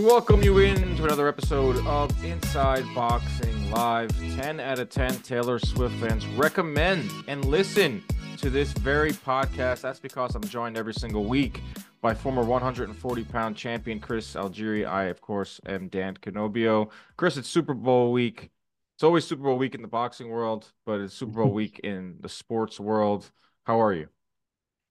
We 0.00 0.06
welcome 0.06 0.42
you 0.42 0.60
in 0.60 0.96
to 0.96 1.04
another 1.04 1.28
episode 1.28 1.76
of 1.86 2.24
Inside 2.24 2.86
Boxing 2.94 3.70
Live. 3.70 4.10
10 4.34 4.58
out 4.58 4.78
of 4.78 4.88
10 4.88 5.16
Taylor 5.18 5.58
Swift 5.58 5.94
fans 5.96 6.26
recommend 6.28 7.10
and 7.28 7.44
listen 7.44 8.02
to 8.38 8.48
this 8.48 8.72
very 8.72 9.12
podcast. 9.12 9.82
That's 9.82 10.00
because 10.00 10.34
I'm 10.34 10.42
joined 10.44 10.78
every 10.78 10.94
single 10.94 11.24
week 11.24 11.60
by 12.00 12.14
former 12.14 12.42
140 12.42 13.24
pound 13.24 13.56
champion 13.56 14.00
Chris 14.00 14.32
Algieri. 14.32 14.88
I, 14.88 15.04
of 15.04 15.20
course, 15.20 15.60
am 15.66 15.88
Dan 15.88 16.14
Canobbio. 16.14 16.88
Chris, 17.18 17.36
it's 17.36 17.50
Super 17.50 17.74
Bowl 17.74 18.10
week. 18.10 18.48
It's 18.96 19.02
always 19.02 19.26
Super 19.26 19.42
Bowl 19.42 19.58
week 19.58 19.74
in 19.74 19.82
the 19.82 19.88
boxing 19.88 20.30
world, 20.30 20.72
but 20.86 21.02
it's 21.02 21.12
Super 21.12 21.42
Bowl 21.42 21.50
week 21.52 21.78
in 21.84 22.16
the 22.20 22.30
sports 22.30 22.80
world. 22.80 23.30
How 23.64 23.82
are 23.82 23.92
you? 23.92 24.08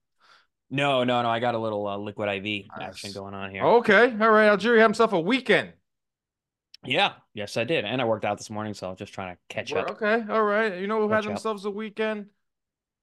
No, 0.71 1.05
no, 1.05 1.23
no. 1.23 1.29
I 1.31 1.39
got 1.41 1.55
a 1.55 1.59
little 1.59 1.87
uh, 1.87 1.97
liquid 1.97 2.29
IV 2.29 2.67
Nice. 2.77 2.89
action 2.89 3.13
going 3.13 3.33
on 3.35 3.51
here. 3.51 3.65
Okay. 3.65 4.05
All 4.21 4.31
right. 4.31 4.51
Algieri 4.51 4.77
had 4.79 4.85
himself 4.85 5.13
a 5.15 5.21
weekend. 5.21 5.73
Yeah. 6.85 7.13
Yes, 7.35 7.57
I 7.57 7.65
did. 7.65 7.85
And 7.85 8.01
I 8.01 8.05
worked 8.05 8.25
out 8.25 8.37
this 8.39 8.51
morning, 8.51 8.75
so 8.75 8.91
I'm 8.91 8.97
just 8.97 9.13
trying 9.15 9.35
to 9.35 9.39
catch 9.49 9.73
Well, 9.73 9.83
up. 9.85 9.91
Okay. 9.93 10.23
All 10.31 10.43
right. 10.45 10.79
You 10.79 10.87
know 10.87 11.01
who 11.01 11.09
had 11.09 11.19
Catch 11.23 11.25
up. 11.27 11.31
themselves 11.37 11.65
a 11.65 11.71
weekend? 11.71 12.27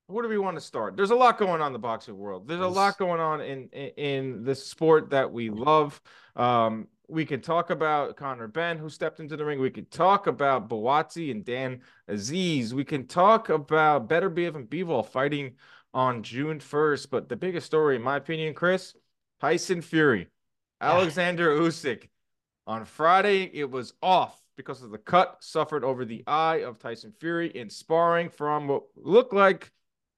Where 0.07 0.21
do 0.21 0.29
we 0.29 0.37
want 0.37 0.55
to 0.57 0.61
start? 0.61 0.95
There's 0.95 1.09
a 1.09 1.15
lot 1.15 1.39
going 1.39 1.61
on 1.61 1.67
in 1.67 1.73
the 1.73 1.79
boxing 1.79 2.15
world. 2.15 2.47
There's 2.47 2.61
a 2.61 2.67
lot 2.67 2.97
going 2.99 3.19
on 3.19 3.41
in 3.41 3.69
in, 3.69 3.87
in 3.97 4.43
this 4.43 4.65
sport 4.67 5.09
that 5.09 5.31
we 5.31 5.49
love. 5.49 5.99
Um, 6.35 6.87
we 7.07 7.25
can 7.25 7.41
talk 7.41 7.69
about 7.69 8.15
Conor 8.15 8.47
Benn, 8.47 8.77
who 8.77 8.89
stepped 8.89 9.19
into 9.19 9.37
the 9.37 9.45
ring. 9.45 9.59
We 9.59 9.69
could 9.69 9.91
talk 9.91 10.27
about 10.27 10.69
Buatsi 10.69 11.31
and 11.31 11.43
Dan 11.43 11.81
Azeez. 12.09 12.73
We 12.73 12.83
can 12.83 13.07
talk 13.07 13.49
about 13.49 14.09
Beterbiev 14.09 14.55
and 14.55 14.69
Bivol 14.69 15.05
fighting 15.05 15.55
on 15.93 16.23
June 16.23 16.59
1st. 16.59 17.09
But 17.09 17.29
the 17.29 17.35
biggest 17.35 17.65
story, 17.65 17.95
in 17.95 18.01
my 18.01 18.17
opinion, 18.17 18.53
Chris, 18.53 18.95
Tyson 19.39 19.81
Fury, 19.81 20.27
Alexander 20.81 21.57
Usyk. 21.57 22.09
On 22.67 22.83
Friday, 22.85 23.49
it 23.53 23.69
was 23.69 23.93
off 24.01 24.41
because 24.57 24.81
of 24.81 24.91
the 24.91 24.97
cut 24.97 25.37
suffered 25.41 25.83
over 25.83 26.05
the 26.05 26.23
eye 26.25 26.61
of 26.63 26.79
Tyson 26.79 27.13
Fury 27.19 27.47
in 27.49 27.69
sparring 27.69 28.29
from 28.29 28.67
what 28.67 28.83
looked 28.95 29.33
like 29.33 29.71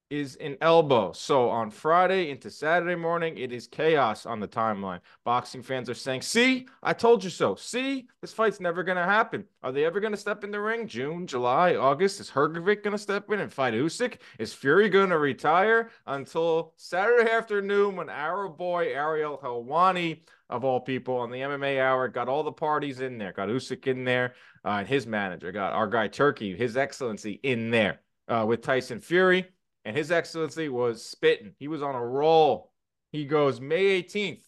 is 0.09 0.35
an 0.38 0.57
elbow. 0.62 1.12
So 1.12 1.50
on 1.50 1.69
Friday 1.69 2.29
into 2.29 2.50
Saturday 2.50 2.95
morning, 2.95 3.38
it 3.38 3.51
is 3.51 3.68
chaos 3.68 4.25
on 4.25 4.40
the 4.40 4.47
timeline. 4.47 5.01
Boxing 5.25 5.62
fans 5.62 5.90
are 5.90 5.94
saying, 5.94 6.22
See, 6.22 6.68
I 6.81 6.94
told 6.94 7.23
you 7.23 7.29
so. 7.29 7.56
See, 7.56 8.07
this 8.22 8.34
fight's 8.34 8.59
never 8.59 8.84
going 8.84 8.97
to 8.97 9.03
happen. 9.03 9.46
Are 9.63 9.72
they 9.72 9.85
ever 9.85 10.00
going 10.00 10.13
to 10.13 10.17
step 10.17 10.44
in 10.44 10.51
the 10.51 10.59
ring? 10.59 10.88
June, 10.88 11.28
July, 11.28 11.75
August? 11.75 12.19
Is 12.19 12.31
Hrgovic 12.31 12.84
going 12.84 12.94
to 12.94 12.97
step 12.97 13.29
in 13.31 13.40
and 13.40 13.51
fight 13.51 13.73
Usyk? 13.73 14.17
Is 14.40 14.53
Fury 14.53 14.90
going 14.90 15.09
to 15.09 15.17
retire 15.17 15.91
until 16.06 16.73
Saturday 16.78 17.29
afternoon 17.29 17.96
when 17.96 18.09
our 18.09 18.47
boy 18.47 18.94
Ariel 18.94 19.40
Helwani, 19.44 20.22
of 20.50 20.63
all 20.63 20.79
people, 20.79 21.17
on 21.17 21.31
the 21.31 21.40
MMA 21.40 21.81
hour, 21.81 22.07
got 22.07 22.29
all 22.29 22.44
the 22.44 22.51
parties 22.51 23.01
in 23.01 23.17
there, 23.17 23.34
got 23.34 23.50
Usyk 23.50 23.88
in 23.88 24.06
there, 24.06 24.35
uh, 24.63 24.78
and 24.79 24.88
his 24.88 25.06
manager, 25.06 25.51
got 25.51 25.73
our 25.73 25.88
guy 25.88 26.07
Turki, 26.07 26.56
His 26.56 26.78
Excellency, 26.78 27.40
in 27.44 27.69
there 27.69 28.00
uh, 28.29 28.46
with 28.47 28.62
Tyson 28.62 29.01
Fury 29.01 29.47
and 29.88 29.96
His 29.96 30.12
Excellency 30.12 30.68
was 30.68 31.02
spitting. 31.02 31.53
He 31.59 31.70
was 31.70 31.81
on 31.81 31.96
a 31.96 32.06
roll. 32.06 32.74
He 33.14 33.24
goes, 33.24 33.62
May 33.62 34.03
18th, 34.03 34.42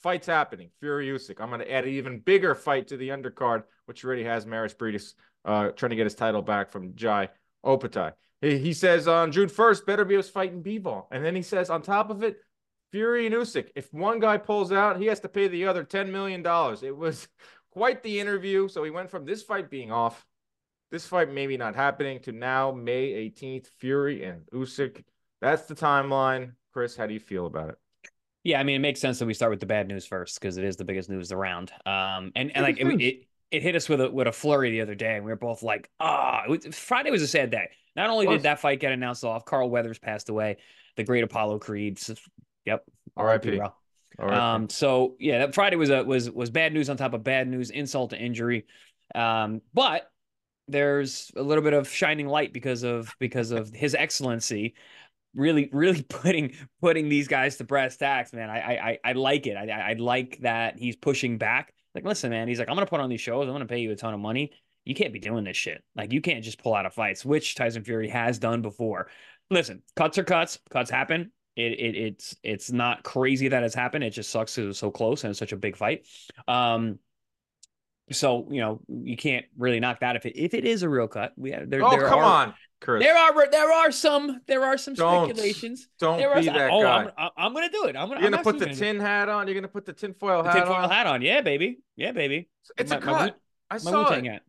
fight's 0.00 0.28
happening. 0.28 0.70
Fury 0.78 1.08
Usyk. 1.08 1.40
I'm 1.40 1.48
going 1.48 1.60
to 1.60 1.70
add 1.70 1.82
an 1.82 1.90
even 1.90 2.20
bigger 2.20 2.54
fight 2.54 2.86
to 2.88 2.96
the 2.96 3.08
undercard, 3.08 3.64
which 3.86 4.04
already 4.04 4.22
has 4.22 4.46
Mairis 4.46 4.76
Briedis 4.76 5.14
uh, 5.44 5.70
trying 5.70 5.90
to 5.90 5.96
get 5.96 6.06
his 6.06 6.14
title 6.14 6.42
back 6.42 6.70
from 6.70 6.94
Jai 6.94 7.28
Opetaia. 7.66 8.12
He, 8.40 8.58
he 8.58 8.72
says 8.72 9.08
on 9.08 9.32
June 9.32 9.48
1st, 9.48 9.84
Beterbiev 9.84 10.30
fighting 10.30 10.62
Bivol. 10.62 11.06
And 11.10 11.24
then 11.24 11.34
he 11.34 11.42
says, 11.42 11.70
on 11.70 11.82
top 11.82 12.10
of 12.10 12.22
it, 12.22 12.36
Fury 12.92 13.26
and 13.26 13.34
Usyk. 13.34 13.70
If 13.74 13.92
one 13.92 14.20
guy 14.20 14.36
pulls 14.36 14.70
out, 14.70 15.00
he 15.00 15.06
has 15.06 15.18
to 15.20 15.28
pay 15.28 15.48
the 15.48 15.66
other 15.66 15.82
$10 15.82 16.10
million. 16.10 16.40
It 16.84 16.96
was 16.96 17.26
quite 17.72 18.04
the 18.04 18.20
interview. 18.20 18.68
So 18.68 18.84
he 18.84 18.90
went 18.90 19.10
from 19.10 19.24
this 19.24 19.42
fight 19.42 19.70
being 19.70 19.90
off 19.90 20.24
this 20.90 21.06
fight 21.06 21.32
maybe 21.32 21.56
not 21.56 21.74
happening 21.74 22.20
to 22.20 22.32
now 22.32 22.72
May 22.72 23.30
18th, 23.30 23.66
Fury 23.78 24.24
and 24.24 24.42
Usyk. 24.52 25.04
That's 25.40 25.62
the 25.62 25.74
timeline. 25.74 26.52
Chris, 26.72 26.96
how 26.96 27.06
do 27.06 27.14
you 27.14 27.20
feel 27.20 27.46
about 27.46 27.70
it? 27.70 27.76
Yeah, 28.44 28.60
I 28.60 28.62
mean, 28.62 28.76
it 28.76 28.80
makes 28.80 29.00
sense 29.00 29.18
that 29.18 29.26
we 29.26 29.34
start 29.34 29.50
with 29.50 29.60
the 29.60 29.66
bad 29.66 29.88
news 29.88 30.06
first 30.06 30.40
because 30.40 30.56
it 30.56 30.64
is 30.64 30.76
the 30.76 30.84
biggest 30.84 31.10
news 31.10 31.32
around. 31.32 31.70
Um, 31.84 32.32
and 32.34 32.50
and 32.54 32.62
like 32.62 32.78
it, 32.80 32.86
it 33.00 33.24
it 33.50 33.62
hit 33.62 33.76
us 33.76 33.88
with 33.88 34.00
a 34.00 34.10
with 34.10 34.26
a 34.26 34.32
flurry 34.32 34.70
the 34.70 34.80
other 34.80 34.94
day, 34.94 35.16
and 35.16 35.24
we 35.24 35.30
were 35.30 35.36
both 35.36 35.62
like, 35.62 35.90
ah, 36.00 36.44
was- 36.48 36.66
Friday 36.72 37.10
was 37.10 37.22
a 37.22 37.26
sad 37.26 37.50
day. 37.50 37.68
Not 37.96 38.10
only 38.10 38.26
did 38.26 38.42
that 38.42 38.60
fight 38.60 38.80
get 38.80 38.92
announced 38.92 39.24
off, 39.24 39.44
Carl 39.44 39.68
Weathers 39.68 39.98
passed 39.98 40.28
away, 40.28 40.58
the 40.96 41.04
great 41.04 41.24
Apollo 41.24 41.58
Creed. 41.58 42.00
Yep, 42.64 42.84
R.I.P.. 43.16 43.56
bro. 43.56 43.72
All 44.18 44.26
right. 44.26 44.54
Um, 44.54 44.68
so 44.68 45.16
yeah, 45.18 45.38
that 45.40 45.54
Friday 45.54 45.76
was 45.76 45.90
a 45.90 46.04
was 46.04 46.30
was 46.30 46.50
bad 46.50 46.72
news 46.72 46.88
on 46.88 46.96
top 46.96 47.14
of 47.14 47.24
bad 47.24 47.48
news, 47.48 47.70
insult 47.70 48.10
to 48.10 48.18
injury. 48.18 48.66
Um, 49.14 49.62
but 49.74 50.10
there's 50.68 51.30
a 51.36 51.42
little 51.42 51.62
bit 51.64 51.72
of 51.72 51.88
shining 51.88 52.28
light 52.28 52.52
because 52.52 52.82
of 52.82 53.14
because 53.18 53.50
of 53.50 53.70
his 53.72 53.94
excellency 53.94 54.74
really 55.34 55.68
really 55.72 56.02
putting 56.08 56.54
putting 56.80 57.08
these 57.08 57.28
guys 57.28 57.56
to 57.56 57.64
brass 57.64 57.96
tacks 57.96 58.32
man. 58.32 58.50
I 58.50 58.58
i 58.58 58.98
i 59.04 59.12
like 59.12 59.46
it. 59.46 59.56
I 59.56 59.90
i 59.90 59.92
like 59.94 60.38
that 60.42 60.78
he's 60.78 60.96
pushing 60.96 61.38
back. 61.38 61.72
Like 61.94 62.04
listen 62.04 62.30
man 62.30 62.48
he's 62.48 62.58
like 62.58 62.68
i'm 62.68 62.76
gonna 62.76 62.86
put 62.86 63.00
on 63.00 63.08
these 63.10 63.20
shows. 63.20 63.46
I'm 63.46 63.54
gonna 63.54 63.66
pay 63.66 63.80
you 63.80 63.92
a 63.92 63.96
ton 63.96 64.14
of 64.14 64.20
money. 64.20 64.52
You 64.84 64.94
can't 64.94 65.12
be 65.12 65.18
doing 65.18 65.44
this 65.44 65.56
shit. 65.56 65.82
Like 65.96 66.12
you 66.12 66.20
can't 66.20 66.42
just 66.44 66.62
pull 66.62 66.74
out 66.74 66.86
of 66.86 66.94
fights 66.94 67.24
which 67.24 67.54
tyson 67.54 67.84
fury 67.84 68.08
has 68.08 68.38
done 68.38 68.62
before. 68.62 69.10
Listen 69.50 69.82
cuts 69.96 70.18
are 70.18 70.24
cuts. 70.24 70.58
Cuts 70.70 70.90
happen. 70.90 71.32
It, 71.56 71.72
it 71.72 71.96
it's 71.96 72.36
it's 72.42 72.70
not 72.70 73.02
crazy 73.02 73.48
that 73.48 73.64
it's 73.64 73.74
happened. 73.74 74.04
It 74.04 74.10
just 74.10 74.30
sucks 74.30 74.54
'cause 74.54 74.64
it 74.64 74.66
was 74.68 74.78
so 74.78 74.90
close 74.90 75.24
and 75.24 75.30
it's 75.30 75.38
such 75.38 75.52
a 75.52 75.56
big 75.56 75.76
fight. 75.76 76.06
Um 76.46 76.98
so 78.10 78.46
you 78.50 78.60
know 78.60 78.80
you 78.88 79.16
can't 79.16 79.46
really 79.56 79.80
knock 79.80 80.00
that 80.00 80.16
if 80.16 80.26
it 80.26 80.36
if 80.36 80.54
it 80.54 80.64
is 80.64 80.82
a 80.82 80.88
real 80.88 81.08
cut 81.08 81.32
we 81.36 81.50
there, 81.50 81.84
oh, 81.84 81.90
there 81.90 82.08
come 82.08 82.18
are, 82.20 82.46
on, 82.46 82.54
Chris. 82.80 83.02
there 83.02 83.16
are 83.16 83.50
there 83.50 83.72
are 83.72 83.90
some 83.92 84.40
there 84.46 84.64
are 84.64 84.78
some 84.78 84.94
Don't. 84.94 85.26
speculations. 85.30 85.88
Don't 85.98 86.18
There 86.18 86.34
be 86.34 86.44
some, 86.44 86.54
that 86.54 86.70
oh, 86.70 86.82
guy. 86.82 87.10
I'm, 87.18 87.30
I'm, 87.36 87.54
gonna 87.54 87.70
do 87.70 87.84
it. 87.84 87.96
I'm 87.96 88.08
gonna. 88.08 88.20
You're 88.20 88.34
I'm 88.34 88.42
put 88.42 88.58
the 88.58 88.68
absolutely 88.68 88.74
tin 88.94 89.00
hat 89.00 89.28
on? 89.28 89.46
You're 89.46 89.60
to 89.62 89.68
put 89.68 89.84
the 89.86 89.92
tinfoil 89.92 90.42
gonna 90.42 90.48
it. 90.48 90.52
hat 90.52 90.54
the 90.54 90.60
tinfoil 90.60 90.84
on? 90.84 90.90
hat 90.90 91.06
on. 91.06 91.22
Yeah, 91.22 91.40
baby. 91.40 91.78
Yeah, 91.96 92.12
baby. 92.12 92.48
It's 92.76 92.90
My- 92.90 92.96
a 92.96 93.00
my 93.00 93.06
cut. 93.06 93.40
I 93.70 93.78
saw 93.78 94.04
Wu-Tang 94.04 94.24
it. 94.26 94.32
hat. 94.32 94.42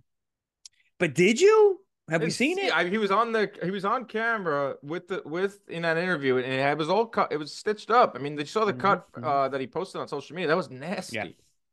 But 1.00 1.16
did 1.16 1.42
you? 1.42 1.80
Have 2.10 2.22
Didn't 2.22 2.34
seen 2.34 2.58
it? 2.58 2.76
I, 2.76 2.86
he 2.88 2.98
was 2.98 3.12
on 3.12 3.32
the 3.32 3.52
he 3.62 3.70
was 3.70 3.86
on 3.86 4.06
camera 4.06 4.76
with 4.82 5.08
the 5.08 5.22
with 5.26 5.60
in 5.70 5.84
that 5.84 5.96
interview 5.98 6.38
and 6.38 6.46
it 6.52 6.78
was 6.78 6.90
all 6.90 7.06
cut 7.06 7.32
it 7.32 7.38
was 7.38 7.54
stitched 7.54 7.92
up. 7.92 8.14
I 8.16 8.20
mean, 8.20 8.36
they 8.36 8.46
saw 8.46 8.66
the 8.66 8.74
Mhm, 8.74 8.80
cut 8.80 9.12
mhm. 9.14 9.24
uh, 9.24 9.48
that 9.50 9.62
he 9.62 9.68
posted 9.68 10.02
on 10.02 10.08
social 10.08 10.36
media. 10.36 10.48
That 10.48 10.58
was 10.58 10.72
nasty. 10.72 11.16
Yeah. 11.18 11.26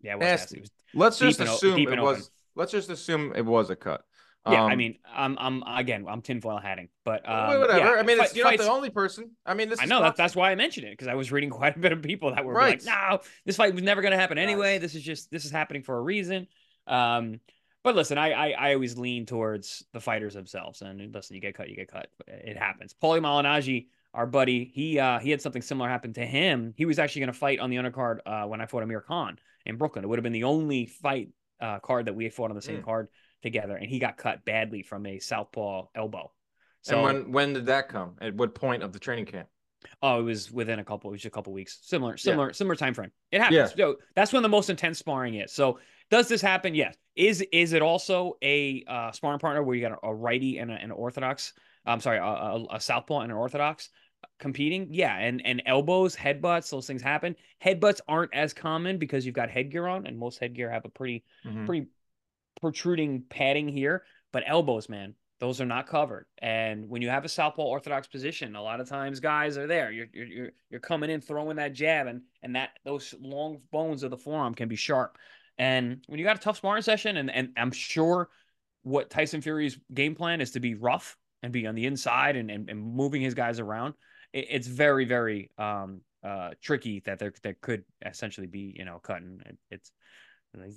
Yeah, 0.07 0.13
it 0.13 0.19
was 0.19 0.25
Nasty. 0.27 0.57
nasty. 0.57 0.57
It 0.59 0.61
was 0.63 0.71
Let's 0.95 1.19
just 1.19 1.41
assume 1.41 1.79
it 1.81 1.89
and 1.93 2.01
was. 2.03 2.17
open. 2.19 2.29
Let's 2.55 2.73
just 2.73 2.89
assume 2.91 3.33
it 3.37 3.45
was 3.45 3.69
a 3.71 3.77
cut. 3.77 4.03
Yeah, 4.49 4.63
I 4.65 4.73
Um, 4.73 4.79
mean, 4.79 4.99
I'm, 5.13 5.37
I'm 5.41 5.63
again, 5.67 6.07
I'm 6.09 6.23
tinfoil 6.23 6.59
hatting, 6.59 6.89
but 7.05 7.29
um, 7.29 7.59
whatever. 7.61 7.79
yeah, 7.81 7.91
I 7.99 8.03
mean, 8.05 8.19
it's, 8.21 8.29
fight- 8.29 8.37
you're 8.37 8.45
not 8.51 8.59
the 8.59 8.71
only 8.71 8.91
person. 8.91 9.33
I 9.45 9.55
mean, 9.55 9.69
this. 9.69 9.81
I 9.83 9.87
know 9.87 10.01
that, 10.03 10.15
that's 10.17 10.37
why 10.37 10.53
I 10.53 10.55
mentioned 10.55 10.87
it 10.87 10.91
because 10.93 11.09
I 11.09 11.15
was 11.15 11.33
reading 11.33 11.51
quite 11.61 11.75
a 11.77 11.79
bit 11.81 11.91
of 11.93 12.01
people 12.01 12.33
that 12.35 12.45
were 12.45 12.53
Right. 12.55 12.83
like, 12.83 12.85
"No, 12.85 13.19
this 13.45 13.57
fight 13.57 13.75
was 13.75 13.83
never 13.83 14.01
going 14.03 14.13
to 14.13 14.17
happen 14.19 14.39
anyway. 14.39 14.75
Right. 14.75 14.81
This 14.81 14.95
is 14.95 15.03
just 15.03 15.31
this 15.33 15.45
is 15.45 15.51
happening 15.51 15.83
for 15.83 15.99
a 15.99 16.01
reason." 16.01 16.47
Um, 16.87 17.41
but 17.83 17.97
listen, 17.97 18.19
I, 18.19 18.31
I 18.33 18.51
I 18.51 18.75
always 18.75 18.97
lean 18.97 19.27
towards 19.27 19.85
the 19.93 20.01
fighters 20.01 20.35
themselves, 20.35 20.81
and 20.81 21.13
listen, 21.13 21.35
you 21.35 21.43
get 21.43 21.55
cut, 21.57 21.69
you 21.69 21.75
get 21.77 21.89
cut. 21.89 22.07
It 22.29 22.57
happens. 22.57 22.95
Paulie 23.03 23.21
Malignaggi, 23.21 23.89
our 24.15 24.27
buddy, 24.27 24.65
he 24.73 24.99
uh 25.01 25.19
he 25.19 25.31
had 25.31 25.43
something 25.43 25.63
similar 25.63 25.89
happen 25.91 26.13
to 26.15 26.25
him. 26.25 26.73
He 26.77 26.85
was 26.85 26.99
actually 27.01 27.21
going 27.23 27.33
to 27.33 27.39
fight 27.39 27.59
on 27.59 27.69
the 27.71 27.77
undercard 27.77 28.19
uh 28.25 28.45
when 28.47 28.61
I 28.61 28.67
fought 28.67 28.85
Amir 28.85 29.01
Khan 29.01 29.39
in 29.67 29.77
Brooklyn. 29.77 30.05
It 30.05 30.09
would 30.09 30.19
have 30.19 30.25
been 30.25 30.33
the 30.33 30.45
only 30.45 30.87
fight 30.87 31.29
uh 31.61 31.79
card 31.81 32.07
that 32.07 32.15
we 32.15 32.29
fought 32.29 32.51
on 32.51 32.57
the 32.57 32.63
same 32.63 32.81
Mm. 32.81 32.85
card 32.85 33.09
together, 33.43 33.77
and 33.77 33.89
he 33.89 33.99
got 33.99 34.17
cut 34.17 34.45
badly 34.45 34.83
from 34.83 35.07
a 35.07 35.19
southpaw 35.19 35.87
elbow. 35.95 36.33
So 36.83 36.97
and 36.97 37.05
when 37.05 37.33
when 37.33 37.53
did 37.53 37.67
that 37.67 37.89
come? 37.89 38.17
At 38.21 38.35
what 38.35 38.55
point 38.55 38.83
of 38.83 38.93
the 38.93 38.99
training 38.99 39.27
camp? 39.27 39.49
Oh, 40.03 40.19
it 40.21 40.23
was 40.23 40.51
within 40.51 40.79
a 40.79 40.85
couple, 40.85 41.11
it 41.11 41.13
was 41.13 41.21
just 41.23 41.33
a 41.33 41.35
couple 41.35 41.53
weeks. 41.53 41.79
Similar, 41.83 42.17
similar, 42.17 42.53
similar 42.53 42.75
time 42.77 42.95
frame. 42.95 43.13
It 43.31 43.41
happens. 43.41 43.57
Yeah. 43.57 43.67
So 43.85 43.97
that's 44.15 44.33
when 44.33 44.43
the 44.43 44.49
most 44.49 44.69
intense 44.71 44.99
sparring 44.99 45.35
is. 45.35 45.53
So 45.53 45.79
does 46.11 46.29
this 46.29 46.41
happen? 46.41 46.75
Yes. 46.75 46.97
Is 47.15 47.43
is 47.53 47.73
it 47.73 47.83
also 47.83 48.37
a 48.43 48.85
uh, 48.89 49.13
sparring 49.13 49.39
partner 49.39 49.63
where 49.63 49.77
you 49.77 49.83
got 49.83 49.99
a, 50.03 50.09
a 50.09 50.15
righty 50.15 50.59
and 50.59 50.71
a- 50.71 50.75
an 50.75 50.91
orthodox? 50.91 51.53
I'm 51.85 52.01
sorry, 52.01 52.19
a, 52.19 52.23
a, 52.25 52.67
a 52.77 52.81
southpaw 52.81 53.21
and 53.21 53.31
an 53.31 53.39
orthodox 53.39 53.91
competing? 54.39 54.89
Yeah. 54.91 55.17
And 55.17 55.45
and 55.45 55.63
elbows, 55.67 56.17
headbutts, 56.17 56.71
those 56.71 56.87
things 56.87 57.03
happen. 57.03 57.37
Headbutts 57.63 58.01
aren't 58.09 58.35
as 58.35 58.53
common 58.53 58.99
because 58.99 59.25
you've 59.25 59.35
got 59.35 59.51
headgear 59.51 59.87
on, 59.87 60.07
and 60.07 60.19
most 60.19 60.39
headgear 60.39 60.71
have 60.71 60.85
a 60.85 60.91
pretty 60.91 61.25
Mhm. 61.45 61.67
pretty 61.67 61.87
protruding 62.61 63.23
padding 63.29 63.69
here, 63.69 64.05
but 64.33 64.43
elbows, 64.47 64.89
man, 64.89 65.15
those 65.39 65.61
are 65.61 65.67
not 65.67 65.87
covered. 65.87 66.27
And 66.39 66.89
when 66.89 67.03
you 67.03 67.11
have 67.11 67.25
a 67.25 67.29
southpaw 67.29 67.63
orthodox 67.63 68.07
position, 68.07 68.57
a 68.57 68.63
lot 68.63 68.81
of 68.81 68.89
times 68.89 69.21
guys 69.21 69.59
are 69.59 69.67
there. 69.67 69.91
You're 69.93 70.09
you're 70.13 70.27
you're, 70.27 70.51
you're 70.71 70.81
coming 70.81 71.11
in 71.11 71.21
throwing 71.21 71.57
that 71.57 71.73
jab, 71.75 72.07
and 72.07 72.23
and 72.43 72.57
that 72.57 72.71
those 72.85 73.15
long 73.21 73.61
bones 73.71 74.03
of 74.03 74.11
the 74.11 74.17
forearm 74.17 74.55
can 74.55 74.69
be 74.69 74.77
sharp. 74.77 75.19
And 75.59 76.03
when 76.07 76.19
you 76.19 76.25
got 76.25 76.37
a 76.37 76.41
tough 76.41 76.59
sparring 76.59 76.83
session, 76.83 77.17
and 77.17 77.31
and 77.31 77.51
I'm 77.57 77.71
sure 77.71 78.29
what 78.83 79.11
Tyson 79.11 79.41
Fury's 79.41 79.79
game 79.93 80.15
plan 80.15 80.41
is 80.41 80.53
to 80.53 80.61
be 80.61 80.75
rough 80.75 81.17
and 81.43 81.53
be 81.53 81.67
on 81.67 81.75
the 81.75 81.87
inside 81.87 82.37
and 82.37 82.51
and, 82.51 82.71
and 82.71 82.81
moving 82.81 83.21
his 83.21 83.35
guys 83.35 83.61
around. 83.61 83.95
It, 84.39 84.47
it's 84.57 84.67
very 84.67 85.05
very 85.07 85.51
um 85.59 86.01
uh 86.23 86.51
tricky 86.63 87.01
that 87.07 87.19
there 87.19 87.33
there 87.43 87.57
could 87.67 87.83
essentially 88.05 88.47
be 88.59 88.75
you 88.79 88.85
know 88.85 88.99
cut 88.99 89.19
and 89.23 89.41
it, 89.47 89.57
it's 89.71 89.91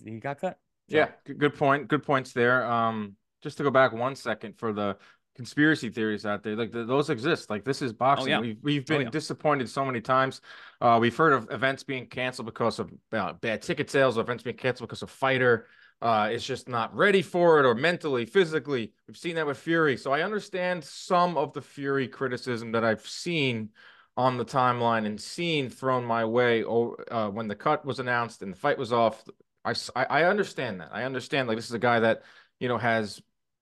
he 0.04 0.20
got 0.20 0.40
cut. 0.42 0.58
So- 0.90 0.98
Yeah, 0.98 1.10
good, 1.38 1.54
point. 1.56 1.88
Good 1.88 2.04
points 2.04 2.34
there. 2.34 2.66
Um, 2.66 3.16
just 3.42 3.58
to 3.58 3.64
go 3.64 3.72
back 3.72 3.94
one 3.94 4.16
second 4.16 4.58
for 4.58 4.74
the 4.74 4.98
conspiracy 5.36 5.90
theories 5.90 6.26
out 6.26 6.44
there, 6.44 6.56
like 6.56 6.72
th 6.74 6.86
those 6.88 7.10
exist. 7.10 7.50
Like 7.50 7.64
this 7.64 7.82
is 7.82 7.94
boxing. 7.94 8.30
yeah. 8.32 8.42
We've 8.42 8.58
we've 8.62 8.84
Oh, 8.90 8.94
been 8.98 9.02
yeah. 9.04 9.10
disappointed 9.20 9.70
so 9.70 9.86
many 9.86 10.02
times. 10.02 10.42
Uh, 10.82 10.98
we've 11.00 11.16
heard 11.16 11.34
of 11.34 11.48
events 11.52 11.84
being 11.84 12.08
canceled 12.08 12.48
because 12.48 12.80
of 12.80 12.92
uh, 13.14 13.34
bad 13.34 13.62
ticket 13.62 13.90
sales, 13.90 14.18
or 14.18 14.22
events 14.22 14.44
being 14.44 14.58
canceled 14.58 14.90
because 14.90 15.04
a 15.04 15.08
fighter 15.08 15.68
uh, 16.02 16.30
is 16.32 16.46
just 16.46 16.70
not 16.70 16.96
ready 16.96 17.22
for 17.22 17.60
it, 17.60 17.66
or 17.66 17.76
mentally, 17.76 18.26
physically. 18.26 18.94
We've 19.08 19.18
seen 19.18 19.36
that 19.36 19.46
with 19.48 19.58
Fury. 19.58 19.98
So 19.98 20.12
I 20.14 20.22
understand 20.22 20.84
some 20.84 21.38
of 21.38 21.54
the 21.54 21.62
Fury 21.62 22.08
criticism 22.08 22.72
that 22.72 22.84
I've 22.84 23.06
seen 23.06 23.70
on 24.16 24.38
the 24.38 24.46
timeline 24.46 25.06
and 25.06 25.20
seen 25.20 25.70
thrown 25.70 26.04
my 26.06 26.26
way 26.26 26.64
uh, 26.64 27.30
when 27.30 27.48
the 27.48 27.56
cut 27.56 27.86
was 27.86 28.00
announced 28.00 28.42
and 28.42 28.54
the 28.54 28.58
fight 28.58 28.78
was 28.78 28.92
off. 28.92 29.24
I, 29.66 29.74
I 29.96 30.24
understand 30.24 30.82
that. 30.82 30.90
I 30.92 31.04
understand 31.04 31.48
like 31.48 31.58
this 31.58 31.68
is 31.68 31.74
a 31.74 31.80
guy 31.80 32.00
that 32.00 32.24
you 32.60 32.68
know 32.68 32.78
has 32.78 33.22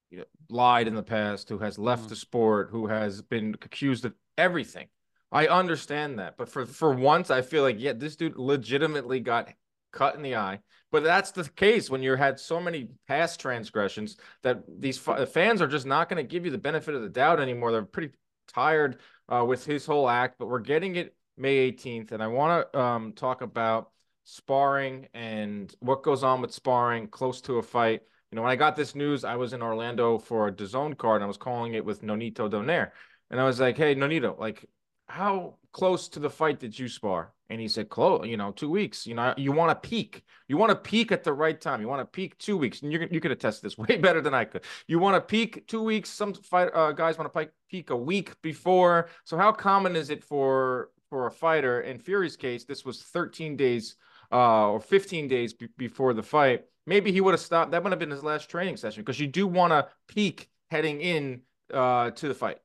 you 0.09 0.19
know, 0.19 0.23
lied 0.49 0.87
in 0.87 0.95
the 0.95 1.03
past, 1.03 1.49
who 1.49 1.57
has 1.57 1.77
left 1.77 2.05
Mhm. 2.05 2.09
the 2.09 2.15
sport, 2.15 2.69
who 2.71 2.87
has 2.87 3.21
been 3.21 3.55
accused 3.61 4.05
of 4.05 4.13
everything. 4.37 4.87
I 5.31 5.47
understand 5.47 6.19
that, 6.19 6.37
but 6.37 6.49
for 6.49 6.65
for 6.65 6.93
once, 6.93 7.29
I 7.29 7.41
feel 7.41 7.63
like 7.63 7.75
yeah, 7.79 7.93
this 7.93 8.15
dude 8.15 8.37
legitimately 8.37 9.19
got 9.19 9.49
cut 9.97 10.15
in 10.15 10.21
the 10.21 10.35
eye. 10.35 10.59
But 10.91 11.03
that's 11.03 11.31
the 11.31 11.49
case 11.49 11.89
when 11.89 12.03
you 12.03 12.15
had 12.15 12.39
so 12.39 12.61
many 12.61 12.89
past 13.07 13.39
transgressions 13.39 14.17
that 14.43 14.63
these 14.79 14.97
fa- 14.97 15.25
fans 15.25 15.61
are 15.61 15.67
just 15.67 15.85
not 15.85 16.07
going 16.07 16.23
to 16.23 16.27
give 16.27 16.45
you 16.45 16.51
the 16.51 16.57
benefit 16.57 16.95
of 16.95 17.01
the 17.01 17.09
doubt 17.09 17.39
anymore. 17.39 17.71
They're 17.71 17.83
pretty 17.83 18.13
tired 18.47 18.99
uh, 19.27 19.43
with 19.45 19.65
his 19.65 19.85
whole 19.85 20.07
act. 20.07 20.35
But 20.37 20.47
we're 20.47 20.59
getting 20.59 20.95
it 20.95 21.15
May 21.35 21.71
18th, 21.71 22.11
and 22.11 22.23
I 22.23 22.27
want 22.27 22.71
to 22.71 22.79
um, 22.79 23.13
talk 23.13 23.41
about 23.41 23.91
sparring 24.23 25.07
and 25.13 25.73
what 25.79 26.03
goes 26.03 26.23
on 26.23 26.41
with 26.41 26.53
sparring 26.53 27.07
close 27.07 27.41
to 27.41 27.57
a 27.57 27.63
fight. 27.63 28.01
You 28.31 28.35
know, 28.35 28.43
when 28.43 28.51
I 28.51 28.55
got 28.55 28.75
this 28.75 28.93
news, 28.93 29.23
I 29.23 29.35
was 29.35 29.53
in 29.53 29.61
Orlando 29.61 30.17
for 30.17 30.47
a 30.47 30.51
DAZN 30.51 30.97
card 30.97 31.17
and 31.17 31.23
I 31.23 31.27
was 31.27 31.37
calling 31.37 31.73
it 31.73 31.85
with 31.85 32.01
Nonito 32.01 32.49
Donaire. 32.49 32.91
And 33.31 33.39
I 33.39 33.45
was 33.45 33.59
like, 33.59 33.77
hey, 33.77 33.95
Nonito, 33.95 34.37
like, 34.37 34.65
how 35.07 35.55
close 35.71 36.09
to 36.09 36.19
the 36.19 36.29
fight 36.29 36.59
did 36.59 36.77
you 36.77 36.89
spar? 36.89 37.33
And 37.49 37.61
he 37.61 37.67
said, 37.67 37.89
close, 37.89 38.27
you 38.27 38.35
know, 38.35 38.51
two 38.51 38.69
weeks. 38.69 39.07
You 39.07 39.15
know, 39.15 39.33
you 39.37 39.51
want 39.51 39.69
to 39.69 39.87
peak. 39.87 40.23
You 40.47 40.57
want 40.57 40.71
to 40.71 40.75
peak 40.75 41.11
at 41.11 41.23
the 41.23 41.33
right 41.33 41.59
time. 41.59 41.81
You 41.81 41.87
want 41.87 42.01
to 42.01 42.05
peak 42.05 42.37
two 42.37 42.57
weeks. 42.57 42.81
And 42.81 42.91
you 42.91 43.07
you 43.09 43.19
could 43.19 43.31
attest 43.31 43.61
this 43.61 43.77
way 43.77 43.97
better 43.97 44.21
than 44.21 44.33
I 44.33 44.45
could. 44.45 44.63
You 44.87 44.99
want 44.99 45.15
to 45.15 45.21
peak 45.21 45.67
two 45.67 45.81
weeks. 45.81 46.09
Some 46.09 46.33
fight 46.33 46.69
uh, 46.73 46.91
guys 46.91 47.17
want 47.17 47.33
to 47.33 47.49
peak 47.69 47.89
a 47.89 47.95
week 47.95 48.41
before. 48.41 49.09
So 49.23 49.37
how 49.37 49.51
common 49.51 49.95
is 49.95 50.09
it 50.09 50.23
for 50.23 50.91
for 51.09 51.27
a 51.27 51.31
fighter? 51.31 51.81
In 51.81 51.99
Fury's 51.99 52.35
case, 52.35 52.65
this 52.65 52.83
was 52.83 53.01
13 53.01 53.55
days 53.55 53.95
uh, 54.31 54.69
or 54.69 54.79
15 54.79 55.27
days 55.27 55.53
b- 55.53 55.67
before 55.77 56.13
the 56.13 56.23
fight. 56.23 56.65
Maybe 56.85 57.11
he 57.11 57.21
would 57.21 57.33
have 57.33 57.41
stopped. 57.41 57.71
That 57.71 57.83
would 57.83 57.91
have 57.91 57.99
been 57.99 58.11
his 58.11 58.23
last 58.23 58.49
training 58.49 58.77
session 58.77 59.03
because 59.03 59.19
you 59.19 59.27
do 59.27 59.47
want 59.47 59.71
to 59.71 59.87
peak 60.07 60.49
heading 60.69 61.01
in 61.01 61.41
uh, 61.73 62.11
to 62.11 62.27
the 62.27 62.33
fight. 62.33 62.59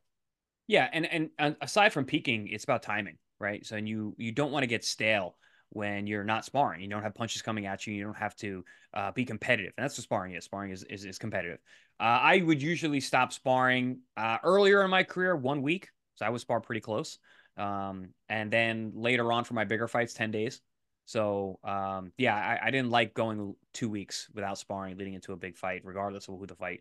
Yeah, 0.69 0.89
and 0.93 1.07
and 1.07 1.31
and 1.39 1.57
aside 1.61 1.93
from 1.93 2.05
peaking, 2.05 2.49
it's 2.49 2.65
about 2.65 2.83
timing, 2.83 3.19
right? 3.43 3.67
So 3.67 3.77
and 3.77 3.89
you 3.89 4.15
you 4.17 4.33
don't 4.33 4.53
want 4.53 4.63
to 4.63 4.69
get 4.69 4.85
stale 4.85 5.37
when 5.71 6.07
you're 6.07 6.25
not 6.25 6.45
sparring. 6.45 6.81
You 6.81 6.89
don't 6.89 7.03
have 7.03 7.15
punches 7.15 7.43
coming 7.43 7.67
at 7.67 7.87
you. 7.87 7.95
You 7.95 8.05
don't 8.05 8.17
have 8.17 8.37
to 8.37 8.65
uh, 8.95 9.13
be 9.13 9.25
competitive, 9.25 9.73
and 9.77 9.85
that's 9.85 9.99
what 9.99 10.05
sparring 10.05 10.35
is. 10.35 10.45
Sparring 10.45 10.71
is 10.71 10.85
is, 10.85 11.05
is 11.05 11.19
competitive. 11.19 11.59
Uh, 12.01 12.21
I 12.23 12.43
would 12.43 12.63
usually 12.63 13.01
stop 13.01 13.33
sparring 13.33 14.01
uh, 14.17 14.39
earlier 14.43 14.83
in 14.85 14.91
my 14.91 15.03
career, 15.03 15.37
one 15.37 15.61
week, 15.61 15.89
so 16.15 16.25
I 16.25 16.31
would 16.31 16.41
spar 16.41 16.61
pretty 16.61 16.81
close, 16.81 17.19
um, 17.59 18.09
and 18.29 18.51
then 18.51 18.93
later 18.95 19.31
on 19.33 19.45
for 19.45 19.55
my 19.55 19.65
bigger 19.65 19.89
fights, 19.89 20.15
ten 20.15 20.31
days. 20.31 20.61
So 21.05 21.59
um, 21.65 22.13
yeah, 22.17 22.37
I, 22.37 22.69
I 22.69 22.71
didn't 22.71 22.91
like 22.91 23.13
going 23.13 23.55
two 23.75 23.89
weeks 23.89 24.29
without 24.35 24.59
sparring 24.59 24.97
leading 24.97 25.15
into 25.15 25.33
a 25.33 25.37
big 25.37 25.57
fight, 25.57 25.83
regardless 25.85 26.29
of 26.29 26.39
who 26.39 26.47
the 26.47 26.55
fight 26.55 26.81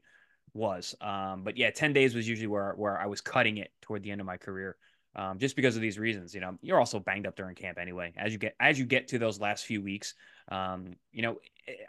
was. 0.53 0.95
Um, 1.01 1.43
but 1.43 1.57
yeah, 1.57 1.71
10 1.71 1.93
days 1.93 2.15
was 2.15 2.27
usually 2.27 2.47
where 2.47 2.73
where 2.73 2.99
I 2.99 3.05
was 3.07 3.21
cutting 3.21 3.57
it 3.57 3.71
toward 3.81 4.03
the 4.03 4.11
end 4.11 4.21
of 4.21 4.27
my 4.27 4.37
career. 4.37 4.77
Um, 5.15 5.39
just 5.39 5.55
because 5.55 5.75
of 5.75 5.81
these 5.81 5.99
reasons, 5.99 6.33
you 6.33 6.39
know, 6.39 6.57
you're 6.61 6.79
also 6.79 6.99
banged 6.99 7.27
up 7.27 7.35
during 7.35 7.53
camp 7.55 7.77
anyway. 7.77 8.13
As 8.15 8.31
you 8.31 8.39
get 8.39 8.55
as 8.59 8.79
you 8.79 8.85
get 8.85 9.09
to 9.09 9.19
those 9.19 9.39
last 9.39 9.65
few 9.65 9.81
weeks, 9.81 10.13
um, 10.49 10.95
you 11.11 11.21
know, 11.21 11.37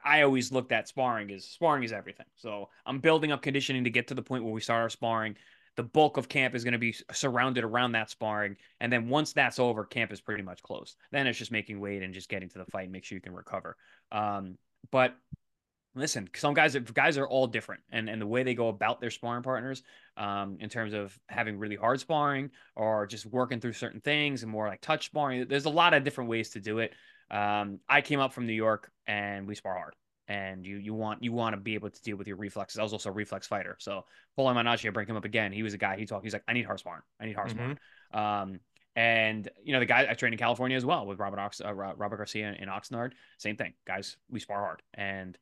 I 0.04 0.22
always 0.22 0.50
looked 0.50 0.72
at 0.72 0.88
sparring 0.88 1.30
as 1.30 1.44
sparring 1.44 1.84
is 1.84 1.92
everything. 1.92 2.26
So 2.36 2.68
I'm 2.84 2.98
building 2.98 3.30
up 3.30 3.40
conditioning 3.40 3.84
to 3.84 3.90
get 3.90 4.08
to 4.08 4.14
the 4.14 4.22
point 4.22 4.42
where 4.42 4.52
we 4.52 4.60
start 4.60 4.82
our 4.82 4.90
sparring. 4.90 5.36
The 5.76 5.84
bulk 5.84 6.16
of 6.18 6.28
camp 6.28 6.54
is 6.54 6.64
going 6.64 6.72
to 6.72 6.78
be 6.78 6.94
surrounded 7.12 7.64
around 7.64 7.92
that 7.92 8.10
sparring, 8.10 8.56
and 8.80 8.92
then 8.92 9.08
once 9.08 9.32
that's 9.32 9.58
over, 9.58 9.84
camp 9.84 10.12
is 10.12 10.20
pretty 10.20 10.42
much 10.42 10.62
closed. 10.62 10.96
Then 11.12 11.26
it's 11.26 11.38
just 11.38 11.50
making 11.50 11.80
weight 11.80 12.02
and 12.02 12.12
just 12.12 12.28
getting 12.28 12.50
to 12.50 12.58
the 12.58 12.66
fight 12.66 12.82
and 12.82 12.92
make 12.92 13.04
sure 13.04 13.16
you 13.16 13.22
can 13.22 13.34
recover. 13.34 13.76
Um, 14.10 14.58
but 14.90 15.16
listen, 15.94 16.28
some 16.34 16.54
guys 16.54 16.76
guys 16.94 17.18
are 17.18 17.26
all 17.26 17.46
different, 17.46 17.82
and 17.90 18.08
and 18.08 18.20
the 18.20 18.26
way 18.26 18.42
they 18.42 18.54
go 18.54 18.68
about 18.68 19.00
their 19.00 19.11
sparring 19.11 19.42
partners, 19.42 19.82
um, 20.16 20.56
in 20.61 20.68
terms 20.68 20.92
of 20.92 21.18
having 21.28 21.58
really 21.58 21.76
hard 21.76 22.00
sparring 22.00 22.50
or 22.76 23.06
just 23.06 23.26
working 23.26 23.61
through 23.61 23.72
certain 23.72 24.00
things 24.00 24.42
and 24.42 24.50
more 24.50 24.66
like 24.66 24.80
touch 24.80 25.06
sparring. 25.06 25.46
There's 25.49 25.66
a 25.66 25.70
lot 25.70 25.94
of 25.94 26.04
different 26.04 26.30
ways 26.30 26.50
to 26.50 26.61
do 26.61 26.78
it. 26.78 26.92
Um, 27.30 27.80
I 27.88 28.00
came 28.00 28.20
up 28.20 28.32
from 28.32 28.46
New 28.46 28.52
York 28.52 28.90
and 29.06 29.46
we 29.46 29.54
spar 29.54 29.75
hard. 29.75 29.94
And 30.28 30.64
you 30.64 30.76
you 30.76 30.94
want 30.94 31.22
you 31.22 31.32
want 31.32 31.54
to 31.54 31.61
be 31.61 31.75
able 31.75 31.90
to 31.90 32.02
deal 32.02 32.16
with 32.16 32.28
your 32.28 32.37
reflexes. 32.37 32.78
I 32.78 32.82
was 32.82 32.92
also 32.92 33.11
a 33.11 33.12
reflex 33.12 33.46
fighter, 33.46 33.76
so 33.80 34.04
Paulie 34.38 34.54
Malignaggi, 34.54 34.87
I 34.87 34.90
bring 34.90 35.08
him 35.08 35.16
up 35.16 35.25
again. 35.25 35.52
He 35.52 35.64
was 35.64 35.75
a 35.75 35.78
guy. 35.78 35.96
He 35.96 36.06
talked. 36.06 36.25
He's 36.25 36.32
like, 36.32 36.44
I 36.46 36.52
need 36.52 36.64
hard 36.64 36.78
sparring. 36.78 37.02
I 37.20 37.26
need 37.26 37.34
hard 37.34 37.50
sparring. 37.50 37.78
Um, 38.14 38.61
and 38.94 39.49
you 39.64 39.72
know 39.72 39.80
the 39.80 39.87
guy 39.87 40.06
I 40.08 40.14
trained 40.14 40.34
in 40.34 40.38
California 40.38 40.76
as 40.76 40.84
well 40.84 41.06
with 41.06 41.18
Robert 41.18 41.40
Ox, 41.40 41.61
uh, 41.61 41.72
Robert 41.72 42.16
Garcia 42.16 42.54
in 42.58 42.68
Oxnard. 42.68 43.12
Same 43.38 43.56
thing, 43.56 43.72
guys. 43.84 44.16
We 44.30 44.38
spar 44.38 44.61
hard, 44.61 44.82
and 44.94 45.37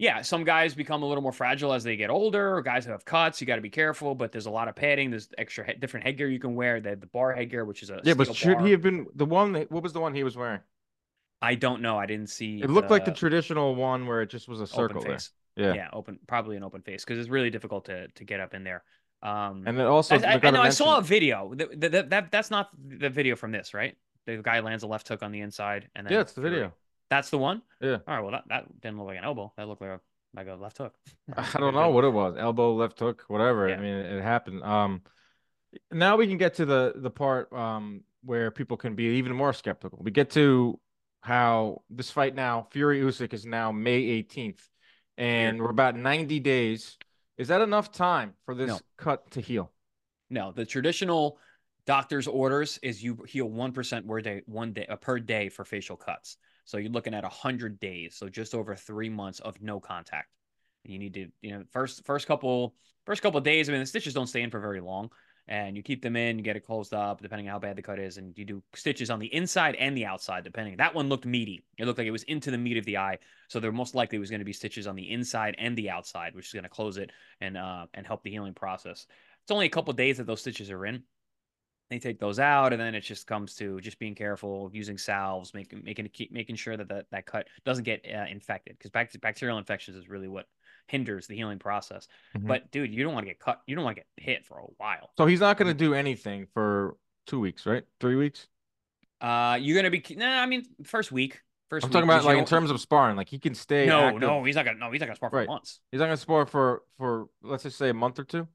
yeah, 0.00 0.22
some 0.22 0.44
guys 0.44 0.74
become 0.74 1.02
a 1.02 1.06
little 1.06 1.22
more 1.22 1.30
fragile 1.30 1.74
as 1.74 1.84
they 1.84 1.94
get 1.94 2.08
older. 2.08 2.56
Or 2.56 2.62
guys 2.62 2.86
who 2.86 2.90
have 2.90 3.04
cuts, 3.04 3.38
you 3.38 3.46
got 3.46 3.56
to 3.56 3.60
be 3.60 3.68
careful. 3.68 4.14
But 4.14 4.32
there's 4.32 4.46
a 4.46 4.50
lot 4.50 4.66
of 4.66 4.74
padding. 4.74 5.10
There's 5.10 5.28
extra 5.36 5.66
he- 5.66 5.74
different 5.74 6.06
headgear 6.06 6.26
you 6.28 6.38
can 6.40 6.54
wear. 6.54 6.80
The 6.80 6.96
the 6.96 7.06
bar 7.06 7.34
headgear, 7.34 7.66
which 7.66 7.82
is 7.82 7.90
a 7.90 8.00
Yeah, 8.02 8.14
but 8.14 8.34
should 8.34 8.56
bar. 8.56 8.64
he 8.64 8.70
have 8.72 8.80
been 8.80 9.06
the 9.14 9.26
one? 9.26 9.52
That, 9.52 9.70
what 9.70 9.82
was 9.82 9.92
the 9.92 10.00
one 10.00 10.14
he 10.14 10.24
was 10.24 10.38
wearing? 10.38 10.60
I 11.42 11.54
don't 11.54 11.82
know. 11.82 11.98
I 11.98 12.06
didn't 12.06 12.30
see. 12.30 12.62
It 12.62 12.70
looked 12.70 12.90
like 12.90 13.04
the 13.04 13.12
traditional 13.12 13.74
one 13.74 14.06
where 14.06 14.22
it 14.22 14.30
just 14.30 14.48
was 14.48 14.60
a 14.62 14.66
circle 14.66 15.02
there. 15.02 15.18
Yeah. 15.56 15.74
yeah, 15.74 15.88
open, 15.92 16.18
probably 16.26 16.56
an 16.56 16.62
open 16.62 16.80
face 16.80 17.04
because 17.04 17.18
it's 17.18 17.28
really 17.28 17.50
difficult 17.50 17.84
to 17.86 18.08
to 18.08 18.24
get 18.24 18.40
up 18.40 18.54
in 18.54 18.64
there. 18.64 18.82
Um, 19.22 19.64
And 19.66 19.76
then 19.76 19.86
also, 19.86 20.16
I, 20.16 20.34
I, 20.34 20.40
I 20.42 20.62
I 20.62 20.68
saw 20.70 20.96
a 20.96 21.02
video. 21.02 21.52
That, 21.54 21.92
that, 21.92 22.10
that 22.10 22.30
that's 22.30 22.50
not 22.50 22.70
the 22.74 23.10
video 23.10 23.36
from 23.36 23.52
this, 23.52 23.74
right? 23.74 23.96
The 24.24 24.38
guy 24.38 24.60
lands 24.60 24.82
a 24.82 24.86
left 24.86 25.08
hook 25.08 25.22
on 25.22 25.32
the 25.32 25.40
inside, 25.40 25.88
and 25.94 26.06
then 26.06 26.14
Yeah, 26.14 26.20
it's 26.20 26.32
the 26.32 26.40
video. 26.40 26.72
That's 27.10 27.30
the 27.30 27.38
one. 27.38 27.62
Yeah. 27.80 27.98
All 28.06 28.14
right. 28.14 28.20
Well, 28.20 28.30
that, 28.30 28.44
that 28.48 28.80
didn't 28.80 28.98
look 28.98 29.08
like 29.08 29.18
an 29.18 29.24
elbow. 29.24 29.52
That 29.56 29.68
looked 29.68 29.82
like 29.82 29.90
a 29.90 30.00
like 30.32 30.46
a 30.46 30.54
left 30.54 30.78
hook. 30.78 30.94
I 31.36 31.58
don't 31.58 31.74
know 31.74 31.90
what 31.90 32.04
it 32.04 32.10
was. 32.10 32.36
Elbow, 32.38 32.74
left 32.74 32.98
hook, 33.00 33.24
whatever. 33.26 33.68
Yeah. 33.68 33.76
I 33.76 33.80
mean, 33.80 33.94
it, 33.94 34.18
it 34.18 34.22
happened. 34.22 34.62
Um, 34.62 35.02
now 35.90 36.16
we 36.16 36.26
can 36.26 36.38
get 36.38 36.54
to 36.54 36.64
the 36.64 36.92
the 36.96 37.10
part 37.10 37.52
um 37.52 38.02
where 38.22 38.50
people 38.50 38.76
can 38.76 38.94
be 38.94 39.04
even 39.18 39.34
more 39.34 39.52
skeptical. 39.52 39.98
We 40.02 40.10
get 40.10 40.30
to 40.30 40.78
how 41.22 41.82
this 41.90 42.10
fight 42.10 42.34
now, 42.34 42.66
Fury 42.70 43.00
Usyk 43.00 43.32
is 43.34 43.44
now 43.44 43.72
May 43.72 44.22
18th, 44.22 44.60
and 45.18 45.60
we're 45.60 45.70
about 45.70 45.96
90 45.96 46.40
days. 46.40 46.96
Is 47.36 47.48
that 47.48 47.60
enough 47.60 47.90
time 47.90 48.34
for 48.44 48.54
this 48.54 48.68
No. 48.68 48.78
cut 48.98 49.30
to 49.32 49.40
heal? 49.40 49.72
No, 50.28 50.52
the 50.52 50.64
traditional 50.64 51.38
doctor's 51.86 52.26
orders 52.28 52.78
is 52.82 53.02
you 53.02 53.18
heal 53.26 53.46
one 53.46 53.72
percent 53.72 54.06
per 54.06 54.20
day, 54.20 54.42
one 54.46 54.72
day 54.72 54.86
uh, 54.86 54.96
per 54.96 55.18
day 55.18 55.48
for 55.48 55.64
facial 55.64 55.96
cuts. 55.96 56.36
So 56.70 56.78
you're 56.78 56.92
looking 56.92 57.14
at 57.14 57.24
hundred 57.24 57.80
days, 57.80 58.14
so 58.14 58.28
just 58.28 58.54
over 58.54 58.76
three 58.76 59.08
months 59.08 59.40
of 59.40 59.60
no 59.60 59.80
contact. 59.80 60.28
You 60.84 61.00
need 61.00 61.14
to, 61.14 61.26
you 61.42 61.50
know, 61.50 61.64
first 61.72 62.04
first 62.04 62.28
couple 62.28 62.76
first 63.06 63.22
couple 63.22 63.40
days. 63.40 63.68
I 63.68 63.72
mean, 63.72 63.80
the 63.80 63.86
stitches 63.86 64.14
don't 64.14 64.28
stay 64.28 64.42
in 64.42 64.50
for 64.50 64.60
very 64.60 64.80
long, 64.80 65.10
and 65.48 65.76
you 65.76 65.82
keep 65.82 66.00
them 66.00 66.14
in, 66.14 66.38
you 66.38 66.44
get 66.44 66.54
it 66.54 66.64
closed 66.64 66.94
up, 66.94 67.22
depending 67.22 67.48
on 67.48 67.54
how 67.54 67.58
bad 67.58 67.74
the 67.74 67.82
cut 67.82 67.98
is, 67.98 68.18
and 68.18 68.38
you 68.38 68.44
do 68.44 68.62
stitches 68.76 69.10
on 69.10 69.18
the 69.18 69.34
inside 69.34 69.74
and 69.80 69.96
the 69.96 70.06
outside, 70.06 70.44
depending. 70.44 70.76
That 70.76 70.94
one 70.94 71.08
looked 71.08 71.26
meaty. 71.26 71.64
It 71.76 71.86
looked 71.86 71.98
like 71.98 72.06
it 72.06 72.12
was 72.12 72.22
into 72.22 72.52
the 72.52 72.58
meat 72.58 72.76
of 72.76 72.84
the 72.84 72.98
eye, 72.98 73.18
so 73.48 73.58
there 73.58 73.72
most 73.72 73.96
likely 73.96 74.20
was 74.20 74.30
going 74.30 74.38
to 74.38 74.44
be 74.44 74.52
stitches 74.52 74.86
on 74.86 74.94
the 74.94 75.10
inside 75.10 75.56
and 75.58 75.76
the 75.76 75.90
outside, 75.90 76.36
which 76.36 76.46
is 76.46 76.52
going 76.52 76.62
to 76.62 76.70
close 76.70 76.98
it 76.98 77.10
and 77.40 77.58
uh 77.58 77.86
and 77.94 78.06
help 78.06 78.22
the 78.22 78.30
healing 78.30 78.54
process. 78.54 79.06
It's 79.42 79.50
only 79.50 79.66
a 79.66 79.70
couple 79.70 79.92
days 79.92 80.18
that 80.18 80.26
those 80.28 80.40
stitches 80.40 80.70
are 80.70 80.86
in 80.86 81.02
they 81.90 81.98
take 81.98 82.18
those 82.20 82.38
out 82.38 82.72
and 82.72 82.80
then 82.80 82.94
it 82.94 83.00
just 83.00 83.26
comes 83.26 83.54
to 83.56 83.80
just 83.80 83.98
being 83.98 84.14
careful 84.14 84.70
using 84.72 84.96
salves 84.96 85.52
making 85.52 85.82
making 85.84 86.08
keep 86.12 86.32
making 86.32 86.56
sure 86.56 86.76
that 86.76 86.88
that, 86.88 87.06
that 87.10 87.26
cut 87.26 87.48
doesn't 87.64 87.84
get 87.84 88.04
uh, 88.14 88.24
infected 88.30 88.76
because 88.78 88.90
back 88.90 89.10
bacterial 89.20 89.58
infections 89.58 89.96
is 89.96 90.08
really 90.08 90.28
what 90.28 90.46
hinders 90.86 91.26
the 91.26 91.34
healing 91.36 91.58
process 91.58 92.06
Mhm. 92.36 92.46
but 92.46 92.70
dude 92.70 92.94
you 92.94 93.02
don't 93.04 93.12
want 93.12 93.26
to 93.26 93.30
get 93.30 93.40
cut 93.40 93.60
you 93.66 93.74
don't 93.74 93.84
want 93.84 93.96
to 93.96 94.02
get 94.02 94.24
hit 94.24 94.46
for 94.46 94.58
a 94.58 94.64
while 94.78 95.10
So 95.18 95.26
he's 95.26 95.40
not 95.40 95.56
going 95.58 95.68
to 95.68 95.74
do 95.74 95.92
anything 95.94 96.46
for 96.54 96.96
two 97.26 97.40
weeks, 97.40 97.66
right? 97.66 97.84
Three 98.00 98.16
weeks. 98.16 98.46
uh 99.20 99.58
you're 99.60 99.76
gonna 99.76 99.90
be 99.90 100.02
nah 100.16 100.40
i 100.40 100.46
mean 100.46 100.64
first 100.84 101.12
week 101.12 101.40
1st 101.70 101.84
I'm 101.84 101.88
week 101.90 101.92
talking 101.92 102.08
about 102.08 102.24
like 102.24 102.38
in 102.38 102.44
terms 102.46 102.70
of 102.70 102.80
sparring. 102.80 103.16
Like 103.16 103.28
he 103.28 103.38
can 103.38 103.54
stay. 103.54 103.86
no 103.86 104.00
active. 104.06 104.20
no 104.22 104.42
he's 104.44 104.56
not 104.56 104.64
gonna 104.64 104.78
no 104.78 104.90
he's 104.90 105.00
not 105.00 105.06
gonna 105.06 105.16
spar 105.16 105.30
for 105.30 105.36
Right. 105.36 105.46
months 105.48 105.80
He's 105.92 105.98
not 106.00 106.06
going 106.06 106.16
to 106.16 106.20
spar 106.22 106.46
for 106.46 106.82
for 106.98 107.26
let's 107.42 107.62
just 107.64 107.78
say 107.78 107.90
a 107.90 107.94
month 107.94 108.18
or 108.18 108.24
two. 108.24 108.48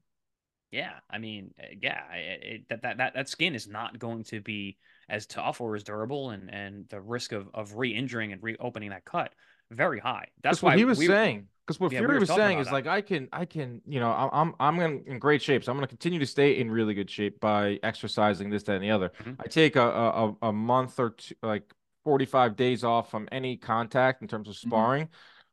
Yeah, 0.70 0.94
I 1.08 1.18
mean, 1.18 1.54
uh, 1.60 1.66
yeah, 1.80 2.12
it, 2.14 2.42
it, 2.44 2.68
that, 2.68 2.82
that 2.82 2.96
that 2.98 3.14
that 3.14 3.28
skin 3.28 3.54
is 3.54 3.68
not 3.68 3.98
going 3.98 4.24
to 4.24 4.40
be 4.40 4.78
as 5.08 5.26
tough 5.26 5.60
or 5.60 5.74
as 5.76 5.84
durable, 5.84 6.30
and 6.30 6.50
and 6.52 6.88
the 6.88 7.00
risk 7.00 7.32
of 7.32 7.48
of 7.54 7.76
re-injuring 7.76 8.32
and 8.32 8.42
reopening 8.42 8.90
that 8.90 9.04
cut 9.04 9.32
very 9.70 10.00
high. 10.00 10.28
That's 10.42 10.62
why 10.62 10.72
what 10.72 10.76
he 10.76 10.84
was 10.84 10.98
we, 10.98 11.06
saying. 11.06 11.48
Because 11.66 11.80
what 11.80 11.90
Yeah, 11.90 11.98
Fury 11.98 12.18
were 12.18 12.20
was 12.20 12.30
saying 12.30 12.58
is 12.60 12.66
that. 12.66 12.72
like 12.72 12.86
I 12.86 13.00
can 13.00 13.28
I 13.32 13.44
can 13.44 13.82
you 13.86 13.98
know 14.00 14.10
I'm 14.12 14.30
I'm 14.60 14.78
I'm 14.78 14.80
in, 14.80 15.04
in 15.06 15.18
great 15.18 15.42
shape, 15.42 15.64
so 15.64 15.72
I'm 15.72 15.76
going 15.78 15.86
to 15.86 15.88
continue 15.88 16.18
to 16.20 16.26
stay 16.26 16.58
in 16.58 16.70
really 16.70 16.94
good 16.94 17.10
shape 17.10 17.40
by 17.40 17.80
exercising 17.82 18.50
this 18.50 18.62
that 18.64 18.74
and 18.76 18.84
the 18.84 18.90
other. 18.90 19.12
Mhm. 19.18 19.36
I 19.40 19.48
take 19.48 19.76
a, 19.76 19.82
a 19.82 20.36
a- 20.42 20.52
month 20.52 20.98
or 21.00 21.10
two, 21.10 21.34
like 21.42 21.72
45 22.04 22.54
days 22.56 22.84
off 22.84 23.10
from 23.10 23.28
any 23.32 23.56
contact 23.56 24.22
in 24.22 24.28
terms 24.28 24.48
of 24.48 24.56
Mm-hmm. 24.66 24.86
sparring, 24.86 25.08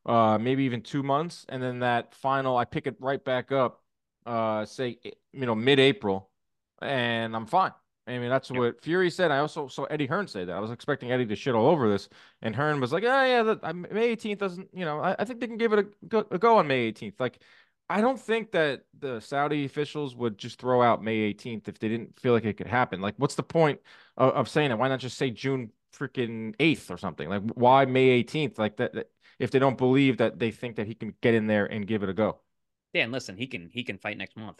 uh 0.06 0.38
maybe 0.40 0.64
even 0.64 0.82
two 0.82 1.02
months, 1.02 1.46
and 1.48 1.60
then 1.62 1.80
that 1.80 2.14
final 2.14 2.56
I 2.56 2.64
pick 2.64 2.86
it 2.86 2.96
right 3.00 3.22
back 3.24 3.50
up, 3.50 3.82
uh 4.26 4.64
say 4.64 4.98
you 5.32 5.46
know 5.46 5.54
mid 5.54 5.78
April, 5.80 6.30
and 6.80 7.34
I'm 7.36 7.46
fine. 7.46 7.72
I 8.06 8.18
mean, 8.18 8.28
that's 8.28 8.50
Yep. 8.50 8.58
what 8.58 8.82
Fury 8.82 9.10
said. 9.10 9.30
I 9.30 9.38
also 9.38 9.66
saw 9.68 9.84
Eddie 9.84 10.06
Hearn 10.06 10.26
say 10.28 10.44
that. 10.44 10.54
I 10.54 10.60
was 10.60 10.70
expecting 10.70 11.10
Eddie 11.10 11.26
to 11.26 11.36
shit 11.36 11.54
all 11.54 11.66
over 11.68 11.88
this, 11.88 12.08
and 12.42 12.54
Hearn 12.54 12.80
was 12.80 12.92
like, 12.92 13.02
"Oh 13.04 13.24
yeah, 13.24 13.42
that, 13.42 13.74
May 13.74 14.08
18th 14.12 14.38
doesn't. 14.38 14.68
You 14.74 14.84
know, 14.84 15.00
I, 15.00 15.16
I 15.18 15.24
think 15.24 15.40
they 15.40 15.46
can 15.46 15.56
give 15.56 15.72
it 15.72 15.78
a 15.78 16.06
go, 16.06 16.26
a 16.30 16.38
go 16.38 16.58
on 16.58 16.66
May 16.66 16.88
18th." 16.88 17.18
Like, 17.18 17.40
I 17.88 18.00
don't 18.00 18.20
think 18.20 18.52
that 18.52 18.84
the 18.98 19.20
Saudi 19.20 19.64
officials 19.64 20.14
would 20.16 20.38
just 20.38 20.58
throw 20.60 20.82
out 20.82 21.02
May 21.02 21.16
18th 21.32 21.68
if 21.68 21.78
they 21.78 21.88
didn't 21.88 22.18
feel 22.20 22.32
like 22.32 22.44
it 22.44 22.54
could 22.56 22.66
happen. 22.66 23.00
Like, 23.00 23.14
what's 23.18 23.34
the 23.36 23.42
point 23.42 23.80
of, 24.16 24.32
of 24.34 24.48
saying 24.48 24.70
it? 24.70 24.78
Why 24.78 24.88
not 24.88 25.00
just 25.00 25.16
say 25.18 25.30
June 25.30 25.72
freaking 25.94 26.54
8th 26.58 26.90
or 26.90 26.98
something? 26.98 27.28
Like, 27.28 27.42
why 27.54 27.84
May 27.86 28.10
18th? 28.22 28.58
Like 28.58 28.76
that, 28.78 28.94
that 28.94 29.10
if 29.38 29.50
they 29.50 29.58
don't 29.58 29.78
believe 29.78 30.18
that 30.18 30.38
they 30.38 30.50
think 30.50 30.76
that 30.76 30.86
he 30.86 30.94
can 30.94 31.14
get 31.20 31.34
in 31.34 31.46
there 31.46 31.66
and 31.66 31.86
give 31.86 32.02
it 32.02 32.08
a 32.08 32.14
go. 32.14 32.40
Dan, 32.94 33.10
listen, 33.10 33.36
he 33.36 33.46
can 33.46 33.68
he 33.72 33.82
can 33.82 33.98
fight 33.98 34.16
next 34.16 34.36
month. 34.36 34.58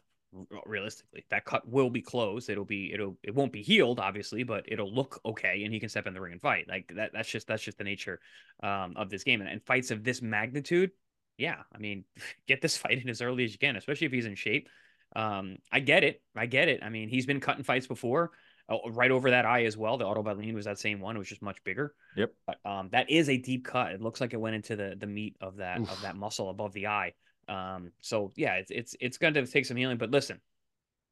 Realistically, 0.66 1.24
that 1.30 1.44
cut 1.44 1.66
will 1.68 1.88
be 1.88 2.02
closed. 2.02 2.50
It'll 2.50 2.64
be 2.64 2.92
it'll 2.92 3.16
it 3.22 3.32
won't 3.32 3.52
be 3.52 3.62
healed, 3.62 4.00
obviously, 4.00 4.42
but 4.42 4.64
it'll 4.66 4.92
look 4.92 5.20
okay, 5.24 5.62
and 5.62 5.72
he 5.72 5.78
can 5.78 5.88
step 5.88 6.08
in 6.08 6.14
the 6.14 6.20
ring 6.20 6.32
and 6.32 6.42
fight. 6.42 6.68
Like 6.68 6.92
that. 6.96 7.12
That's 7.12 7.28
just 7.28 7.46
that's 7.46 7.62
just 7.62 7.78
the 7.78 7.84
nature 7.84 8.18
um, 8.60 8.94
of 8.96 9.08
this 9.08 9.22
game, 9.22 9.40
and, 9.40 9.48
and 9.48 9.62
fights 9.62 9.92
of 9.92 10.02
this 10.02 10.20
magnitude. 10.20 10.90
Yeah, 11.38 11.62
I 11.72 11.78
mean, 11.78 12.04
get 12.48 12.60
this 12.60 12.76
fight 12.76 13.00
in 13.00 13.08
as 13.08 13.22
early 13.22 13.44
as 13.44 13.52
you 13.52 13.58
can, 13.58 13.76
especially 13.76 14.08
if 14.08 14.12
he's 14.12 14.26
in 14.26 14.34
shape. 14.34 14.68
Um, 15.14 15.58
I 15.70 15.78
get 15.78 16.02
it. 16.02 16.20
I 16.34 16.46
get 16.46 16.66
it. 16.68 16.82
I 16.82 16.88
mean, 16.88 17.08
he's 17.08 17.26
been 17.26 17.38
cutting 17.38 17.62
fights 17.62 17.86
before, 17.86 18.32
uh, 18.68 18.78
right 18.90 19.12
over 19.12 19.30
that 19.30 19.46
eye 19.46 19.64
as 19.66 19.76
well. 19.76 19.96
The 19.96 20.04
Otto 20.04 20.22
Wallin 20.22 20.52
was 20.54 20.64
that 20.64 20.80
same 20.80 20.98
one. 20.98 21.14
It 21.14 21.20
was 21.20 21.28
just 21.28 21.42
much 21.42 21.62
bigger. 21.62 21.94
Yep. 22.16 22.32
But 22.44 22.58
um, 22.64 22.88
that 22.90 23.08
is 23.08 23.28
a 23.28 23.36
deep 23.36 23.64
cut. 23.64 23.92
It 23.92 24.02
looks 24.02 24.20
like 24.20 24.32
it 24.32 24.40
went 24.40 24.56
into 24.56 24.74
the 24.74 24.96
the 24.98 25.06
meat 25.06 25.36
of 25.40 25.58
that 25.58 25.80
Oof. 25.80 25.92
of 25.92 26.02
that 26.02 26.16
muscle 26.16 26.50
above 26.50 26.72
the 26.72 26.88
eye. 26.88 27.12
Um, 27.48 27.92
so 28.00 28.32
yeah, 28.36 28.54
it's 28.54 28.70
it's 28.70 28.96
it's 29.00 29.18
going 29.18 29.34
to 29.34 29.46
take 29.46 29.66
some 29.66 29.76
healing. 29.76 29.98
But 29.98 30.10
listen, 30.10 30.40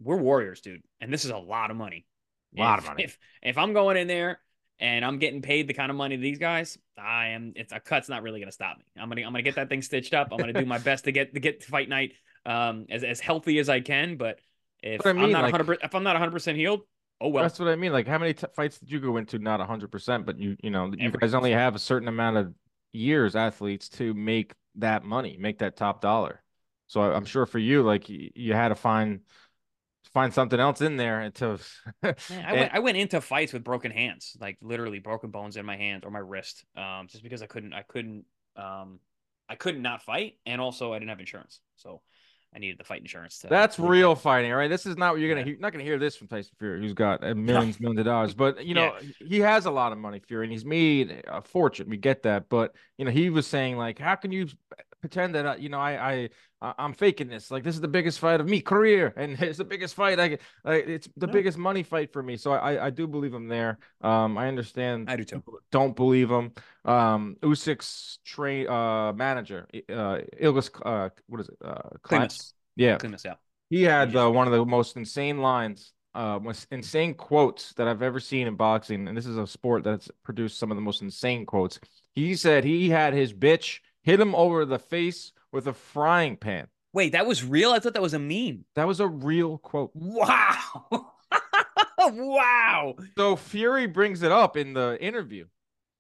we're 0.01 0.17
warriors, 0.17 0.61
dude, 0.61 0.83
and 1.01 1.13
this 1.13 1.25
is 1.25 1.31
a 1.31 1.37
lot 1.39 1.71
of 1.71 1.77
money. 1.77 2.07
A 2.57 2.61
lot 2.61 2.79
If- 2.79 2.85
of 2.85 2.91
money. 2.91 3.05
If 3.05 3.19
if 3.43 3.59
I'm 3.59 3.73
going 3.73 3.97
in 3.97 4.07
there 4.07 4.41
and 4.79 5.05
I'm 5.05 5.19
getting 5.19 5.43
paid 5.43 5.69
the 5.69 5.75
kind 5.75 5.91
of 5.91 5.97
money 5.97 6.17
these 6.17 6.39
guys, 6.39 6.77
I 6.99 7.29
am. 7.29 7.53
It's 7.57 7.73
a 7.73 7.81
cut's 7.81 8.09
not 8.09 8.23
really 8.23 8.41
going 8.41 8.49
to 8.49 8.53
stop 8.53 8.79
me. 8.79 8.85
I'm 9.01 9.09
gonna 9.09 9.23
I'm 9.23 9.33
gonna 9.33 9.43
get 9.43 9.55
that 9.57 9.69
thing 9.69 9.83
stitched 9.83 10.15
up. 10.15 10.29
I'm 10.33 10.39
gonna 10.39 10.53
do 10.53 10.67
my 10.67 10.79
best 10.91 11.05
to 11.05 11.13
get 11.13 11.35
to 11.35 11.41
get 11.41 11.61
to 11.63 11.67
fight 11.69 11.89
night 11.89 12.13
um 12.45 12.87
as 12.91 13.05
as 13.05 13.21
healthy 13.21 13.59
as 13.59 13.69
I 13.69 13.81
can. 13.81 14.17
But 14.17 14.39
if 14.83 14.99
But 14.99 15.07
I 15.07 15.11
I'm 15.11 15.17
mean, 15.17 15.31
not 15.33 15.43
like- 15.43 15.53
100 15.53 15.79
if 15.83 15.95
I'm 15.95 16.03
not 16.03 16.15
100 16.15 16.31
percent 16.33 16.59
healed, 16.59 16.81
oh 17.21 17.29
well. 17.29 17.45
That's 17.45 17.59
what 17.59 17.69
I 17.69 17.77
mean. 17.77 17.93
Like, 17.93 18.07
how 18.09 18.19
many 18.19 18.35
t 18.35 18.47
fights 18.57 18.79
did 18.79 18.91
you 18.91 18.99
go 19.01 19.17
into? 19.19 19.39
Not 19.39 19.61
hundred 19.61 19.93
percent, 19.93 20.27
but 20.27 20.39
you, 20.39 20.57
you 20.63 20.71
know, 20.71 20.87
you 20.87 20.97
Every- 21.07 21.21
guys 21.21 21.35
only 21.35 21.53
have 21.53 21.75
a 21.77 21.79
certain 21.79 22.09
amount 22.09 22.37
of 22.39 22.53
years, 22.93 23.37
athletes, 23.37 23.89
to 23.91 24.13
make 24.15 24.53
that 24.77 25.05
money, 25.05 25.37
make 25.39 25.59
that 25.59 25.77
top 25.77 26.01
dollar. 26.01 26.43
So 26.89 27.01
I- 27.03 27.15
I'm 27.15 27.25
sure 27.25 27.47
for 27.47 27.59
you, 27.59 27.83
like, 27.83 28.09
you 28.09 28.55
had 28.55 28.69
to 28.69 28.75
find 28.75 29.21
find 30.13 30.35
something 30.35 30.61
else 30.61 30.81
in 30.81 30.97
there 30.97 31.21
and 31.21 31.35
to. 31.37 31.59
Man, 32.29 32.45
I 32.47 32.55
went 32.55 32.73
I 32.75 32.79
went 32.79 32.97
into 32.97 33.21
fights 33.21 33.53
with 33.53 33.65
broken 33.65 33.91
hands, 33.91 34.37
like 34.41 34.57
literally 34.61 34.99
broken 34.99 35.31
bones 35.31 35.57
in 35.57 35.67
my 35.67 35.77
hand 35.77 36.05
or 36.05 36.11
my 36.11 36.19
wrist, 36.21 36.65
um, 36.77 37.07
just 37.09 37.23
because 37.23 37.43
I 37.43 37.47
couldn't 37.47 37.73
I 37.73 37.83
couldn't 37.83 38.25
um 38.57 39.01
I 39.49 39.55
couldn't 39.57 39.83
not 39.83 40.03
fight, 40.03 40.39
and 40.47 40.61
also 40.61 40.93
I 40.93 40.99
didn't 40.99 41.11
have 41.11 41.21
insurance, 41.21 41.61
so 41.77 42.01
I 42.55 42.59
needed 42.59 42.79
the 42.79 42.85
fight 42.85 43.01
insurance. 43.01 43.39
To 43.41 43.47
That's 43.49 43.77
to- 43.77 43.83
real 43.89 44.15
fighting, 44.15 44.51
right. 44.53 44.69
This 44.69 44.85
is 44.85 44.97
not 44.97 45.13
what 45.15 45.21
you're 45.21 45.31
gonna 45.31 45.41
Yeah. 45.41 45.47
hear. 45.55 45.57
Not 45.59 45.73
gonna 45.73 45.85
hear 45.85 45.99
this 45.99 46.17
from 46.17 46.29
Tyson 46.29 46.53
Fury, 46.59 46.81
who's 46.81 46.93
got 46.93 47.23
millions, 47.37 47.81
millions 47.81 48.01
of 48.01 48.05
dollars. 48.05 48.35
But 48.35 48.65
you 48.67 48.75
know, 48.75 48.95
he 49.19 49.41
has 49.41 49.65
a 49.67 49.71
lot 49.71 49.93
of 49.93 49.99
money, 49.99 50.19
Fury, 50.21 50.45
and 50.45 50.53
he's 50.53 50.65
made 50.65 51.23
a 51.27 51.41
fortune. 51.41 51.89
We 51.89 51.97
get 51.97 52.25
that, 52.25 52.49
but 52.51 52.75
you 52.99 53.05
know, 53.07 53.11
he 53.11 53.31
was 53.31 53.47
saying 53.47 53.79
like, 53.79 53.99
how 53.99 54.17
can 54.17 54.33
you 54.33 54.49
pretend 55.03 55.35
that 55.35 55.45
uh, 55.45 55.57
you 55.59 55.69
know 55.69 55.79
I 55.79 56.31
I 56.63 56.75
I'm 56.79 56.95
faking 56.95 57.29
this? 57.29 57.51
Like, 57.51 57.65
this 57.65 57.75
is 57.75 57.81
the 57.83 57.89
biggest 57.89 58.21
fight 58.21 58.41
of 58.41 58.49
me 58.49 58.63
career, 58.63 59.13
and 59.19 59.39
it's 59.43 59.59
the 59.59 59.65
biggest 59.65 59.95
fight. 59.95 60.19
I, 60.19 60.39
I 60.65 60.77
it's 60.77 61.09
the 61.17 61.27
biggest 61.27 61.59
money 61.59 61.83
fight 61.83 62.13
for 62.13 62.23
me. 62.23 62.39
So 62.39 62.53
I 62.53 62.87
I 62.87 62.91
do 62.91 63.07
believe 63.07 63.35
him 63.35 63.49
there. 63.49 63.79
Um, 64.01 64.39
I 64.39 64.49
understand. 64.49 65.11
I 65.11 65.17
do 65.17 65.25
too. 65.25 65.43
Don't 65.71 65.95
believe 65.95 66.31
him. 66.31 66.53
Um, 66.85 67.37
Usyk's 67.43 68.21
train 68.25 68.69
uh 68.69 69.13
manager, 69.13 69.67
uh, 69.91 70.19
Egis, 70.41 70.71
uh, 70.85 71.11
what 71.27 71.41
is 71.41 71.49
it? 71.49 71.57
Uh, 71.63 71.91
Klimas. 72.03 72.55
Yeah, 72.77 72.97
Klimas, 72.97 73.25
yeah. 73.25 73.35
he 73.69 73.83
had 73.83 74.17
uh, 74.17 74.31
one 74.31 74.47
of 74.47 74.53
the 74.53 74.65
most 74.65 74.97
insane 74.97 75.39
lines, 75.39 75.93
uh, 76.15 76.39
most 76.41 76.67
insane 76.71 77.15
quotes 77.15 77.75
that 77.75 77.89
I've 77.89 78.03
ever 78.03 78.21
seen 78.21 78.47
in 78.47 78.55
boxing, 78.57 79.09
and 79.09 79.17
this 79.17 79.27
is 79.27 79.37
a 79.37 79.47
sport 79.47 79.85
that's 79.85 80.11
produced 80.25 80.59
some 80.59 80.71
of 80.71 80.77
the 80.77 80.81
most 80.81 81.03
insane 81.03 81.45
quotes. 81.45 81.79
He 82.15 82.35
said 82.35 82.65
he 82.65 82.89
had 82.89 83.15
his 83.15 83.33
bitch 83.33 83.81
hit 84.03 84.21
him 84.21 84.35
over 84.35 84.65
the 84.65 84.79
face 84.79 85.33
with 85.51 85.67
a 85.67 85.73
frying 85.73 86.37
pan. 86.37 86.69
Wait, 86.93 87.13
that 87.13 87.27
was 87.27 87.43
real? 87.43 87.71
I 87.71 87.79
thought 87.79 87.95
that 87.95 88.03
was 88.03 88.15
a 88.15 88.19
meme. 88.19 88.65
That 88.75 88.87
was 88.87 89.01
a 89.01 89.09
real 89.09 89.59
quote. 89.59 89.93
Wow. 89.95 90.85
wow. 91.99 92.97
So 93.17 93.37
Fury 93.37 93.87
brings 93.87 94.23
it 94.23 94.33
up 94.33 94.57
in 94.57 94.75
the 94.75 94.99
interview. 95.01 95.47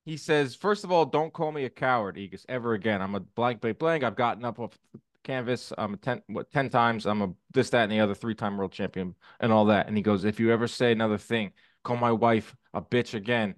He 0.04 0.16
says, 0.16 0.54
first 0.54 0.84
of 0.84 0.90
all, 0.90 1.06
don't 1.06 1.32
call 1.32 1.52
me 1.52 1.64
a 1.64 1.70
coward, 1.70 2.16
Egis, 2.16 2.44
ever 2.48 2.74
again. 2.74 3.00
I'm 3.00 3.14
a 3.14 3.20
blank, 3.20 3.60
blank, 3.60 3.78
blank. 3.78 4.04
I've 4.04 4.16
gotten 4.16 4.44
up 4.44 4.58
off 4.58 4.76
the 4.92 5.00
canvas. 5.22 5.72
I'm 5.78 5.94
a 5.94 5.96
ten, 5.96 6.22
what, 6.26 6.50
ten 6.50 6.68
times. 6.68 7.06
I'm 7.06 7.22
a 7.22 7.32
this, 7.54 7.70
that, 7.70 7.84
and 7.84 7.92
the 7.92 8.00
other, 8.00 8.14
three 8.14 8.34
time 8.34 8.56
world 8.56 8.72
champion, 8.72 9.14
and 9.38 9.52
all 9.52 9.66
that. 9.66 9.86
And 9.86 9.96
he 9.96 10.02
goes, 10.02 10.24
if 10.24 10.40
you 10.40 10.52
ever 10.52 10.66
say 10.66 10.90
another 10.90 11.18
thing, 11.18 11.52
call 11.84 11.96
my 11.96 12.10
wife 12.10 12.56
a 12.74 12.82
bitch 12.82 13.14
again. 13.14 13.54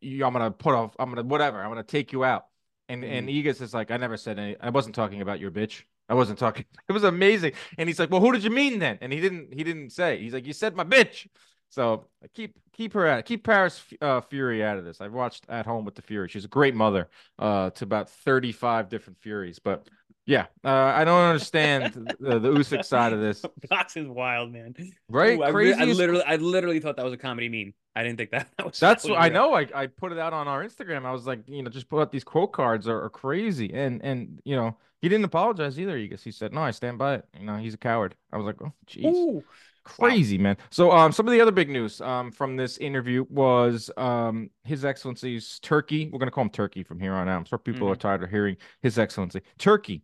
You, 0.00 0.24
I'm 0.24 0.32
gonna 0.32 0.50
put 0.50 0.74
off. 0.74 0.96
I'm 0.98 1.10
gonna 1.10 1.24
whatever. 1.24 1.62
I'm 1.62 1.68
gonna 1.68 1.82
take 1.82 2.12
you 2.12 2.24
out. 2.24 2.46
And 2.92 3.04
and 3.04 3.28
Egis 3.28 3.60
is 3.60 3.72
like, 3.72 3.90
I 3.90 3.96
never 3.96 4.16
said 4.16 4.38
any. 4.38 4.56
I 4.60 4.70
wasn't 4.70 4.94
talking 4.94 5.20
about 5.20 5.40
your 5.40 5.50
bitch. 5.50 5.82
I 6.08 6.14
wasn't 6.14 6.38
talking. 6.38 6.64
It 6.88 6.92
was 6.92 7.04
amazing. 7.04 7.52
And 7.78 7.88
he's 7.88 7.98
like, 7.98 8.10
well, 8.10 8.20
who 8.20 8.32
did 8.32 8.44
you 8.44 8.50
mean 8.50 8.78
then? 8.78 8.98
And 9.00 9.12
he 9.12 9.20
didn't. 9.20 9.54
He 9.54 9.64
didn't 9.64 9.90
say. 9.90 10.18
He's 10.18 10.34
like, 10.34 10.46
you 10.46 10.52
said 10.52 10.76
my 10.76 10.84
bitch. 10.84 11.26
So 11.70 12.04
keep 12.34 12.54
keep 12.74 12.92
her 12.92 13.06
out. 13.06 13.24
Keep 13.24 13.44
Paris 13.44 13.82
uh, 14.02 14.20
Fury 14.20 14.62
out 14.62 14.76
of 14.76 14.84
this. 14.84 15.00
I've 15.00 15.14
watched 15.14 15.46
at 15.48 15.64
home 15.64 15.86
with 15.86 15.94
the 15.94 16.02
Fury. 16.02 16.28
She's 16.28 16.44
a 16.44 16.48
great 16.48 16.74
mother 16.74 17.08
uh, 17.38 17.70
to 17.70 17.84
about 17.84 18.10
thirty 18.10 18.52
five 18.52 18.90
different 18.90 19.18
Furies. 19.20 19.58
But 19.58 19.88
yeah, 20.26 20.46
uh, 20.62 20.68
I 20.68 21.04
don't 21.04 21.22
understand 21.22 21.94
the, 22.20 22.38
the 22.38 22.50
Usyk 22.50 22.84
side 22.84 23.14
of 23.14 23.20
this. 23.20 23.42
Box 23.70 23.96
is 23.96 24.06
wild, 24.06 24.52
man. 24.52 24.74
Right? 25.08 25.38
Ooh, 25.38 25.42
I, 25.42 25.50
Crazy. 25.50 25.80
I 25.80 25.86
as- 25.86 25.96
literally, 25.96 26.24
I 26.24 26.36
literally 26.36 26.80
thought 26.80 26.96
that 26.96 27.04
was 27.04 27.14
a 27.14 27.18
comedy 27.18 27.48
meme. 27.48 27.72
I 27.94 28.02
didn't 28.02 28.18
think 28.18 28.30
that, 28.30 28.48
that 28.56 28.66
was. 28.66 28.80
That's 28.80 29.04
what 29.04 29.18
I 29.18 29.26
real. 29.26 29.34
know. 29.34 29.54
I, 29.54 29.68
I 29.74 29.86
put 29.86 30.12
it 30.12 30.18
out 30.18 30.32
on 30.32 30.48
our 30.48 30.64
Instagram. 30.64 31.04
I 31.04 31.12
was 31.12 31.26
like, 31.26 31.40
you 31.46 31.62
know, 31.62 31.70
just 31.70 31.88
put 31.88 32.00
out 32.00 32.10
these 32.10 32.24
quote 32.24 32.52
cards 32.52 32.88
are, 32.88 33.04
are 33.04 33.10
crazy. 33.10 33.72
And 33.72 34.02
and 34.02 34.40
you 34.44 34.56
know, 34.56 34.76
he 35.00 35.08
didn't 35.08 35.24
apologize 35.24 35.78
either. 35.78 35.96
He 35.96 36.08
guess 36.08 36.22
he 36.22 36.30
said, 36.30 36.52
No, 36.52 36.62
I 36.62 36.70
stand 36.70 36.98
by 36.98 37.16
it. 37.16 37.26
You 37.38 37.46
know, 37.46 37.56
he's 37.56 37.74
a 37.74 37.78
coward. 37.78 38.14
I 38.32 38.36
was 38.36 38.46
like, 38.46 38.56
Oh, 38.62 38.72
jeez. 38.86 39.42
Crazy, 39.84 40.38
man. 40.38 40.56
So 40.70 40.92
um 40.92 41.10
some 41.10 41.26
of 41.26 41.32
the 41.32 41.40
other 41.40 41.50
big 41.50 41.68
news 41.68 42.00
um 42.00 42.30
from 42.30 42.56
this 42.56 42.78
interview 42.78 43.26
was 43.28 43.90
um 43.96 44.48
His 44.64 44.84
Excellency's 44.84 45.58
Turki. 45.58 46.08
We're 46.08 46.20
gonna 46.20 46.30
call 46.30 46.44
him 46.44 46.50
Turki 46.50 46.84
from 46.84 47.00
here 47.00 47.14
on 47.14 47.28
out. 47.28 47.36
I'm 47.36 47.44
sure 47.44 47.58
people 47.58 47.90
are 47.90 47.96
tired 47.96 48.22
of 48.22 48.30
hearing 48.30 48.56
His 48.80 48.96
Excellency. 48.98 49.42
Turki. 49.58 50.02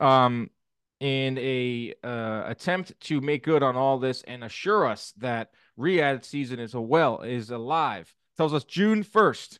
Um 0.00 0.50
in 0.98 1.36
a 1.38 1.92
uh, 2.04 2.44
attempt 2.46 2.92
to 3.00 3.20
make 3.20 3.42
good 3.42 3.60
on 3.64 3.74
all 3.74 3.98
this 3.98 4.22
and 4.22 4.44
assure 4.44 4.86
us 4.86 5.12
that 5.18 5.50
Riyadh 5.78 6.24
season 6.24 6.58
is 6.58 6.74
a 6.74 6.80
well 6.80 7.20
is 7.20 7.50
alive. 7.50 8.14
Tells 8.36 8.54
us 8.54 8.64
June 8.64 9.04
1st. 9.04 9.58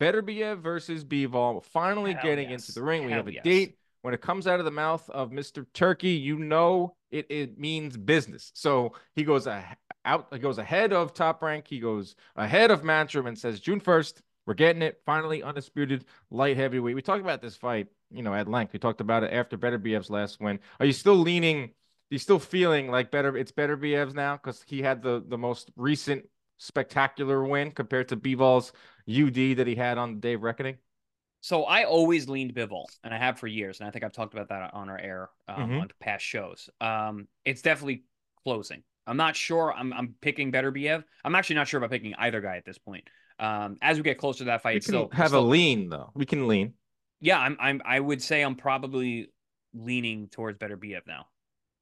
Beterbiev 0.00 0.58
versus 0.58 1.04
Bivol 1.04 1.62
finally 1.62 2.12
Hell 2.14 2.22
getting 2.22 2.50
yes. 2.50 2.62
into 2.62 2.72
the 2.72 2.84
ring. 2.84 3.06
We 3.06 3.12
have 3.12 3.28
a 3.28 3.34
yes. 3.34 3.44
date. 3.44 3.76
When 4.02 4.14
it 4.14 4.20
comes 4.20 4.48
out 4.48 4.58
of 4.58 4.64
the 4.64 4.72
mouth 4.72 5.08
of 5.10 5.30
Mr. 5.30 5.64
Turki, 5.74 6.10
you 6.10 6.36
know 6.36 6.96
it, 7.12 7.26
it 7.30 7.56
means 7.56 7.96
business. 7.96 8.50
So 8.52 8.94
he 9.14 9.22
goes 9.22 9.46
a, 9.46 9.64
out, 10.04 10.26
he 10.32 10.40
goes 10.40 10.58
ahead 10.58 10.92
of 10.92 11.14
Top 11.14 11.40
Rank. 11.40 11.68
He 11.68 11.78
goes 11.78 12.16
ahead 12.34 12.72
of 12.72 12.82
Matchroom 12.82 13.28
and 13.28 13.38
says 13.38 13.60
June 13.60 13.80
1st, 13.80 14.22
we're 14.44 14.54
getting 14.54 14.82
it. 14.82 15.00
Finally, 15.06 15.42
undisputed 15.42 16.04
light 16.30 16.56
heavyweight. 16.56 16.96
We 16.96 17.02
talked 17.02 17.22
about 17.22 17.40
this 17.40 17.54
fight, 17.54 17.86
you 18.10 18.22
know, 18.22 18.34
at 18.34 18.48
length. 18.48 18.72
We 18.72 18.80
talked 18.80 19.00
about 19.00 19.22
it 19.22 19.32
after 19.32 19.56
Beterbiev's 19.56 20.10
last 20.10 20.40
win. 20.40 20.58
Are 20.80 20.86
you 20.86 20.92
still 20.92 21.14
leaning? 21.16 21.70
You 22.12 22.18
still 22.18 22.38
feeling 22.38 22.90
like 22.90 23.10
better? 23.10 23.36
It's 23.36 23.52
better 23.52 23.76
Beterbiev's 23.76 24.14
now 24.14 24.36
because 24.36 24.62
he 24.66 24.82
had 24.82 25.02
the 25.02 25.22
the 25.26 25.38
most 25.38 25.70
recent 25.76 26.24
spectacular 26.58 27.42
win 27.44 27.72
compared 27.72 28.08
to 28.08 28.16
Bivol's 28.16 28.72
UD 29.08 29.56
that 29.56 29.66
he 29.66 29.74
had 29.74 29.98
on 29.98 30.14
the 30.14 30.20
day 30.20 30.34
of 30.34 30.42
reckoning. 30.42 30.76
So 31.40 31.64
I 31.64 31.84
always 31.84 32.28
leaned 32.28 32.54
Bivol, 32.54 32.84
and 33.02 33.12
I 33.12 33.18
have 33.18 33.36
for 33.38 33.48
years, 33.48 33.80
and 33.80 33.88
I 33.88 33.90
think 33.90 34.04
I've 34.04 34.12
talked 34.12 34.32
about 34.32 34.50
that 34.50 34.72
on 34.74 34.88
our 34.88 34.98
air 34.98 35.28
um, 35.48 35.70
Mhm. 35.70 35.80
on 35.80 35.88
past 35.98 36.24
shows. 36.24 36.70
Um, 36.80 37.26
it's 37.44 37.62
definitely 37.62 38.04
closing. 38.44 38.84
I'm 39.08 39.16
not 39.16 39.34
sure. 39.34 39.72
I'm 39.72 39.92
I'm 39.92 40.14
picking 40.20 40.52
Beterbiev. 40.52 41.02
I'm 41.24 41.34
actually 41.34 41.56
not 41.56 41.66
sure 41.66 41.78
about 41.78 41.90
picking 41.90 42.14
either 42.14 42.40
guy 42.40 42.56
at 42.58 42.64
this 42.64 42.78
point. 42.78 43.08
Um, 43.40 43.76
as 43.82 43.96
we 43.96 44.04
get 44.04 44.18
closer 44.18 44.38
to 44.40 44.44
that 44.44 44.62
fight, 44.62 44.74
We 44.74 44.80
can 44.80 44.88
still 44.88 45.08
have 45.12 45.28
still- 45.28 45.40
a 45.46 45.46
lean 45.46 45.88
though. 45.88 46.12
We 46.14 46.26
can 46.26 46.46
lean. 46.46 46.74
Yeah, 47.20 47.40
I'm 47.40 47.56
I'm 47.58 47.82
I 47.84 47.98
would 47.98 48.22
say 48.22 48.42
I'm 48.42 48.54
probably 48.54 49.32
leaning 49.74 50.28
towards 50.28 50.58
Beterbiev 50.58 51.06
now. 51.08 51.26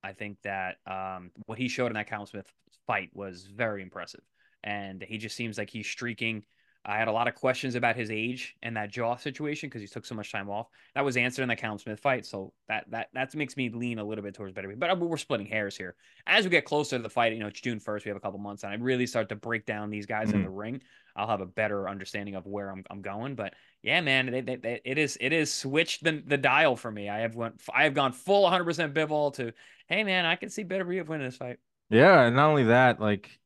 I 0.03 0.13
think 0.13 0.39
that 0.43 0.77
um, 0.87 1.31
what 1.47 1.59
he 1.59 1.69
showed 1.69 1.89
in 1.89 1.95
that 1.95 2.09
Callum 2.09 2.27
Smith 2.27 2.51
fight 2.87 3.11
was 3.15 3.47
very 3.47 3.83
impressive, 3.83 4.23
and 4.65 5.03
he 5.03 5.19
just 5.19 5.37
seems 5.37 5.59
like 5.59 5.71
he's 5.71 5.87
streaking. 5.87 6.45
I 6.85 6.97
had 6.97 7.09
a 7.09 7.13
lot 7.13 7.29
of 7.29 7.35
questions 7.35 7.75
about 7.75 7.95
his 7.97 8.11
age 8.11 8.57
and 8.63 8.77
that 8.77 8.91
jaw 8.91 9.17
situation 9.17 9.69
because 9.69 9.83
he 9.83 9.87
took 9.87 10.07
so 10.07 10.15
much 10.15 10.33
time 10.33 10.49
off. 10.49 10.69
That 10.95 11.05
was 11.05 11.17
answered 11.19 11.43
in 11.43 11.49
the 11.49 11.57
Callum 11.57 11.79
Smith 11.79 12.01
fight, 12.01 12.25
so 12.25 12.53
that 12.69 12.87
that 12.91 13.09
that 13.13 13.35
makes 13.35 13.57
me 13.57 13.69
lean 13.69 13.99
a 13.99 14.05
little 14.05 14.25
bit 14.25 14.35
towards 14.35 14.55
Beterbiev. 14.55 14.79
But 14.79 14.91
uh, 14.91 14.97
we're 14.97 15.19
splitting 15.19 15.47
hairs 15.47 15.77
here. 15.77 15.95
As 16.27 16.45
we 16.45 16.51
get 16.51 16.65
closer 16.65 16.97
to 16.97 17.03
the 17.03 17.11
fight, 17.11 17.33
you 17.35 17.39
know, 17.39 17.49
it's 17.49 17.61
June 17.61 17.81
first. 17.81 18.07
We 18.07 18.09
have 18.09 18.17
a 18.17 18.21
couple 18.21 18.39
months, 18.39 18.65
and 18.65 18.73
I 18.73 18.77
really 18.77 19.07
start 19.07 19.29
to 19.29 19.37
break 19.37 19.67
down 19.67 19.91
these 19.91 20.07
guys 20.07 20.33
in 20.33 20.41
Mhm. 20.41 20.45
the 20.45 20.51
ring. 20.51 20.83
I'll 21.17 21.29
have 21.29 21.41
a 21.43 21.47
better 21.47 21.89
understanding 21.89 22.35
of 22.35 22.47
where 22.47 22.71
I'm 22.71 22.85
I'm 22.91 23.03
going, 23.03 23.35
but 23.35 23.55
yeah, 23.83 24.01
man, 24.01 24.27
they, 24.31 24.41
they, 24.41 24.57
they, 24.57 24.81
it 24.85 24.97
is 24.97 25.19
it 25.21 25.33
is 25.33 25.53
switched 25.53 26.03
the, 26.05 26.23
the 26.27 26.39
dial 26.39 26.77
for 26.77 26.91
me. 26.91 27.09
I 27.09 27.19
have 27.21 27.35
went 27.35 27.61
I 27.75 27.85
have 27.85 27.95
gone 27.95 28.13
full 28.13 28.43
100 28.43 28.65
percent 28.65 28.95
Bivol 28.95 29.35
to 29.35 29.53
hey 29.87 30.03
man, 30.05 30.25
I 30.25 30.37
can 30.37 30.49
see 30.49 30.65
Beterbiev 30.65 31.09
winning 31.09 31.27
this 31.27 31.37
fight. 31.37 31.59
Yeah, 31.91 32.23
and 32.23 32.37
not 32.37 32.49
only 32.49 32.65
that, 32.65 33.01
like 33.01 33.39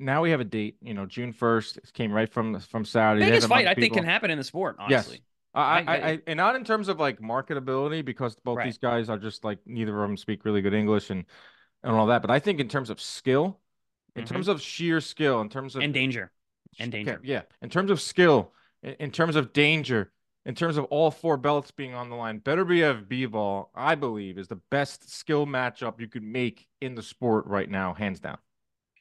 now 0.00 0.22
we 0.22 0.30
have 0.30 0.40
a 0.40 0.44
date. 0.44 0.76
You 0.82 0.94
know, 0.94 1.06
June 1.06 1.32
first. 1.32 1.76
It 1.76 1.92
came 1.92 2.12
right 2.12 2.28
from 2.28 2.58
from 2.60 2.84
Saudi. 2.84 3.20
Biggest 3.20 3.48
fight 3.48 3.66
I 3.66 3.74
think 3.74 3.94
can 3.94 4.04
happen 4.04 4.30
in 4.30 4.38
the 4.38 4.44
sport, 4.44 4.76
honestly. 4.78 5.22
I, 5.54 5.60
I, 5.62 5.80
I- 5.80 6.08
I, 6.12 6.18
and 6.28 6.36
not 6.36 6.54
in 6.56 6.64
terms 6.64 6.88
of 6.88 6.98
like 7.00 7.20
marketability 7.20 8.04
because 8.04 8.36
both 8.36 8.58
Right. 8.58 8.64
these 8.66 8.78
guys 8.78 9.08
are 9.10 9.18
just 9.18 9.44
like 9.44 9.58
neither 9.66 9.94
of 10.02 10.08
them 10.08 10.16
speak 10.16 10.44
really 10.44 10.62
good 10.62 10.74
English 10.74 11.10
and 11.10 11.24
and 11.82 11.92
all 11.92 12.06
that. 12.06 12.22
But 12.22 12.30
I 12.30 12.38
think 12.38 12.60
in 12.60 12.68
terms 12.68 12.90
of 12.90 13.00
skill, 13.00 13.58
in 14.16 14.24
Mhm. 14.24 14.28
terms 14.28 14.48
of 14.48 14.60
sheer 14.60 15.00
skill, 15.00 15.40
in 15.40 15.48
terms 15.48 15.76
of 15.76 15.82
And 15.82 15.92
danger. 15.94 16.30
and 16.78 16.92
danger. 16.92 17.20
yeah, 17.24 17.42
in 17.62 17.68
terms 17.70 17.90
of 17.90 18.00
skill, 18.00 18.52
in, 18.82 18.94
in 19.00 19.10
terms 19.10 19.34
of 19.34 19.52
danger, 19.52 20.12
in 20.46 20.54
terms 20.54 20.76
of 20.76 20.84
all 20.84 21.10
four 21.10 21.36
belts 21.36 21.70
being 21.70 21.94
on 21.94 22.10
the 22.10 22.16
line, 22.16 22.38
better 22.38 22.64
be 22.64 22.82
of 22.82 23.08
Bivol. 23.08 23.68
I 23.74 23.94
believe 23.94 24.38
is 24.38 24.48
the 24.48 24.60
best 24.70 25.10
skill 25.10 25.46
matchup 25.46 26.00
you 26.00 26.06
could 26.08 26.22
make 26.22 26.66
in 26.80 26.94
the 26.94 27.02
sport 27.02 27.46
right 27.46 27.68
now, 27.68 27.92
hands 27.94 28.20
down. 28.20 28.38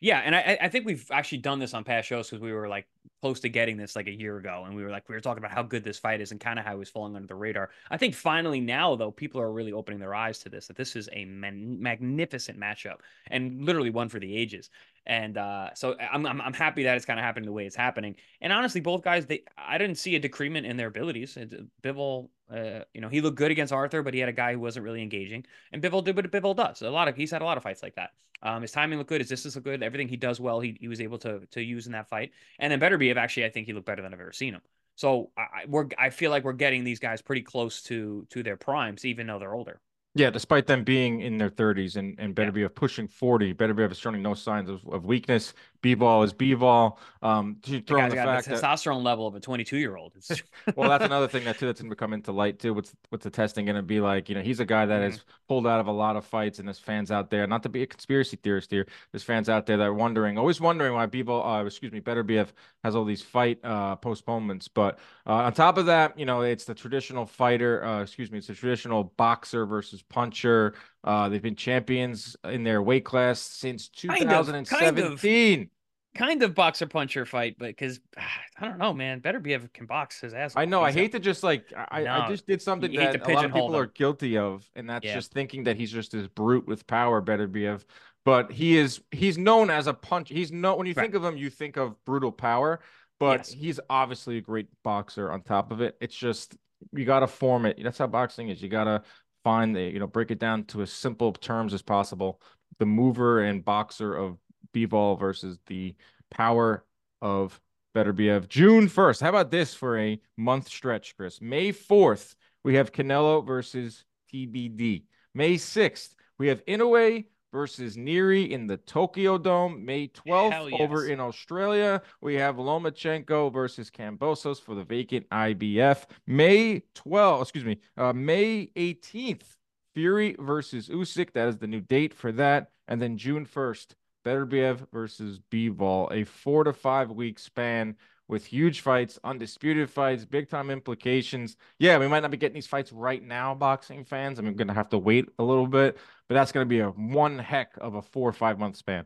Yeah, 0.01 0.19
and 0.19 0.33
I, 0.33 0.57
I 0.62 0.69
think 0.69 0.85
we've 0.85 1.05
actually 1.12 1.39
done 1.39 1.59
this 1.59 1.73
on 1.73 1.83
past 1.83 2.07
shows 2.07 2.29
because 2.29 2.41
we 2.41 2.53
were 2.53 2.69
like 2.69 2.88
close 3.21 3.41
to 3.41 3.49
getting 3.49 3.75
this 3.75 3.97
like 3.97 4.07
a 4.07 4.13
year 4.13 4.38
ago, 4.38 4.63
and 4.65 4.73
we 4.73 4.81
were 4.81 4.89
like 4.89 5.09
we 5.09 5.15
were 5.15 5.19
talking 5.19 5.43
about 5.43 5.51
how 5.51 5.62
good 5.62 5.83
this 5.83 5.99
fight 5.99 6.21
is 6.21 6.31
and 6.31 6.39
kind 6.39 6.57
of 6.57 6.63
how 6.63 6.75
it 6.75 6.79
was 6.79 6.89
falling 6.89 7.17
under 7.17 7.27
the 7.27 7.35
radar. 7.35 7.69
I 7.91 7.97
think 7.97 8.15
finally 8.15 8.62
now 8.62 8.95
though, 8.95 9.12
people 9.12 9.41
are 9.41 9.51
really 9.51 9.73
opening 9.73 9.99
their 9.99 10.15
eyes 10.15 10.39
to 10.39 10.49
this 10.49 10.67
that 10.67 10.77
this 10.77 10.95
is 10.95 11.09
a 11.12 11.25
man- 11.25 11.81
magnificent 11.81 12.57
matchup 12.57 12.99
and 13.27 13.65
literally 13.65 13.89
one 13.89 14.07
for 14.07 14.19
the 14.19 14.38
ages. 14.38 14.69
And 15.05 15.38
uh, 15.38 15.73
so 15.73 15.97
I'm, 15.99 16.25
I'm 16.25 16.39
I'm 16.39 16.53
happy 16.53 16.83
that 16.83 16.95
it's 16.95 17.05
kind 17.05 17.19
of 17.19 17.25
happening 17.25 17.45
the 17.47 17.51
way 17.51 17.65
it's 17.65 17.75
happening. 17.75 18.15
And 18.39 18.53
honestly, 18.53 18.79
both 18.79 19.03
guys 19.03 19.25
they 19.25 19.43
I 19.57 19.77
didn't 19.77 19.97
see 19.97 20.15
a 20.15 20.19
decrement 20.19 20.65
in 20.65 20.77
their 20.77 20.88
abilities. 20.88 21.35
It- 21.35 21.53
Bivol, 21.83 22.29
uh, 22.49 22.85
you 22.93 23.01
know, 23.01 23.09
he 23.09 23.19
looked 23.19 23.38
good 23.38 23.51
against 23.51 23.73
Arthur, 23.73 24.01
but 24.01 24.13
he 24.13 24.21
had 24.21 24.29
a 24.29 24.33
guy 24.33 24.53
who 24.53 24.59
wasn't 24.62 24.85
really 24.85 25.01
engaging. 25.01 25.45
And 25.73 25.81
Bivol 25.83 26.05
did 26.05 26.15
what 26.15 26.31
Bivol 26.31 26.55
does. 26.55 26.81
A 26.83 26.89
lot 26.89 27.09
of 27.09 27.17
he's 27.17 27.31
had 27.31 27.41
a 27.41 27.45
lot 27.45 27.57
of 27.57 27.63
fights 27.63 27.83
like 27.83 27.95
that. 27.95 28.12
Um, 28.41 28.62
his 28.62 28.71
timing 28.71 28.97
looked 28.97 29.10
good. 29.10 29.21
His 29.21 29.30
distance 29.30 29.56
looked 29.56 29.65
good. 29.65 29.84
Everything 29.84 30.08
he 30.08 30.17
does 30.17 30.39
well, 30.39 30.60
he, 30.60 30.78
he 30.80 30.88
was 30.88 31.02
able 31.02 31.17
to 31.19 31.45
to 31.52 31.62
use 31.62 31.86
in 31.88 31.93
that 31.93 32.08
fight. 32.10 32.32
And 32.60 32.71
then 32.71 32.80
Beterbiev, 32.80 33.17
actually, 33.17 33.45
I 33.45 33.49
think 33.49 33.67
he 33.67 33.73
looked 33.73 33.86
better 33.88 34.02
than 34.02 34.13
I've 34.13 34.19
ever 34.19 34.32
seen 34.34 34.54
him. 34.54 34.62
So 34.95 35.32
I, 35.38 35.65
we're 35.67 35.88
I 35.97 36.10
feel 36.10 36.32
like 36.32 36.43
we're 36.43 36.54
getting 36.54 36.84
these 36.84 36.99
guys 36.99 37.21
pretty 37.21 37.41
close 37.43 37.82
to 37.84 38.25
to 38.30 38.43
their 38.43 38.58
primes, 38.58 39.06
even 39.06 39.28
though 39.28 39.39
they're 39.39 39.54
older. 39.54 39.82
Yeah, 40.15 40.32
despite 40.32 40.65
them 40.67 40.84
being 40.84 41.21
in 41.21 41.38
their 41.38 41.49
30s 41.52 41.95
and, 41.95 42.15
and 42.19 42.36
Yeah. 42.38 42.52
Beterbiev 42.52 42.73
pushing 42.75 43.08
40, 43.08 43.54
Beterbiev 43.54 43.95
showing 43.95 44.21
no 44.21 44.34
signs 44.34 44.69
of, 44.69 44.86
of 44.88 45.06
weakness. 45.06 45.54
Bivol 45.81 46.23
is 46.25 46.33
Bivol. 46.33 46.97
Um, 47.21 47.57
to 47.63 47.71
The 47.71 47.81
throw 47.81 47.99
guy's 47.99 48.11
the 48.11 48.17
fact 48.17 48.45
the 48.45 48.55
that 48.55 48.63
testosterone 48.63 49.03
level 49.03 49.27
of 49.27 49.35
a 49.35 49.39
22 49.39 49.77
year 49.77 49.95
old. 49.95 50.13
Well, 50.75 50.87
that's 50.89 51.03
another 51.05 51.27
thing 51.31 51.43
that 51.45 51.57
too 51.57 51.65
that's 51.65 51.81
gonna 51.81 51.95
come 51.95 52.13
into 52.13 52.31
light 52.31 52.59
too. 52.59 52.73
What's 52.73 52.95
what's 53.09 53.23
the 53.23 53.29
testing 53.29 53.65
gonna 53.65 53.81
be 53.81 53.99
like? 53.99 54.29
You 54.29 54.35
know, 54.35 54.41
he's 54.41 54.59
a 54.59 54.65
guy 54.65 54.85
that 54.85 55.01
Mhm. 55.01 55.03
has 55.11 55.23
pulled 55.47 55.67
out 55.67 55.79
of 55.79 55.87
a 55.87 55.91
lot 55.91 56.15
of 56.15 56.25
fights, 56.25 56.59
and 56.59 56.67
there's 56.67 56.79
fans 56.79 57.11
out 57.11 57.29
there. 57.29 57.45
Not 57.47 57.63
to 57.63 57.69
be 57.69 57.81
a 57.83 57.87
conspiracy 57.87 58.37
theorist 58.37 58.71
here, 58.71 58.87
there's 59.11 59.23
fans 59.23 59.49
out 59.49 59.65
there 59.65 59.77
that 59.77 59.83
are 59.83 59.93
wondering, 59.93 60.37
always 60.37 60.61
wondering 60.61 60.93
why 60.93 61.07
Bebo, 61.07 61.61
uh, 61.61 61.65
excuse 61.65 61.91
me, 61.91 61.99
Beterbiev 62.01 62.49
has 62.83 62.95
all 62.95 63.05
these 63.05 63.21
fight 63.21 63.59
uh 63.63 63.95
postponements. 63.97 64.67
But 64.67 64.99
uh, 65.27 65.33
on 65.33 65.53
top 65.53 65.77
of 65.77 65.85
that, 65.87 66.17
you 66.17 66.25
know, 66.25 66.41
it's 66.41 66.65
the 66.65 66.75
traditional 66.75 67.25
fighter. 67.25 67.83
Uh, 67.83 68.01
excuse 68.03 68.31
me, 68.31 68.37
it's 68.37 68.47
the 68.47 68.53
traditional 68.55 69.03
boxer 69.17 69.65
versus 69.65 70.01
puncher. 70.01 70.75
Uh, 71.03 71.29
they've 71.29 71.41
been 71.41 71.55
champions 71.55 72.35
in 72.43 72.63
their 72.63 72.81
weight 72.81 73.05
class 73.05 73.39
since 73.39 73.89
Kind 73.89 74.31
of, 74.31 74.47
kind 74.47 74.99
of. 74.99 75.21
2017. 75.21 75.69
kind 76.15 76.43
of 76.43 76.53
boxer 76.55 76.88
puncher 76.88 77.25
fight, 77.25 77.55
but 77.57 77.67
because 77.67 77.99
I 78.59 78.65
don't 78.65 78.77
know, 78.77 78.93
man, 78.93 79.21
Beterbiev 79.21 79.71
can 79.73 79.85
box 79.85 80.19
his 80.19 80.33
ass. 80.33 80.53
I 80.55 80.65
know. 80.65 80.81
I 80.81 80.91
hate 80.91 81.13
to 81.13 81.19
just 81.19 81.43
like 81.43 81.71
I, 81.75 82.05
I 82.05 82.27
just 82.27 82.45
did 82.45 82.62
something 82.62 82.91
that 82.93 83.21
a 83.25 83.31
lot 83.31 83.45
of 83.45 83.53
people 83.53 83.75
are 83.75 83.85
guilty 83.88 84.38
of, 84.38 84.69
and 84.75 84.89
that's 84.89 85.05
Yeah. 85.05 85.13
just 85.15 85.31
thinking 85.31 85.63
that 85.63 85.77
he's 85.77 85.91
just 85.91 86.12
this 86.12 86.27
brute 86.27 86.67
with 86.67 86.85
power, 86.88 87.21
Beterbiev. 87.21 87.85
But 88.25 88.51
he 88.51 88.77
is 88.77 89.01
he's 89.12 89.38
known 89.38 89.69
as 89.69 89.88
a 89.88 89.93
punch. 89.93 90.29
He's 90.29 90.51
no 90.51 90.75
when 90.75 90.88
you 90.88 90.93
Right. 90.93 91.03
think 91.03 91.15
of 91.15 91.23
him, 91.23 91.38
you 91.38 91.49
think 91.49 91.77
of 91.77 91.95
brutal 92.03 92.33
power, 92.33 92.81
but 93.19 93.38
Yes. 93.39 93.51
he's 93.53 93.79
obviously 93.89 94.38
a 94.38 94.41
great 94.41 94.67
boxer 94.83 95.31
on 95.31 95.41
top 95.41 95.71
of 95.71 95.79
it. 95.79 95.95
It's 96.01 96.15
just 96.15 96.57
you 96.91 97.05
gotta 97.05 97.27
form 97.27 97.65
it. 97.65 97.79
That's 97.81 97.97
how 97.97 98.07
boxing 98.07 98.49
is. 98.49 98.62
You 98.62 98.67
gotta 98.69 99.03
find 99.43 99.75
the, 99.75 99.82
you 99.82 99.99
know, 99.99 100.08
break 100.08 100.32
it 100.32 100.39
down 100.39 100.63
to 100.65 100.82
as 100.82 100.91
simple 100.91 101.34
terms 101.34 101.73
as 101.73 101.82
possible. 101.82 102.41
The 102.80 102.86
mover 102.86 103.41
and 103.41 103.63
boxer 103.63 104.15
of 104.15 104.38
Bivol 104.73 105.19
versus 105.19 105.60
the 105.67 105.95
power 106.30 106.86
of 107.21 107.60
Beterbiev. 107.95 108.47
June 108.47 108.88
1st. 108.88 109.21
How 109.21 109.30
about 109.30 109.52
this 109.52 109.73
for 109.73 109.97
a 109.97 110.19
month 110.38 110.67
stretch, 110.67 111.15
Chris? 111.17 111.41
May 111.41 111.71
4th, 111.71 112.36
we 112.63 112.75
have 112.75 112.91
Canelo 112.91 113.45
versus 113.45 114.06
TBD. 114.32 115.04
May 115.34 115.56
6th, 115.56 116.15
we 116.38 116.47
have 116.47 116.63
Inoue 116.65 117.25
versus 117.51 117.97
Nery 117.97 118.49
in 118.49 118.67
the 118.67 118.77
Tokyo 118.77 119.38
Dome. 119.38 119.85
May 119.85 120.07
12th, 120.09 120.51
Hell 120.51 120.81
over 120.81 121.07
in 121.07 121.19
Australia, 121.19 122.01
we 122.21 122.35
have 122.35 122.55
Lomachenko 122.55 123.51
versus 123.51 123.89
Kambosos 123.89 124.62
for 124.62 124.75
the 124.75 124.83
vacant 124.83 125.29
IBF. 125.29 126.05
May 126.27 126.83
12th, 126.95 127.41
excuse 127.41 127.65
me, 127.65 127.77
uh, 127.97 128.13
May 128.13 128.71
18th, 128.75 129.57
Fury 129.93 130.35
versus 130.39 130.89
Usyk. 130.89 131.33
That 131.33 131.47
is 131.47 131.57
the 131.57 131.67
new 131.67 131.81
date 131.81 132.13
for 132.13 132.31
that. 132.33 132.71
And 132.88 133.01
then 133.01 133.17
June 133.17 133.45
1st, 133.45 133.93
Beterbiev 134.25 134.88
versus 134.91 135.39
Bivol, 135.51 136.12
a 136.12 136.23
four 136.23 136.63
to 136.63 136.73
five 136.73 137.12
week 137.12 137.39
span 137.39 137.95
with 138.29 138.45
huge 138.45 138.81
fights, 138.81 139.19
undisputed 139.23 139.89
fights, 139.89 140.23
big 140.23 140.49
time 140.49 140.69
implications. 140.69 141.57
Yeah, 141.79 141.97
we 141.97 142.07
might 142.07 142.21
not 142.21 142.31
be 142.31 142.37
getting 142.37 142.53
these 142.53 142.67
fights 142.67 142.93
right 142.93 143.21
now, 143.21 143.55
boxing 143.55 144.05
fans. 144.05 144.39
I 144.39 144.43
mean, 144.43 144.55
going 144.55 144.69
to 144.69 144.73
have 144.73 144.89
to 144.89 144.97
wait 144.97 145.27
a 145.39 145.43
little 145.43 145.67
bit, 145.67 145.97
but 146.29 146.35
that's 146.35 146.53
going 146.53 146.65
to 146.65 146.69
be 146.69 146.79
a 146.79 146.89
one 146.89 147.39
heck 147.39 147.73
of 147.81 147.95
a 147.95 148.01
four 148.01 148.29
or 148.29 148.33
five 148.33 148.57
month 148.57 148.77
span. 148.77 149.05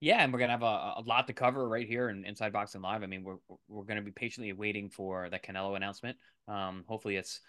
Yeah, 0.00 0.22
and 0.22 0.32
we're 0.32 0.40
gonna 0.40 0.52
have 0.52 0.62
a, 0.62 0.94
a 0.98 1.02
lot 1.06 1.26
to 1.28 1.32
cover 1.32 1.66
right 1.66 1.86
here 1.86 2.10
in 2.10 2.24
Inside 2.26 2.52
Boxing 2.52 2.82
Live. 2.82 3.02
I 3.02 3.06
mean, 3.06 3.24
we're 3.24 3.38
we're 3.66 3.84
gonna 3.84 4.02
be 4.02 4.10
patiently 4.10 4.52
waiting 4.52 4.90
for 4.90 5.30
the 5.30 5.38
Canelo 5.38 5.74
announcement. 5.74 6.18
Um, 6.46 6.84
hopefully 6.86 7.16
it's 7.16 7.40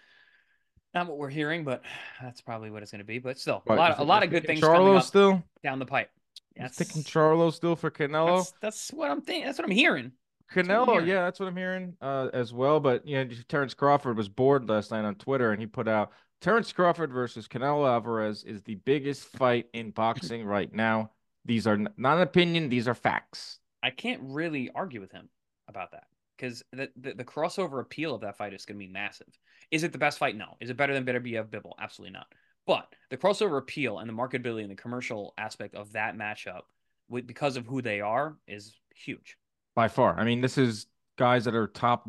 not 0.94 1.06
what 1.06 1.18
we're 1.18 1.28
hearing, 1.28 1.64
but 1.64 1.82
that's 2.22 2.40
probably 2.40 2.70
what 2.70 2.82
it's 2.82 2.90
gonna 2.90 3.04
be. 3.04 3.18
But 3.18 3.38
still, 3.38 3.62
a 3.68 3.74
lot, 3.74 3.98
a 3.98 4.02
lot 4.02 4.22
of 4.22 4.30
good 4.30 4.46
things 4.46 4.60
coming 4.62 4.96
up 4.96 5.04
still 5.04 5.42
down 5.62 5.78
the 5.78 5.84
pipe. 5.84 6.10
Yes, 6.56 6.74
thinking 6.74 7.02
Charlo 7.02 7.52
still 7.52 7.76
for 7.76 7.90
Canelo. 7.90 8.38
That's, 8.38 8.54
that's 8.62 8.92
what 8.92 9.10
I'm 9.10 9.20
thinking. 9.20 9.44
That's 9.44 9.58
what 9.58 9.66
I'm 9.66 9.70
hearing. 9.70 10.12
Canelo, 10.52 11.06
yeah, 11.06 11.24
that's 11.24 11.38
what 11.38 11.46
I'm 11.46 11.56
hearing 11.56 11.94
uh, 12.00 12.28
as 12.32 12.52
well. 12.52 12.80
But 12.80 13.06
you 13.06 13.22
know, 13.22 13.30
Terrence 13.48 13.74
Crawford 13.74 14.16
was 14.16 14.28
bored 14.28 14.68
last 14.68 14.90
night 14.90 15.04
on 15.04 15.14
Twitter, 15.16 15.52
and 15.52 15.60
he 15.60 15.66
put 15.66 15.86
out 15.86 16.10
Terrence 16.40 16.72
Crawford 16.72 17.12
versus 17.12 17.46
Canelo 17.46 17.86
Alvarez 17.86 18.44
is 18.44 18.62
the 18.62 18.76
biggest 18.76 19.24
fight 19.24 19.66
in 19.74 19.90
boxing 19.90 20.44
right 20.44 20.72
now. 20.72 21.10
These 21.44 21.66
are 21.66 21.76
not 21.76 22.16
an 22.16 22.22
opinion; 22.22 22.68
these 22.70 22.88
are 22.88 22.94
facts. 22.94 23.58
I 23.82 23.90
can't 23.90 24.22
really 24.24 24.70
argue 24.74 25.00
with 25.00 25.12
him 25.12 25.28
about 25.68 25.92
that 25.92 26.04
because 26.36 26.62
the, 26.72 26.88
the, 26.96 27.12
the 27.12 27.24
crossover 27.24 27.80
appeal 27.80 28.14
of 28.14 28.22
that 28.22 28.36
fight 28.36 28.54
is 28.54 28.64
going 28.64 28.78
to 28.78 28.86
be 28.86 28.90
massive. 28.90 29.38
Is 29.70 29.82
it 29.82 29.92
the 29.92 29.98
best 29.98 30.18
fight? 30.18 30.36
No. 30.36 30.56
Is 30.60 30.70
it 30.70 30.76
better 30.76 30.94
than 30.94 31.04
Beterbiev 31.04 31.48
Bivol? 31.48 31.72
Absolutely 31.78 32.12
not. 32.12 32.26
But 32.66 32.92
the 33.10 33.16
crossover 33.16 33.58
appeal 33.58 33.98
and 33.98 34.08
the 34.08 34.14
marketability 34.14 34.62
and 34.62 34.70
the 34.70 34.76
commercial 34.76 35.34
aspect 35.38 35.74
of 35.74 35.92
that 35.92 36.16
matchup, 36.16 36.62
with, 37.08 37.26
because 37.26 37.56
of 37.56 37.66
who 37.66 37.82
they 37.82 38.00
are, 38.00 38.36
is 38.46 38.74
huge 38.94 39.36
by 39.78 39.86
far. 39.86 40.18
I 40.18 40.24
mean, 40.24 40.40
this 40.40 40.58
is 40.58 40.86
guys 41.16 41.44
that 41.44 41.54
are 41.54 41.68
top 41.68 42.08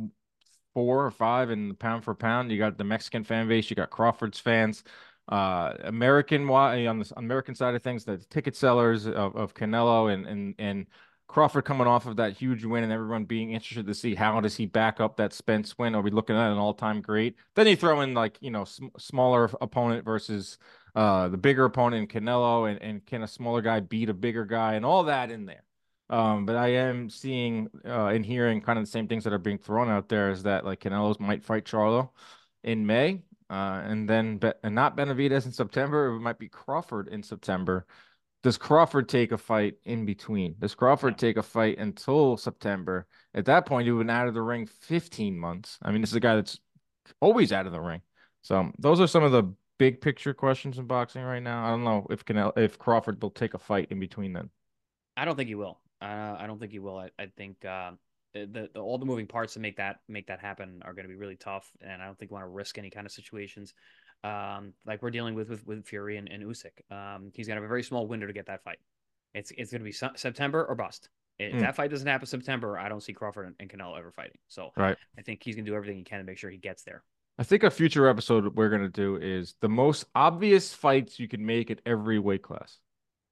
four 0.73 1.05
or 1.05 1.11
five 1.11 1.51
in 1.51 1.75
pound 1.75 2.03
for 2.03 2.15
pound. 2.15 2.51
You 2.51 2.57
got 2.57 2.79
the 2.79 2.83
Mexican 2.83 3.23
fan 3.23 3.47
base, 3.47 3.69
you 3.69 3.75
got 3.75 3.91
Crawford's 3.91 4.39
fans, 4.39 4.83
uh, 5.31 5.73
American 5.83 6.49
on 6.49 6.97
the 6.97 7.13
American 7.15 7.53
side 7.53 7.75
of 7.75 7.83
things, 7.83 8.05
the 8.05 8.17
ticket 8.31 8.55
sellers 8.55 9.05
of, 9.05 9.35
of 9.35 9.53
Canelo 9.53 10.11
and 10.11 10.25
and 10.25 10.55
and 10.57 10.87
Crawford 11.27 11.63
coming 11.63 11.85
off 11.85 12.07
of 12.07 12.15
that 12.15 12.33
huge 12.35 12.65
win 12.65 12.83
and 12.83 12.91
everyone 12.91 13.25
being 13.25 13.51
interested 13.51 13.85
to 13.85 13.93
see 13.93 14.15
how 14.15 14.41
does 14.41 14.55
he 14.55 14.65
back 14.65 14.99
up 14.99 15.17
that 15.17 15.31
Spence 15.31 15.77
win? 15.77 15.93
Are 15.93 16.01
we 16.01 16.09
looking 16.09 16.35
at 16.35 16.51
an 16.51 16.57
all-time 16.57 17.01
great? 17.01 17.35
Then 17.53 17.67
you 17.67 17.75
throw 17.75 18.01
in 18.01 18.15
like, 18.15 18.39
you 18.41 18.49
know, 18.49 18.65
sm- 18.65 18.97
smaller 18.97 19.47
opponent 19.61 20.03
versus 20.03 20.57
uh, 20.95 21.27
the 21.27 21.37
bigger 21.37 21.65
opponent 21.65 22.11
in 22.11 22.23
Canelo 22.23 22.67
and, 22.67 22.81
and 22.81 23.05
can 23.05 23.21
a 23.21 23.27
smaller 23.27 23.61
guy 23.61 23.79
beat 23.79 24.09
a 24.09 24.13
bigger 24.15 24.43
guy 24.43 24.73
and 24.73 24.83
all 24.83 25.03
that 25.03 25.29
in 25.29 25.45
there. 25.45 25.61
Um, 26.09 26.45
but 26.45 26.55
I 26.55 26.69
am 26.69 27.09
seeing 27.09 27.69
uh, 27.85 28.07
and 28.07 28.25
hearing 28.25 28.61
kind 28.61 28.79
of 28.79 28.85
the 28.85 28.91
same 28.91 29.07
things 29.07 29.23
that 29.25 29.33
are 29.33 29.37
being 29.37 29.59
thrown 29.59 29.89
out 29.89 30.09
there 30.09 30.31
is 30.31 30.43
that 30.43 30.65
like 30.65 30.81
Canelo's 30.81 31.19
might 31.19 31.43
fight 31.43 31.65
Charlo 31.65 32.09
in 32.63 32.85
May, 32.85 33.21
uh, 33.49 33.81
and 33.85 34.09
then 34.09 34.37
Be- 34.37 34.53
and 34.63 34.73
not 34.73 34.97
Benavidez 34.97 35.45
in 35.45 35.51
September. 35.51 36.07
It 36.07 36.19
might 36.19 36.39
be 36.39 36.49
Crawford 36.49 37.07
in 37.09 37.21
September. 37.21 37.85
Does 38.41 38.57
Crawford 38.57 39.09
take 39.09 39.33
a 39.33 39.37
fight 39.37 39.75
in 39.83 40.05
between? 40.05 40.55
Does 40.59 40.73
Crawford 40.73 41.17
take 41.17 41.35
a 41.37 41.43
fight 41.43 41.77
until 41.77 42.37
September? 42.37 43.05
At 43.33 43.45
that 43.45 43.65
point, 43.65 43.85
he 43.85 43.91
would 43.91 44.07
been 44.07 44.09
out 44.09 44.29
of 44.29 44.33
the 44.33 44.41
ring 44.41 44.65
15 44.65 45.37
months. 45.37 45.77
I 45.81 45.91
mean, 45.91 46.01
this 46.01 46.11
is 46.11 46.15
a 46.15 46.21
guy 46.21 46.35
that's 46.35 46.57
always 47.19 47.51
out 47.51 47.65
of 47.65 47.73
the 47.73 47.81
ring. 47.81 48.01
So 48.41 48.71
those 48.79 49.01
are 49.01 49.07
some 49.07 49.23
of 49.23 49.33
the 49.33 49.53
big 49.77 49.99
picture 49.99 50.33
questions 50.33 50.77
in 50.77 50.85
boxing 50.85 51.21
right 51.21 51.43
now. 51.43 51.65
I 51.65 51.69
don't 51.71 51.83
know 51.83 52.07
if 52.09 52.23
Canelo, 52.23 52.57
if 52.57 52.79
Crawford 52.79 53.21
will 53.21 53.31
take 53.31 53.55
a 53.55 53.59
fight 53.59 53.87
in 53.91 53.99
between 53.99 54.31
then. 54.31 54.49
I 55.17 55.25
don't 55.25 55.35
think 55.35 55.49
he 55.49 55.55
will. 55.55 55.79
Uh, 56.01 56.35
I 56.39 56.45
don't 56.47 56.59
think 56.59 56.71
he 56.71 56.79
will. 56.79 56.97
I, 56.97 57.09
I 57.19 57.27
think 57.37 57.65
uh, 57.65 57.91
the, 58.33 58.69
the, 58.73 58.79
all 58.79 58.97
the 58.97 59.05
moving 59.05 59.27
parts 59.27 59.53
to 59.53 59.59
make 59.59 59.77
that 59.77 59.99
make 60.07 60.27
that 60.27 60.39
happen 60.39 60.81
are 60.85 60.93
going 60.93 61.05
to 61.05 61.09
be 61.09 61.15
really 61.15 61.35
tough, 61.35 61.69
and 61.81 62.01
I 62.01 62.05
don't 62.05 62.17
think 62.17 62.31
we 62.31 62.35
want 62.35 62.45
to 62.45 62.49
risk 62.49 62.77
any 62.77 62.89
kind 62.89 63.05
of 63.05 63.11
situations 63.11 63.73
um, 64.23 64.73
like 64.85 65.01
we're 65.01 65.11
dealing 65.11 65.35
with 65.35 65.49
with, 65.49 65.65
with 65.65 65.85
Fury 65.85 66.17
and, 66.17 66.29
and 66.29 66.43
Usyk. 66.43 66.81
Um, 66.91 67.31
he's 67.33 67.47
going 67.47 67.55
to 67.55 67.61
have 67.61 67.63
a 67.63 67.67
very 67.67 67.83
small 67.83 68.07
window 68.07 68.27
to 68.27 68.33
get 68.33 68.47
that 68.47 68.63
fight. 68.63 68.79
It's 69.33 69.51
it's 69.57 69.71
going 69.71 69.81
to 69.81 69.85
be 69.85 69.91
su- 69.91 70.09
September 70.15 70.65
or 70.65 70.75
bust. 70.75 71.09
If 71.37 71.53
mm. 71.53 71.59
that 71.61 71.75
fight 71.75 71.89
doesn't 71.89 72.07
happen 72.07 72.27
September, 72.27 72.77
I 72.77 72.89
don't 72.89 73.01
see 73.01 73.13
Crawford 73.13 73.47
and, 73.47 73.55
and 73.59 73.69
Canelo 73.69 73.97
ever 73.97 74.11
fighting. 74.11 74.39
So 74.49 74.71
right. 74.75 74.97
I 75.17 75.21
think 75.21 75.41
he's 75.41 75.55
going 75.55 75.65
to 75.65 75.71
do 75.71 75.75
everything 75.75 75.97
he 75.97 76.03
can 76.03 76.19
to 76.19 76.25
make 76.25 76.37
sure 76.37 76.49
he 76.49 76.57
gets 76.57 76.83
there. 76.83 77.03
I 77.37 77.43
think 77.43 77.63
a 77.63 77.71
future 77.71 78.09
episode 78.09 78.57
we're 78.57 78.69
going 78.69 78.81
to 78.81 78.89
do 78.89 79.15
is 79.15 79.55
the 79.61 79.69
most 79.69 80.03
obvious 80.13 80.73
fights 80.73 81.17
you 81.17 81.29
can 81.29 81.45
make 81.45 81.71
at 81.71 81.79
every 81.85 82.19
weight 82.19 82.41
class. 82.41 82.79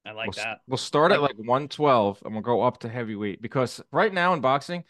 I 0.07 0.13
like 0.13 0.27
we'll, 0.27 0.45
that. 0.45 0.61
We'll 0.67 0.77
start 0.77 1.11
at 1.11 1.21
like 1.21 1.37
112 1.37 2.21
and 2.23 2.33
we'll 2.33 2.41
go 2.41 2.61
up 2.61 2.79
to 2.79 2.89
heavyweight 2.89 3.41
because 3.41 3.81
right 3.91 4.13
now 4.13 4.33
in 4.33 4.39
boxing, 4.39 4.83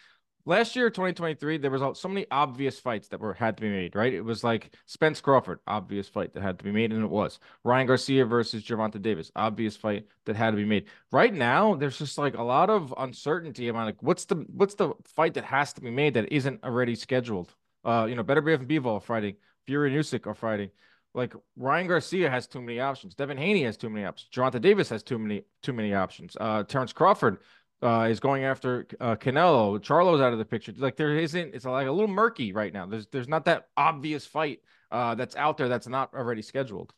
last 0.46 0.76
year 0.76 0.90
2023 0.90 1.58
there 1.58 1.72
was 1.72 2.00
so 2.00 2.08
many 2.08 2.26
obvious 2.30 2.80
fights 2.80 3.08
that 3.10 3.20
were 3.20 3.34
had 3.34 3.58
to 3.58 3.62
be 3.62 3.70
made 3.70 3.96
right? 3.96 4.14
It 4.14 4.22
was 4.22 4.44
like 4.44 4.76
spence 4.86 5.20
crawford 5.20 5.60
obvious 5.66 6.08
fight 6.08 6.34
that 6.34 6.44
had 6.44 6.60
to 6.60 6.64
be 6.64 6.72
made 6.72 6.94
and 6.94 7.04
it 7.04 7.10
was. 7.10 7.40
Ryan 7.64 7.88
garcia 7.88 8.26
versus 8.26 8.64
gervonta 8.64 9.02
davis 9.02 9.32
obvious 9.36 9.76
fight 9.76 10.06
that 10.26 10.36
had 10.36 10.52
to 10.52 10.58
be 10.58 10.66
made. 10.66 10.86
Right 11.12 11.34
now 11.34 11.76
there's 11.76 11.98
just 11.98 12.18
like 12.18 12.38
a 12.38 12.44
lot 12.44 12.70
of 12.70 12.94
uncertainty 12.98 13.70
about 13.70 13.86
like 13.86 14.04
what's 14.04 14.26
the 14.26 14.46
what's 14.54 14.76
the 14.76 14.94
fight 15.04 15.34
that 15.34 15.46
has 15.46 15.74
to 15.74 15.82
be 15.82 15.92
made 15.92 16.14
that 16.14 16.32
isn't 16.32 16.64
already 16.64 16.96
scheduled? 16.96 17.54
Uh 17.84 18.06
you 18.08 18.16
know 18.16 18.24
Beterbiev 18.24 18.60
and 18.60 18.70
Bivol 18.70 19.02
fighting 19.02 19.36
fury 19.66 19.94
and 19.94 20.00
Usyk 20.00 20.28
are 20.28 20.36
fighting 20.36 20.70
like 21.18 21.34
Ryan 21.58 21.88
Garcia 21.88 22.30
has 22.30 22.46
too 22.46 22.62
many 22.62 22.80
options. 22.80 23.16
Devin 23.16 23.38
Haney 23.38 23.64
has 23.64 23.76
too 23.76 23.90
many 23.90 24.06
options. 24.06 24.30
Gervonta 24.32 24.62
Davis 24.62 24.88
has 24.90 25.02
too 25.02 25.18
many 25.18 25.44
too 25.64 25.74
many 25.74 25.94
options. 25.94 26.38
Uh, 26.40 26.64
Terrence 26.64 26.94
Crawford 26.94 27.40
uh, 27.82 28.08
is 28.10 28.20
going 28.20 28.44
after 28.44 28.88
uh, 29.02 29.16
Canelo. 29.16 29.82
Charlo's 29.82 30.22
out 30.22 30.32
of 30.32 30.38
the 30.38 30.46
picture. 30.46 30.74
Like 30.78 30.96
there 30.96 31.18
isn't. 31.18 31.56
It's 31.56 31.66
like 31.66 31.88
a 31.88 31.92
little 31.92 32.08
murky 32.08 32.54
right 32.54 32.72
now. 32.72 32.86
There's 32.86 33.08
there's 33.08 33.28
not 33.28 33.46
that 33.46 33.68
obvious 33.76 34.28
fight 34.28 34.60
uh, 34.92 35.16
that's 35.16 35.36
out 35.36 35.58
there 35.58 35.68
that's 35.68 35.88
not 35.88 36.14
already 36.14 36.44
scheduled. 36.44 36.94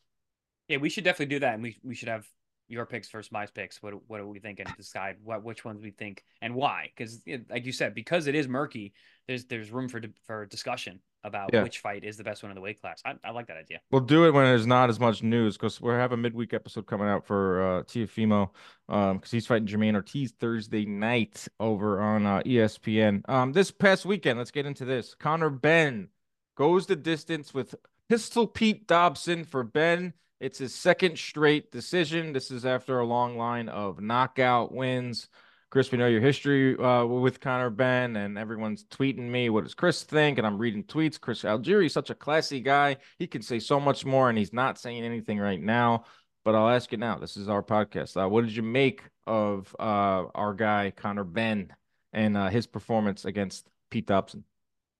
Yeah, 0.68 0.76
we 0.76 0.90
should 0.90 1.04
definitely 1.04 1.34
do 1.34 1.40
that, 1.40 1.54
and 1.54 1.62
we 1.62 1.78
we 1.82 1.94
should 1.94 2.08
have 2.08 2.28
your 2.70 2.86
picks 2.86 3.10
versus 3.10 3.32
my 3.32 3.46
picks. 3.46 3.82
What 3.82 3.94
what 4.08 4.20
are 4.20 4.26
we 4.26 4.38
thinking? 4.38 4.66
Decide 4.76 5.16
what 5.22 5.42
which 5.42 5.64
ones 5.64 5.82
we 5.82 5.90
think 5.90 6.24
and 6.40 6.54
why. 6.54 6.90
Because 6.96 7.20
like 7.50 7.66
you 7.66 7.72
said, 7.72 7.94
because 7.94 8.26
it 8.26 8.34
is 8.34 8.48
murky, 8.48 8.94
there's 9.26 9.44
there's 9.44 9.70
room 9.70 9.88
for 9.88 10.00
for 10.26 10.46
discussion 10.46 11.00
about 11.24 11.50
yeah. 11.52 11.62
which 11.62 11.80
fight 11.80 12.04
is 12.04 12.16
the 12.16 12.24
best 12.24 12.42
one 12.42 12.50
in 12.50 12.54
the 12.54 12.60
weight 12.60 12.80
class. 12.80 13.02
I, 13.04 13.14
I 13.24 13.30
like 13.32 13.48
that 13.48 13.56
idea. 13.56 13.80
We'll 13.90 14.00
do 14.00 14.24
it 14.24 14.30
when 14.32 14.44
there's 14.44 14.66
not 14.66 14.88
as 14.88 14.98
much 14.98 15.22
news 15.22 15.56
because 15.56 15.80
we 15.80 15.90
have 15.90 16.12
a 16.12 16.16
midweek 16.16 16.54
episode 16.54 16.86
coming 16.86 17.08
out 17.08 17.26
for 17.26 17.62
uh, 17.62 17.82
Teofimo 17.82 18.50
um 18.88 19.18
because 19.18 19.30
he's 19.30 19.46
fighting 19.46 19.66
Jermaine 19.66 19.94
Ortiz 19.94 20.32
Thursday 20.32 20.86
night 20.86 21.48
over 21.58 22.00
on 22.00 22.24
uh, 22.24 22.40
ESPN. 22.46 23.28
Um, 23.28 23.52
this 23.52 23.70
past 23.70 24.04
weekend, 24.04 24.38
let's 24.38 24.52
get 24.52 24.64
into 24.64 24.84
this. 24.84 25.14
Conor 25.14 25.50
Benn 25.50 26.08
goes 26.56 26.86
the 26.86 26.96
distance 26.96 27.52
with 27.52 27.74
Pistol 28.08 28.46
Pete 28.46 28.86
Dobson 28.86 29.44
for 29.44 29.62
Benn. 29.62 30.14
It's 30.40 30.56
his 30.56 30.74
second 30.74 31.18
straight 31.18 31.70
decision. 31.70 32.32
This 32.32 32.50
is 32.50 32.64
after 32.64 32.98
a 32.98 33.06
long 33.06 33.36
line 33.36 33.68
of 33.68 34.00
knockout 34.00 34.72
wins. 34.72 35.28
Chris, 35.68 35.92
we 35.92 35.98
know 35.98 36.06
your 36.06 36.22
history 36.22 36.76
uh, 36.78 37.04
with 37.04 37.40
Conor 37.40 37.68
Benn, 37.68 38.16
and 38.16 38.38
everyone's 38.38 38.84
tweeting 38.84 39.28
me, 39.28 39.50
what 39.50 39.64
does 39.64 39.74
Chris 39.74 40.02
think? 40.02 40.38
And 40.38 40.46
I'm 40.46 40.56
reading 40.56 40.82
tweets. 40.82 41.20
Chris 41.20 41.42
Algieri 41.42 41.86
is 41.86 41.92
such 41.92 42.08
a 42.08 42.14
classy 42.14 42.60
guy. 42.60 42.96
He 43.18 43.26
can 43.26 43.42
say 43.42 43.58
so 43.58 43.78
much 43.78 44.06
more, 44.06 44.30
and 44.30 44.38
he's 44.38 44.52
not 44.52 44.78
saying 44.78 45.04
anything 45.04 45.38
right 45.38 45.60
now. 45.60 46.04
But 46.42 46.54
I'll 46.54 46.70
ask 46.70 46.90
you 46.90 46.96
now. 46.96 47.18
This 47.18 47.36
is 47.36 47.50
our 47.50 47.62
podcast. 47.62 48.20
Uh, 48.20 48.26
what 48.26 48.46
did 48.46 48.56
you 48.56 48.62
make 48.62 49.02
of 49.26 49.76
uh, 49.78 50.24
our 50.34 50.54
guy, 50.54 50.90
Conor 50.96 51.24
Benn, 51.24 51.70
and 52.14 52.34
uh, 52.34 52.48
his 52.48 52.66
performance 52.66 53.26
against 53.26 53.68
Pete 53.90 54.06
Dobson? 54.06 54.42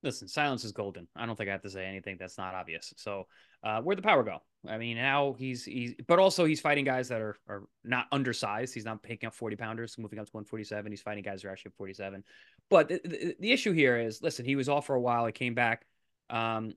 Listen, 0.03 0.29
silence 0.29 0.65
is 0.65 0.73
golden. 0.73 1.09
I 1.17 1.25
don't 1.25 1.35
think 1.35 1.49
I 1.49 1.53
have 1.53 1.63
to 1.63 1.71
say 1.71 1.87
anything 1.87 2.19
that's 2.21 2.37
not 2.37 2.55
obvious. 2.55 2.93
So, 2.99 3.25
uh, 3.65 3.81
where'd 3.81 3.99
the 3.99 4.03
power 4.03 4.23
go? 4.23 4.43
I 4.69 4.77
mean, 4.79 4.97
now 4.97 5.35
he's 5.39 5.65
he's, 5.65 5.95
but 6.07 6.19
also 6.19 6.45
he's 6.45 6.61
fighting 6.61 6.85
guys 6.85 7.09
that 7.09 7.21
are 7.21 7.37
are 7.49 7.63
not 7.85 8.07
undersized. 8.13 8.75
He's 8.75 8.85
not 8.85 9.03
picking 9.03 9.27
up 9.27 9.35
forty 9.35 9.57
pounders, 9.57 9.97
moving 9.99 10.19
up 10.19 10.27
to 10.27 10.33
one 10.33 10.45
forty 10.45 10.65
seven. 10.65 10.93
He's 10.93 11.03
fighting 11.03 11.23
guys 11.23 11.43
who 11.43 11.49
are 11.49 11.53
actually 11.53 11.73
forty 11.79 11.95
seven. 11.95 12.25
But 12.69 12.89
the, 12.89 13.01
the, 13.05 13.37
the, 13.41 13.53
issue 13.53 13.73
here 13.73 13.99
is, 13.99 14.23
listen, 14.23 14.45
he 14.45 14.57
was 14.57 14.69
off 14.69 14.87
for 14.87 14.95
a 14.95 15.01
while. 15.01 15.27
He 15.27 15.33
came 15.33 15.55
back. 15.55 15.87
Um, 16.29 16.75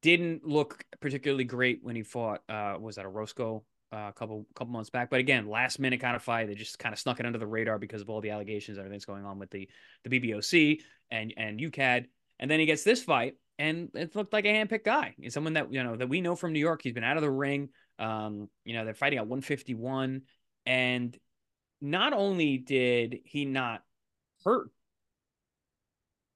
didn't 0.00 0.46
look 0.46 0.84
particularly 1.00 1.44
great 1.44 1.80
when 1.82 1.96
he 1.96 2.02
fought. 2.02 2.42
Uh, 2.48 2.76
was 2.78 2.96
that 2.96 3.04
Orozco 3.04 3.64
uh, 3.92 4.06
a 4.08 4.12
couple 4.12 4.46
couple 4.54 4.72
months 4.72 4.90
back. 4.90 5.10
But 5.10 5.20
again, 5.20 5.48
last 5.48 5.78
minute 5.78 6.00
kind 6.00 6.16
of 6.16 6.22
fight. 6.22 6.46
They 6.46 6.54
just 6.54 6.78
kind 6.78 6.92
of 6.92 6.98
snuck 6.98 7.20
it 7.20 7.26
under 7.26 7.38
the 7.38 7.46
radar 7.46 7.78
because 7.78 8.02
of 8.02 8.10
all 8.10 8.20
the 8.20 8.30
allegations, 8.30 8.78
and 8.78 8.84
everything's 8.84 9.04
going 9.04 9.24
on 9.24 9.38
with 9.38 9.50
the 9.50 9.68
the 10.04 10.20
BBOC 10.20 10.80
and 11.10 11.32
and 11.36 11.58
UKAD. 11.58 12.06
And 12.38 12.50
then 12.50 12.60
he 12.60 12.66
gets 12.66 12.84
this 12.84 13.02
fight, 13.02 13.34
and 13.58 13.90
it 13.94 14.14
looked 14.14 14.32
like 14.32 14.44
a 14.44 14.48
handpicked 14.48 14.84
guy. 14.84 15.14
He's 15.18 15.34
someone 15.34 15.54
that 15.54 15.72
you 15.72 15.82
know 15.82 15.96
that 15.96 16.08
we 16.08 16.20
know 16.20 16.36
from 16.36 16.52
New 16.52 16.60
York. 16.60 16.80
He's 16.82 16.92
been 16.92 17.04
out 17.04 17.16
of 17.16 17.22
the 17.22 17.30
ring. 17.30 17.70
Um, 17.98 18.48
you 18.64 18.74
know, 18.74 18.84
they're 18.84 18.94
fighting 18.94 19.18
at 19.18 19.26
151, 19.26 20.22
and 20.66 21.18
not 21.80 22.12
only 22.12 22.58
did 22.58 23.18
he 23.24 23.44
not 23.44 23.82
hurt 24.44 24.70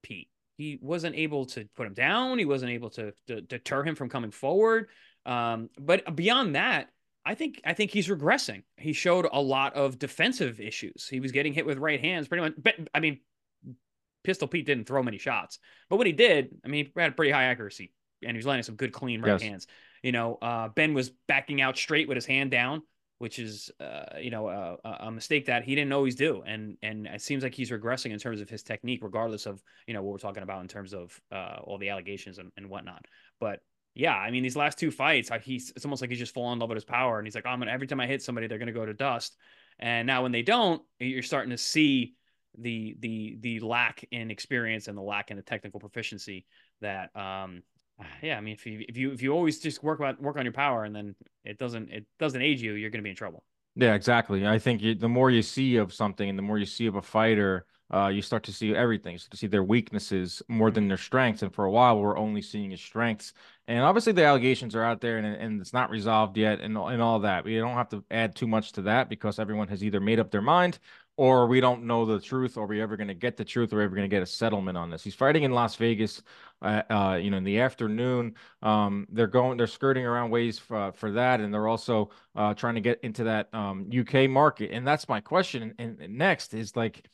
Pete, 0.03 0.29
he 0.57 0.79
wasn't 0.81 1.17
able 1.17 1.47
to 1.47 1.69
put 1.77 1.87
him 1.87 1.95
down. 1.95 2.39
He 2.39 2.45
wasn't 2.45 2.73
able 2.73 2.91
to, 2.91 3.13
to 3.29 3.41
deter 3.41 3.85
him 3.85 3.95
from 3.95 4.09
coming 4.09 4.31
forward. 4.31 4.89
Um, 5.25 5.71
but 5.79 6.17
beyond 6.17 6.57
that, 6.57 6.89
I 7.25 7.37
think 7.37 7.61
I 7.65 7.73
think 7.75 7.93
he's 7.93 8.09
regressing. 8.09 8.65
He 8.77 8.93
showed 8.93 9.29
a 9.33 9.41
lot 9.41 9.75
of 9.75 9.99
defensive 9.99 10.61
issues. 10.61 11.07
He 11.09 11.21
was 11.21 11.31
getting 11.31 11.53
hit 11.53 11.67
with 11.67 11.79
right 11.79 12.01
hands 12.01 12.27
pretty 12.27 12.43
much. 12.43 12.55
But, 12.59 12.75
I 12.93 13.01
mean, 13.01 13.21
Pistol 14.25 14.49
Pete 14.49 14.67
didn't 14.67 14.87
throw 14.87 15.03
many 15.03 15.19
shots, 15.19 15.59
but 15.89 15.97
when 15.97 16.07
he 16.07 16.13
did, 16.13 16.51
I 16.65 16.69
mean, 16.69 16.87
he 16.87 17.01
had 17.01 17.17
pretty 17.17 17.33
high 17.33 17.45
accuracy 17.45 17.93
and 18.23 18.33
he 18.33 18.39
was 18.39 18.47
landing 18.47 18.63
some 18.63 18.77
good 18.77 18.93
clean 18.93 19.21
right 19.21 19.33
yes. 19.33 19.43
hands. 19.43 19.67
You 20.03 20.13
know, 20.13 20.37
uh, 20.37 20.69
Benn 20.69 20.95
was 20.95 21.11
backing 21.29 21.61
out 21.61 21.77
straight 21.77 22.09
with 22.09 22.17
his 22.17 22.27
hand 22.27 22.51
down, 22.51 22.83
which 23.19 23.39
is 23.39 23.71
uh, 23.81 24.19
you 24.21 24.31
know 24.31 24.49
uh, 24.49 24.77
a 25.01 25.11
mistake 25.11 25.47
that 25.47 25.65
he 25.65 25.75
didn't 25.75 25.93
always 25.93 26.15
do, 26.15 26.43
and 26.45 26.77
and 26.83 27.07
it 27.07 27.23
seems 27.23 27.43
like 27.43 27.55
he's 27.55 27.71
regressing 27.71 28.11
in 28.11 28.19
terms 28.19 28.41
of 28.41 28.49
his 28.49 28.63
technique, 28.63 29.01
regardless 29.03 29.47
of 29.47 29.63
you 29.87 29.95
know 29.95 30.03
what 30.03 30.13
we're 30.13 30.19
talking 30.19 30.43
about 30.43 30.61
in 30.63 30.69
terms 30.69 30.93
of 30.93 31.21
uh, 31.31 31.59
all 31.63 31.79
the 31.79 31.91
allegations 31.91 32.39
and, 32.39 32.51
and 32.57 32.69
whatnot. 32.69 33.07
But 33.39 33.61
yeah, 33.95 34.17
I 34.17 34.31
mean, 34.31 34.43
these 34.43 34.57
last 34.57 34.79
two 34.79 34.91
fights, 34.91 35.31
he's 35.45 35.73
it's 35.77 35.85
almost 35.85 36.01
like 36.01 36.11
he's 36.11 36.19
just 36.19 36.35
fallen 36.35 36.55
in 36.55 36.59
love 36.59 36.71
with 36.71 36.77
his 36.77 36.85
power, 36.85 37.19
and 37.19 37.27
he's 37.27 37.35
like, 37.35 37.45
oh, 37.47 37.51
I'm 37.51 37.59
gonna 37.61 37.71
every 37.71 37.87
time 37.87 38.01
I 38.01 38.07
hit 38.07 38.23
somebody, 38.23 38.47
they're 38.47 38.59
gonna 38.59 38.73
go 38.73 38.87
to 38.87 38.95
dust. 38.95 39.37
And 39.79 40.07
now 40.07 40.23
when 40.23 40.33
they 40.33 40.43
don't, 40.43 40.83
you're 40.99 41.23
starting 41.23 41.51
to 41.51 41.59
see 41.59 42.15
the 42.59 42.97
the 43.01 43.37
the 43.41 43.61
lack 43.61 44.05
in 44.11 44.31
experience 44.31 44.89
and 44.89 44.97
the 44.97 45.03
lack 45.03 45.31
in 45.31 45.37
the 45.37 45.43
technical 45.43 45.81
proficiency 45.81 46.47
that 46.81 47.15
um 47.17 47.63
yeah, 48.23 48.37
I 48.37 48.41
mean, 48.41 48.55
if 48.55 48.67
you 48.67 48.85
if 48.89 48.97
you 48.97 49.13
if 49.13 49.23
you 49.23 49.33
always 49.33 49.61
just 49.61 49.83
work 49.83 49.99
about 49.99 50.21
work 50.21 50.37
on 50.37 50.45
your 50.45 50.53
power 50.53 50.85
and 50.85 50.95
then 50.95 51.15
it 51.45 51.59
doesn't 51.59 51.91
it 51.91 52.07
doesn't 52.19 52.43
age 52.43 52.63
you, 52.63 52.75
you're 52.75 52.91
going 52.91 53.01
to 53.01 53.05
be 53.05 53.11
in 53.11 53.17
trouble. 53.17 53.43
Yeah, 53.75 53.95
exactly. 53.95 54.47
I 54.47 54.59
think 54.59 54.83
you, 54.83 54.95
the 54.95 55.09
more 55.09 55.31
you 55.31 55.43
see 55.43 55.77
of 55.77 55.95
something 55.95 56.29
and 56.29 56.39
the 56.39 56.43
more 56.43 56.59
you 56.59 56.67
see 56.67 56.87
of 56.87 56.97
a 56.97 57.03
fighter, 57.03 57.65
uh, 57.93 58.09
you 58.09 58.21
start 58.21 58.43
to 58.45 58.53
see 58.53 58.75
everything. 58.75 59.17
So 59.17 59.29
to 59.31 59.37
see 59.37 59.47
their 59.47 59.65
weaknesses 59.65 60.43
more 60.49 60.71
than 60.71 60.89
their 60.89 60.99
strengths. 60.99 61.43
And 61.43 61.55
for 61.55 61.65
a 61.65 61.71
while, 61.71 61.99
we're 61.99 62.19
only 62.19 62.43
seeing 62.43 62.71
his 62.71 62.83
strengths. 62.83 63.33
And 63.67 63.81
obviously, 63.81 64.13
the 64.13 64.25
allegations 64.25 64.75
are 64.75 64.83
out 64.83 65.01
there, 65.01 65.19
and, 65.19 65.27
and 65.27 65.61
it's 65.61 65.73
not 65.73 65.91
resolved 65.91 66.37
yet, 66.37 66.61
and 66.61 66.77
and 66.77 67.03
all 67.03 67.21
that. 67.21 67.45
We 67.45 67.57
don't 67.57 67.75
have 67.75 67.91
to 67.91 68.05
add 68.11 68.35
too 68.35 68.47
much 68.47 68.73
to 68.73 68.83
that 68.83 69.09
because 69.09 69.39
everyone 69.39 69.69
has 69.69 69.85
either 69.85 70.01
made 70.01 70.21
up 70.21 70.31
their 70.31 70.43
mind 70.43 70.79
or 71.23 71.47
we 71.47 71.61
don't 71.61 71.85
know 71.85 72.05
the 72.05 72.19
truth, 72.19 72.57
or 72.57 72.67
we're 72.67 72.83
ever 72.83 72.97
going 72.97 73.07
to 73.07 73.15
get 73.15 73.37
the 73.37 73.45
truth, 73.45 73.73
or 73.73 73.77
we're 73.77 73.83
ever 73.83 73.95
going 73.95 74.11
to 74.11 74.13
get 74.13 74.25
a 74.25 74.27
settlement 74.27 74.77
on 74.77 74.91
this. 74.91 75.05
He's 75.05 75.15
fighting 75.15 75.45
in 75.45 75.53
Las 75.53 75.77
Vegas, 75.77 76.21
uh, 76.63 76.83
uh, 76.91 77.15
you 77.23 77.31
know, 77.31 77.37
in 77.37 77.45
the 77.45 77.61
afternoon. 77.61 78.35
Um, 78.61 79.07
they're 79.09 79.29
going, 79.29 79.57
they're 79.57 79.69
skirting 79.69 80.05
around 80.05 80.31
ways 80.31 80.59
for, 80.59 80.91
for 80.91 81.13
that, 81.13 81.39
and 81.39 81.55
they're 81.55 81.69
also 81.69 82.11
uh, 82.35 82.55
trying 82.55 82.75
to 82.75 82.81
get 82.81 82.99
into 83.05 83.23
that 83.23 83.55
um, 83.55 83.89
UK 83.97 84.29
market. 84.29 84.73
And 84.73 84.85
that's 84.85 85.09
my 85.09 85.21
question. 85.21 85.73
And, 85.79 86.01
and 86.01 86.19
next 86.19 86.55
is 86.55 86.75
like, 86.75 87.09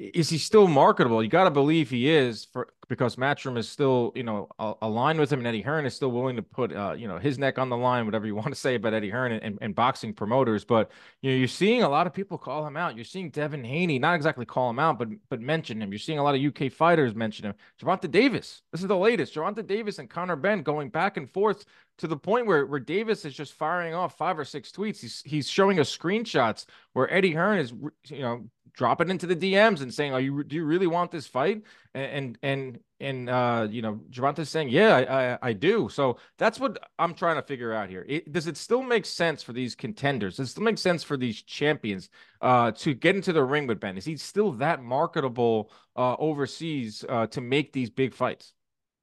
is 0.00 0.30
he 0.30 0.38
still 0.38 0.66
marketable? 0.66 1.22
You 1.22 1.28
got 1.28 1.44
to 1.44 1.50
believe 1.50 1.90
he 1.90 2.08
is 2.08 2.46
for 2.46 2.68
because 2.88 3.14
Matchroom 3.14 3.56
is 3.56 3.68
still, 3.68 4.10
you 4.16 4.24
know, 4.24 4.48
aligned 4.82 5.20
with 5.20 5.32
him, 5.32 5.38
and 5.38 5.46
Eddie 5.46 5.62
Hearn 5.62 5.86
is 5.86 5.94
still 5.94 6.10
willing 6.10 6.34
to 6.34 6.42
put, 6.42 6.74
uh, 6.74 6.92
you 6.98 7.06
know, 7.06 7.18
his 7.18 7.38
neck 7.38 7.56
on 7.56 7.68
the 7.68 7.76
line, 7.76 8.04
whatever 8.04 8.26
you 8.26 8.34
want 8.34 8.48
to 8.48 8.56
say 8.56 8.74
about 8.74 8.94
Eddie 8.94 9.10
Hearn 9.10 9.30
and, 9.30 9.42
and, 9.44 9.58
and, 9.60 9.74
boxing 9.76 10.12
promoters. 10.12 10.64
But 10.64 10.90
you 11.22 11.30
know, 11.30 11.36
you're 11.36 11.46
seeing 11.46 11.84
a 11.84 11.88
lot 11.88 12.08
of 12.08 12.12
people 12.12 12.36
call 12.36 12.66
him 12.66 12.76
out. 12.76 12.96
You're 12.96 13.04
seeing 13.04 13.30
Devin 13.30 13.62
Haney, 13.62 14.00
not 14.00 14.16
exactly 14.16 14.44
call 14.44 14.70
him 14.70 14.78
out, 14.78 14.98
but 14.98 15.08
but 15.28 15.40
mention 15.40 15.80
him. 15.80 15.92
You're 15.92 16.00
seeing 16.00 16.18
a 16.18 16.22
lot 16.22 16.34
of 16.34 16.42
UK 16.42 16.72
fighters 16.72 17.14
mention 17.14 17.46
him. 17.46 17.54
Gervonta 17.80 18.10
Davis, 18.10 18.62
this 18.72 18.80
is 18.80 18.88
the 18.88 18.96
latest. 18.96 19.34
Gervonta 19.34 19.64
Davis 19.64 19.98
and 19.98 20.10
Conor 20.10 20.36
Benn 20.36 20.62
going 20.62 20.88
back 20.88 21.16
and 21.16 21.30
forth 21.30 21.66
to 21.98 22.08
the 22.08 22.16
point 22.16 22.46
where 22.46 22.66
where 22.66 22.80
Davis 22.80 23.24
is 23.24 23.34
just 23.34 23.52
firing 23.52 23.94
off 23.94 24.16
five 24.16 24.38
or 24.38 24.44
six 24.44 24.72
tweets. 24.72 25.00
He's 25.00 25.22
he's 25.24 25.48
showing 25.48 25.78
us 25.78 25.96
screenshots 25.96 26.64
where 26.94 27.12
Eddie 27.12 27.34
Hearn 27.34 27.58
is, 27.58 27.72
you 28.08 28.22
know 28.22 28.50
dropping 28.72 29.10
into 29.10 29.26
the 29.26 29.36
DMs 29.36 29.82
and 29.82 29.92
saying, 29.92 30.12
"Are 30.12 30.20
you 30.20 30.44
do 30.44 30.56
you 30.56 30.64
really 30.64 30.86
want 30.86 31.10
this 31.10 31.26
fight?" 31.26 31.62
And 31.94 32.38
and 32.42 32.78
and 33.00 33.30
uh, 33.30 33.66
you 33.70 33.82
know, 33.82 34.00
Gervonta's 34.10 34.48
saying, 34.48 34.68
"Yeah, 34.68 34.96
I, 34.96 35.32
I, 35.32 35.38
I 35.42 35.52
do." 35.52 35.88
So 35.88 36.18
that's 36.38 36.60
what 36.60 36.78
I'm 36.98 37.14
trying 37.14 37.36
to 37.36 37.42
figure 37.42 37.72
out 37.72 37.88
here. 37.88 38.04
It, 38.08 38.32
does 38.32 38.46
it 38.46 38.56
still 38.56 38.82
make 38.82 39.06
sense 39.06 39.42
for 39.42 39.52
these 39.52 39.74
contenders? 39.74 40.36
Does 40.36 40.48
it 40.48 40.50
still 40.52 40.64
make 40.64 40.78
sense 40.78 41.02
for 41.02 41.16
these 41.16 41.42
champions 41.42 42.10
uh, 42.40 42.72
to 42.72 42.94
get 42.94 43.16
into 43.16 43.32
the 43.32 43.44
ring 43.44 43.66
with 43.66 43.80
Benn? 43.80 43.96
Is 43.96 44.04
he 44.04 44.16
still 44.16 44.52
that 44.52 44.82
marketable 44.82 45.70
uh, 45.96 46.16
overseas 46.18 47.04
uh, 47.08 47.26
to 47.28 47.40
make 47.40 47.72
these 47.72 47.90
big 47.90 48.14
fights? 48.14 48.52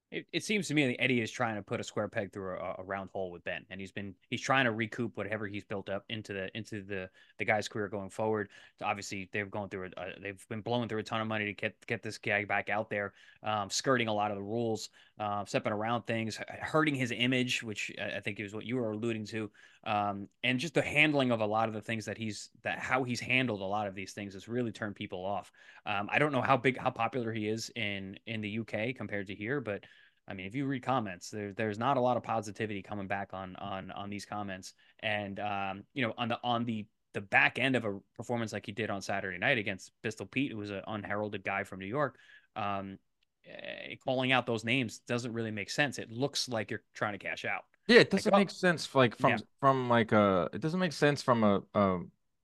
It, 0.10 0.26
it 0.32 0.43
seems 0.43 0.70
to 0.70 0.74
me 0.74 0.88
that 0.88 1.02
Eddie 1.02 1.20
is 1.20 1.30
trying 1.30 1.56
to 1.56 1.62
put 1.62 1.82
a 1.82 1.84
square 1.84 2.08
peg 2.08 2.32
through 2.32 2.56
a, 2.56 2.76
a, 2.80 2.84
round 2.84 3.10
hole 3.12 3.30
with 3.30 3.43
Benn, 3.43 3.65
and 3.70 3.80
he's 3.82 3.91
been 3.91 4.15
he's 4.30 4.39
trying 4.39 4.63
to 4.63 4.72
recoup 4.72 5.17
whatever 5.17 5.48
he's 5.48 5.65
built 5.65 5.89
up 5.89 6.06
into 6.08 6.32
the 6.32 6.50
into 6.56 6.82
the 6.82 7.10
the 7.39 7.46
guy's 7.46 7.67
career 7.67 7.89
going 7.89 8.10
forward. 8.10 8.48
Obviously, 8.82 9.28
they've 9.34 9.52
gone 9.52 9.67
through 9.67 9.89
a, 9.98 10.20
they've 10.22 10.46
been 10.48 10.62
blowing 10.62 10.88
through 10.88 11.00
a 11.00 11.04
ton 11.04 11.20
of 11.20 11.28
money 11.28 11.43
to 11.43 11.54
get 11.54 11.76
get 11.88 12.04
this 12.04 12.17
guy 12.17 12.46
back 12.46 12.70
out 12.70 12.89
there, 12.89 13.13
um, 13.43 13.70
skirting 13.70 14.08
a 14.08 14.13
lot 14.13 14.32
of 14.32 14.38
the 14.38 14.43
rules, 14.43 14.89
uh, 15.19 15.43
stepping 15.45 15.73
around 15.73 16.03
things, 16.03 16.39
hurting 16.62 16.95
his 16.95 17.12
image, 17.15 17.63
which 17.63 17.91
I 17.99 18.19
think 18.19 18.39
is 18.39 18.53
what 18.53 18.65
you 18.65 18.75
were 18.77 18.91
alluding 18.91 19.25
to, 19.27 19.49
um, 19.86 20.27
and 20.43 20.60
just 20.60 20.73
the 20.73 20.82
handling 20.82 21.32
of 21.32 21.41
a 21.41 21.45
lot 21.45 21.67
of 21.67 21.73
the 21.73 21.82
things 21.82 22.06
that 22.06 22.17
he's 22.17 22.49
that 22.63 22.80
how 22.80 23.03
he's 23.03 23.19
handled 23.19 23.62
a 23.62 23.65
lot 23.65 23.88
of 23.88 23.95
these 23.95 24.13
things 24.13 24.34
has 24.34 24.47
really 24.47 24.71
turned 24.71 24.95
people 24.95 25.25
off. 25.25 25.51
Um, 25.86 26.08
I 26.12 26.19
don't 26.19 26.32
know 26.32 26.41
how 26.41 26.58
big 26.58 26.77
how 26.77 26.91
popular 26.91 27.32
he 27.32 27.47
is 27.47 27.71
in 27.75 28.17
in 28.27 28.41
the 28.41 28.60
UK 28.60 28.95
compared 28.95 29.27
to 29.27 29.36
here, 29.36 29.60
but 29.60 29.84
I 30.27 30.34
mean, 30.34 30.45
if 30.45 30.56
you 30.56 30.65
read 30.65 30.84
comments, 30.84 31.30
there, 31.30 31.53
there's 31.53 31.80
not 31.80 31.97
a 31.97 32.01
lot 32.01 32.17
of 32.17 32.23
positivity 32.23 32.82
coming 32.82 33.08
back 33.08 33.34
on 33.34 33.56
on 33.56 33.91
on 33.91 34.10
these 34.10 34.25
comments, 34.25 34.73
and 34.99 35.39
um, 35.39 35.84
you 35.93 36.06
know, 36.06 36.13
on 36.17 36.27
the 36.27 36.39
on 36.43 36.65
the 36.65 36.86
the 37.13 37.21
back 37.21 37.58
end 37.58 37.75
of 37.75 37.86
a 37.86 37.97
performance 38.15 38.53
like 38.53 38.65
he 38.65 38.71
did 38.71 38.89
on 38.89 39.01
Saturday 39.01 39.38
night 39.38 39.58
against 39.58 39.91
Pistol 40.03 40.25
Pete, 40.25 40.51
who 40.51 40.58
was 40.58 40.69
an 40.69 40.82
unheralded 40.86 41.43
guy 41.43 41.63
from 41.63 41.80
New 41.80 41.88
York, 41.88 42.17
um, 42.56 42.99
eh, 43.47 43.95
calling 44.03 44.31
out 44.31 44.45
those 44.45 44.63
names 44.63 44.99
doesn't 45.07 45.33
really 45.33 45.51
make 45.51 45.69
sense. 45.69 45.97
It 45.97 46.12
looks 46.12 46.49
like 46.49 46.71
you're 46.71 46.83
trying 46.93 47.13
to 47.13 47.19
cash 47.19 47.45
out. 47.45 47.63
Yeah, 47.88 47.99
it 47.99 48.10
doesn't 48.10 48.31
like, 48.31 48.41
make 48.41 48.49
sense. 48.49 48.93
Like 48.93 49.17
from 49.17 49.31
yeah. 49.31 49.38
from 49.60 49.89
like 49.89 50.12
a, 50.12 50.49
it 50.53 50.62
doesn't 50.62 50.79
make 50.79 50.93
sense 50.93 51.21
from 51.21 51.43
a, 51.43 51.62
a 51.73 51.99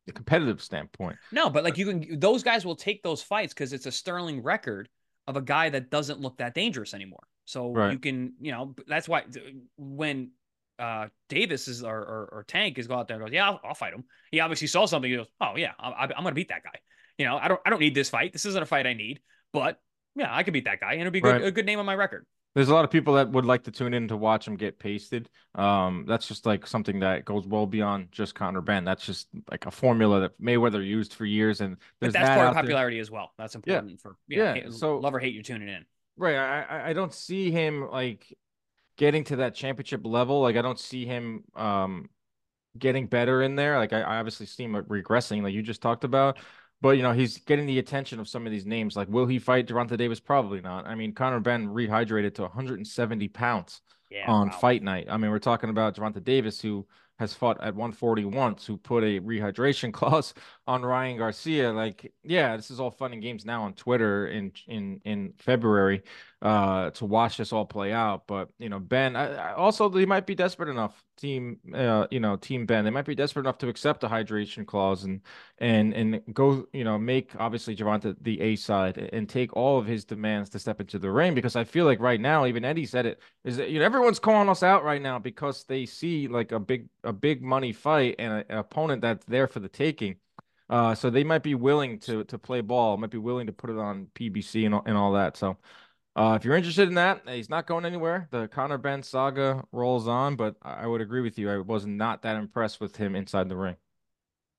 a 0.08 0.12
competitive 0.12 0.62
standpoint. 0.62 1.18
No, 1.32 1.50
but 1.50 1.64
like 1.64 1.78
you 1.78 1.86
can, 1.86 2.20
those 2.20 2.44
guys 2.44 2.66
will 2.66 2.76
take 2.76 3.04
those 3.04 3.22
fights 3.22 3.54
because 3.54 3.74
it's 3.74 3.86
a 3.86 3.92
sterling 3.92 4.42
record 4.44 4.90
of 5.28 5.38
a 5.38 5.42
guy 5.42 5.70
that 5.70 5.90
doesn't 5.90 6.20
look 6.20 6.38
that 6.38 6.54
dangerous 6.54 6.94
anymore. 6.94 7.24
So 7.46 7.74
right. 7.74 7.92
you 7.92 8.00
can, 8.00 8.34
you 8.40 8.52
know, 8.52 8.76
that's 8.88 9.08
why 9.08 9.24
when 9.78 10.32
uh, 10.80 11.08
Davis 11.30 11.68
is 11.68 11.84
or, 11.84 11.98
or, 11.98 12.30
or, 12.32 12.46
Tank 12.48 12.78
is 12.78 12.88
go 12.88 12.96
out 12.96 13.08
there 13.08 13.18
and 13.18 13.26
goes, 13.26 13.34
yeah, 13.34 13.48
I'll, 13.48 13.60
I'll, 13.64 13.74
fight 13.76 13.94
him. 13.94 14.04
He 14.32 14.40
obviously 14.40 14.68
saw 14.68 14.86
something. 14.86 15.10
He 15.10 15.18
goes, 15.18 15.28
oh 15.40 15.56
yeah, 15.56 15.74
I, 15.80 16.04
am 16.04 16.10
going 16.10 16.26
to 16.26 16.32
beat 16.34 16.50
that 16.50 16.64
guy. 16.64 16.80
You 17.18 17.26
know, 17.26 17.38
I 17.38 17.48
don't 17.48 17.62
I 17.66 17.70
don't 17.70 17.80
need 17.80 17.94
this 17.94 18.10
fight. 18.10 18.34
This 18.34 18.46
isn't 18.46 18.64
a 18.64 18.66
fight 18.66 18.88
I 18.88 18.94
need, 18.94 19.22
but 19.52 19.80
yeah, 20.16 20.36
I 20.36 20.44
could 20.44 20.54
beat 20.54 20.66
that 20.66 20.80
guy, 20.80 20.94
and 20.94 21.02
it'd 21.02 21.14
be 21.14 21.22
good, 21.22 21.34
right. 21.34 21.44
a 21.44 21.52
good 21.52 21.66
name 21.66 21.80
on 21.80 21.86
my 21.86 21.96
record. 21.96 22.26
There's 22.56 22.70
a 22.70 22.74
lot 22.74 22.86
of 22.86 22.92
people 22.92 23.16
that 23.16 23.32
would 23.32 23.46
like 23.46 23.64
to 23.64 23.72
tune 23.72 23.96
in 23.96 24.08
to 24.10 24.18
watch 24.18 24.48
him 24.48 24.56
get 24.56 24.78
pasted. 24.78 25.28
Um, 25.56 26.06
that's 26.08 26.28
just 26.28 26.46
like 26.46 26.68
something 26.68 27.00
that 27.00 27.26
goes 27.26 27.48
well 27.48 27.66
beyond 27.66 28.12
just 28.12 28.36
Conor 28.36 28.62
Benn. 28.62 28.84
That's 28.84 29.04
just 29.04 29.28
like 29.50 29.66
a 29.66 29.72
formula 29.72 30.20
that 30.22 30.40
Mayweather 30.40 30.86
used 30.86 31.16
for 31.16 31.26
years, 31.26 31.62
and 31.62 31.78
that's 32.00 32.14
that 32.14 32.38
part 32.38 32.50
of 32.50 32.54
popularity 32.54 32.98
there. 32.98 33.02
as 33.02 33.10
well. 33.10 33.32
That's 33.40 33.56
important 33.56 33.90
yeah. 33.90 33.98
for 34.02 34.16
yeah. 34.28 34.54
yeah. 34.56 34.70
so 34.70 34.98
love 34.98 35.16
or 35.16 35.20
hate 35.20 35.34
you 35.34 35.42
tuning 35.42 35.68
in. 35.68 35.84
Right. 36.16 36.36
I 36.36 36.90
I 36.90 36.94
don't 36.94 37.14
see 37.14 37.50
him 37.50 37.90
like 37.90 38.32
getting 38.98 39.24
to 39.26 39.38
that 39.38 39.56
championship 39.56 40.02
level. 40.04 40.42
Like 40.42 40.56
I 40.56 40.62
don't 40.62 40.80
see 40.80 41.06
him 41.06 41.44
um 41.56 42.10
getting 42.78 43.08
better 43.08 43.42
in 43.42 43.56
there. 43.56 43.78
Like 43.78 43.94
I, 43.94 44.02
I 44.02 44.18
obviously 44.18 44.46
see 44.46 44.64
him 44.64 44.74
regressing, 44.74 45.42
like 45.42 45.54
you 45.54 45.64
just 45.64 45.82
talked 45.82 46.04
about. 46.04 46.38
But 46.84 46.98
you 46.98 47.02
know, 47.02 47.14
he's 47.14 47.38
getting 47.38 47.66
the 47.66 47.80
attention 47.80 48.20
of 48.20 48.28
some 48.28 48.46
of 48.46 48.52
these 48.52 48.66
names. 48.66 48.98
Like, 48.98 49.08
will 49.08 49.26
he 49.26 49.40
fight 49.40 49.68
Gervonta 49.68 49.98
Davis? 49.98 50.20
Probably 50.20 50.60
not. 50.60 50.86
I 50.86 50.96
mean, 50.96 51.14
Conor 51.14 51.40
Benn 51.40 51.70
rehydrated 51.70 52.36
to 52.36 52.42
170 52.42 53.30
pounds 53.30 53.80
yeah, 54.12 54.30
on 54.30 54.50
wow. 54.50 54.58
fight 54.58 54.84
night. 54.84 55.08
I 55.10 55.16
mean, 55.16 55.32
we're 55.32 55.40
talking 55.40 55.70
about 55.70 55.96
Gervonta 55.96 56.22
Davis, 56.22 56.60
who 56.60 56.86
has 57.24 57.34
fought 57.34 57.58
at 57.62 57.74
140 57.74 58.26
once, 58.26 58.66
who 58.66 58.78
put 58.78 59.04
a 59.04 59.20
rehydration 59.22 59.92
clause 60.00 60.34
on 60.68 60.84
Ryan 60.84 61.18
Garcia. 61.18 61.72
Like, 61.72 62.14
yeah, 62.24 62.56
this 62.56 62.70
is 62.70 62.80
all 62.80 62.92
fun 62.92 63.14
and 63.14 63.22
games 63.22 63.46
now 63.46 63.64
on 63.64 63.74
Twitter 63.74 64.28
in 64.28 64.52
in 64.68 65.02
in 65.04 65.34
February 65.40 66.04
uh, 66.44 66.90
to 66.90 67.06
watch 67.06 67.38
this 67.38 67.54
all 67.54 67.66
play 67.66 67.94
out. 67.94 68.28
But 68.28 68.50
you 68.60 68.68
know, 68.68 68.80
Benn, 68.80 69.16
I, 69.16 69.34
I 69.34 69.54
also 69.54 69.88
they 69.88 70.06
might 70.06 70.28
be 70.28 70.36
desperate 70.36 70.68
enough, 70.68 71.02
team, 71.18 71.58
uh, 71.74 72.06
you 72.12 72.20
know, 72.20 72.36
team 72.36 72.66
Benn, 72.66 72.84
they 72.84 72.92
might 72.92 73.06
be 73.06 73.16
desperate 73.16 73.44
enough 73.44 73.58
to 73.60 73.70
accept 73.70 74.02
the 74.02 74.10
hydration 74.10 74.66
clause 74.66 75.06
and 75.06 75.22
and 75.60 75.94
and 75.94 76.22
go, 76.34 76.68
you 76.74 76.84
know, 76.84 76.98
make 76.98 77.32
obviously 77.40 77.76
Gervonta 77.78 78.16
the 78.22 78.42
A 78.42 78.58
side 78.58 78.98
and 79.14 79.30
take 79.30 79.56
all 79.56 79.80
of 79.80 79.86
his 79.86 80.04
demands 80.04 80.50
to 80.50 80.60
step 80.60 80.82
into 80.82 81.00
the 81.00 81.10
ring 81.10 81.34
because 81.34 81.56
I 81.56 81.64
feel 81.64 81.86
like 81.86 82.02
right 82.02 82.20
now, 82.20 82.46
even 82.46 82.66
Eddie 82.66 82.86
said 82.86 83.06
it, 83.06 83.22
is 83.46 83.56
that 83.56 83.70
you 83.70 83.80
know 83.80 83.86
everyone's 83.86 84.20
calling 84.20 84.50
us 84.50 84.64
out 84.64 84.84
right 84.84 85.02
now 85.02 85.20
because 85.20 85.64
they 85.64 85.86
see 85.86 86.28
like 86.28 86.52
a 86.52 86.60
big 86.60 86.90
a 87.06 87.13
big 87.14 87.42
money 87.42 87.74
fight 87.74 88.16
and 88.20 88.34
a, 88.34 88.52
an 88.52 88.58
opponent 88.58 89.02
that's 89.02 89.26
there 89.26 89.48
for 89.48 89.60
the 89.60 89.70
taking. 89.70 90.18
Uh, 90.70 90.96
so 90.96 91.10
they 91.10 91.24
might 91.24 91.44
be 91.44 91.56
willing 91.56 92.00
to 92.00 92.24
to 92.26 92.38
play 92.38 92.62
ball, 92.62 92.98
might 92.98 93.12
be 93.12 93.18
willing 93.18 93.48
to 93.48 93.54
put 93.54 93.70
it 93.70 93.78
on 93.78 94.08
PBC 94.16 94.66
and 94.66 94.76
and 94.86 94.98
all 94.98 95.14
that. 95.14 95.38
So 95.38 95.58
uh, 96.16 96.38
if 96.40 96.46
you're 96.46 96.56
interested 96.56 96.88
in 96.88 96.96
that, 96.96 97.28
he's 97.28 97.50
not 97.50 97.68
going 97.68 97.86
anywhere. 97.86 98.28
The 98.32 98.48
Conor 98.48 98.78
Benn 98.78 99.04
saga 99.04 99.64
rolls 99.72 100.08
on, 100.08 100.36
but 100.36 100.56
I 100.62 100.86
would 100.86 101.02
agree 101.02 101.22
with 101.22 101.40
you. 101.40 101.50
I 101.50 101.58
was 101.58 101.86
not 101.86 102.22
that 102.22 102.38
impressed 102.38 102.80
with 102.80 102.96
him 102.96 103.16
inside 103.16 103.50
the 103.50 103.56
ring. 103.58 103.76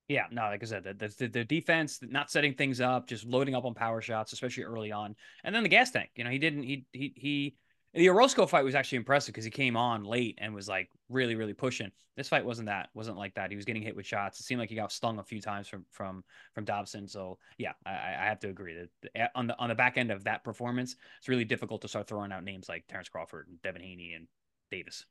Yeah, 0.08 0.26
no, 0.30 0.42
like 0.42 0.62
I 0.62 0.66
said, 0.66 0.84
the, 0.84 1.08
the, 1.08 1.28
the 1.28 1.44
defense 1.44 2.00
not 2.02 2.30
setting 2.30 2.54
things 2.54 2.80
up, 2.80 3.06
just 3.06 3.24
loading 3.24 3.54
up 3.54 3.64
on 3.64 3.72
power 3.72 4.02
shots, 4.02 4.34
especially 4.34 4.64
early 4.64 4.92
on, 4.92 5.16
and 5.44 5.54
then 5.54 5.62
the 5.62 5.68
gas 5.68 5.90
tank. 5.92 6.10
You 6.16 6.24
know, 6.24 6.30
he 6.30 6.38
didn't. 6.38 6.64
He 6.64 6.84
he 6.92 7.14
he 7.16 7.56
The 7.94 8.08
Orozco 8.08 8.46
fight 8.46 8.64
was 8.64 8.74
actually 8.74 8.96
impressive 8.96 9.32
because 9.32 9.44
he 9.44 9.50
came 9.50 9.76
on 9.76 10.04
late 10.04 10.36
and 10.38 10.52
was 10.54 10.68
like 10.68 10.90
really, 11.08 11.36
really 11.36 11.52
pushing. 11.52 11.92
This 12.16 12.28
fight 12.28 12.44
wasn't 12.44 12.66
that, 12.66 12.88
wasn't 12.92 13.16
like 13.16 13.34
that. 13.34 13.50
He 13.50 13.56
was 13.56 13.64
getting 13.64 13.82
hit 13.82 13.94
with 13.94 14.06
shots. 14.06 14.40
It 14.40 14.42
seemed 14.44 14.60
like 14.60 14.68
he 14.68 14.74
got 14.74 14.90
stung 14.90 15.18
a 15.18 15.22
few 15.22 15.40
times 15.40 15.68
from 15.68 15.84
from 15.90 16.24
from 16.54 16.64
Dobson. 16.64 17.06
So 17.06 17.38
yeah, 17.56 17.72
I, 17.86 17.90
I 17.90 18.24
have 18.24 18.40
to 18.40 18.48
agree 18.48 18.86
that 19.14 19.30
on 19.34 19.46
the 19.46 19.58
on 19.58 19.68
the 19.68 19.74
back 19.74 19.96
end 19.96 20.10
of 20.10 20.24
that 20.24 20.42
performance, 20.42 20.96
it's 21.18 21.28
really 21.28 21.44
difficult 21.44 21.82
to 21.82 21.88
start 21.88 22.08
throwing 22.08 22.32
out 22.32 22.44
names 22.44 22.68
like 22.68 22.84
Terrence 22.88 23.08
Crawford 23.08 23.46
and 23.48 23.62
Devin 23.62 23.82
Haney 23.82 24.14
and 24.14 24.26
Davis. 24.70 25.06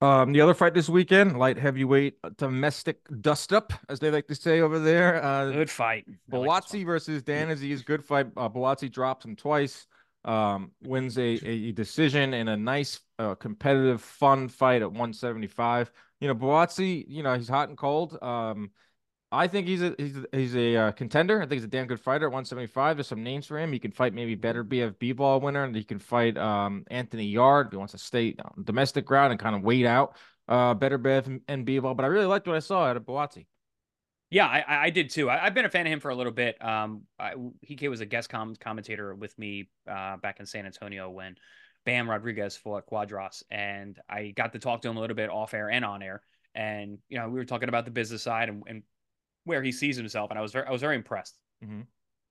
Um, 0.00 0.32
the 0.32 0.40
other 0.40 0.54
fight 0.54 0.74
this 0.74 0.88
weekend, 0.88 1.38
light 1.38 1.56
heavyweight 1.56 2.18
domestic 2.36 2.98
dust 3.20 3.52
up, 3.52 3.72
as 3.88 4.00
they 4.00 4.10
like 4.10 4.26
to 4.26 4.34
say 4.34 4.60
over 4.60 4.78
there. 4.78 5.22
Uh, 5.22 5.50
good 5.50 5.70
fight. 5.70 6.04
Buatsi 6.30 6.78
like 6.78 6.86
versus 6.86 7.22
Dan 7.22 7.48
Azeez. 7.48 7.84
Good 7.84 8.04
fight. 8.04 8.26
Uh, 8.36 8.74
drops 8.88 9.24
him 9.24 9.36
twice. 9.36 9.86
Um, 10.24 10.72
wins 10.82 11.18
a, 11.18 11.22
a 11.22 11.72
decision 11.72 12.32
in 12.32 12.48
a 12.48 12.56
nice, 12.56 13.00
uh, 13.18 13.34
competitive, 13.34 14.00
fun 14.00 14.48
fight 14.48 14.80
at 14.82 14.88
175. 14.88 15.90
You 16.20 16.28
know, 16.28 16.34
Buatsi, 16.34 17.04
you 17.06 17.22
know, 17.22 17.34
he's 17.34 17.48
hot 17.48 17.68
and 17.68 17.76
cold. 17.76 18.16
Um, 18.22 18.70
I 19.34 19.48
think 19.48 19.66
he's 19.66 19.82
a 19.82 19.94
he's 19.98 20.16
a, 20.16 20.24
he's 20.32 20.56
a 20.56 20.76
uh, 20.76 20.92
contender. 20.92 21.38
I 21.38 21.42
think 21.42 21.54
he's 21.54 21.64
a 21.64 21.68
damn 21.68 21.86
good 21.86 22.00
fighter 22.00 22.26
at 22.26 22.32
175. 22.32 22.96
There's 22.96 23.08
some 23.08 23.22
names 23.22 23.46
for 23.46 23.58
him. 23.58 23.72
He 23.72 23.80
can 23.80 23.90
fight 23.90 24.14
maybe 24.14 24.36
Beterbiev-Bivol 24.36 25.42
winner, 25.42 25.64
and 25.64 25.74
he 25.74 25.82
can 25.82 25.98
fight 25.98 26.38
um, 26.38 26.84
Anthony 26.90 27.26
Yarde. 27.26 27.68
He 27.72 27.76
wants 27.76 27.92
to 27.92 27.98
stay 27.98 28.36
on 28.42 28.64
domestic 28.64 29.04
ground 29.04 29.32
and 29.32 29.40
kind 29.40 29.56
of 29.56 29.62
wait 29.62 29.86
out 29.86 30.16
uh, 30.48 30.74
Beterbiev 30.74 31.40
and 31.48 31.66
Bivol. 31.66 31.96
But 31.96 32.04
I 32.04 32.08
really 32.08 32.26
liked 32.26 32.46
what 32.46 32.56
I 32.56 32.60
saw 32.60 32.84
out 32.84 32.96
of 32.96 33.02
Buatsi. 33.02 33.46
Yeah, 34.34 34.48
I, 34.48 34.86
I 34.86 34.90
did 34.90 35.10
too. 35.10 35.30
I, 35.30 35.38
have 35.38 35.54
been 35.54 35.64
a 35.64 35.70
fan 35.70 35.86
of 35.86 35.92
him 35.92 36.00
for 36.00 36.10
a 36.10 36.14
little 36.16 36.32
bit. 36.32 36.60
Um, 36.60 37.02
I, 37.20 37.34
he 37.60 37.86
was 37.86 38.00
a 38.00 38.04
guest 38.04 38.28
com- 38.28 38.56
commentator 38.56 39.14
with 39.14 39.38
me 39.38 39.68
uh, 39.88 40.16
back 40.16 40.40
in 40.40 40.46
San 40.46 40.66
Antonio 40.66 41.08
when 41.08 41.36
Bam 41.86 42.10
Rodriguez 42.10 42.56
fought 42.56 42.84
Cuadras, 42.90 43.44
and 43.52 43.96
I 44.10 44.32
got 44.34 44.52
to 44.54 44.58
talk 44.58 44.82
to 44.82 44.88
him 44.88 44.96
a 44.96 45.00
little 45.00 45.14
bit 45.14 45.30
off 45.30 45.54
air 45.54 45.70
and 45.70 45.84
on 45.84 46.02
air. 46.02 46.20
And 46.52 46.98
you 47.08 47.16
know, 47.16 47.28
we 47.28 47.38
were 47.38 47.44
talking 47.44 47.68
about 47.68 47.84
the 47.84 47.92
business 47.92 48.24
side 48.24 48.48
and, 48.48 48.64
and 48.66 48.82
where 49.44 49.62
he 49.62 49.70
sees 49.70 49.96
himself, 49.96 50.30
and 50.30 50.38
I 50.38 50.42
was 50.42 50.50
very, 50.50 50.66
I 50.66 50.72
was 50.72 50.80
very 50.80 50.96
impressed. 50.96 51.38
Mm-hmm. 51.64 51.82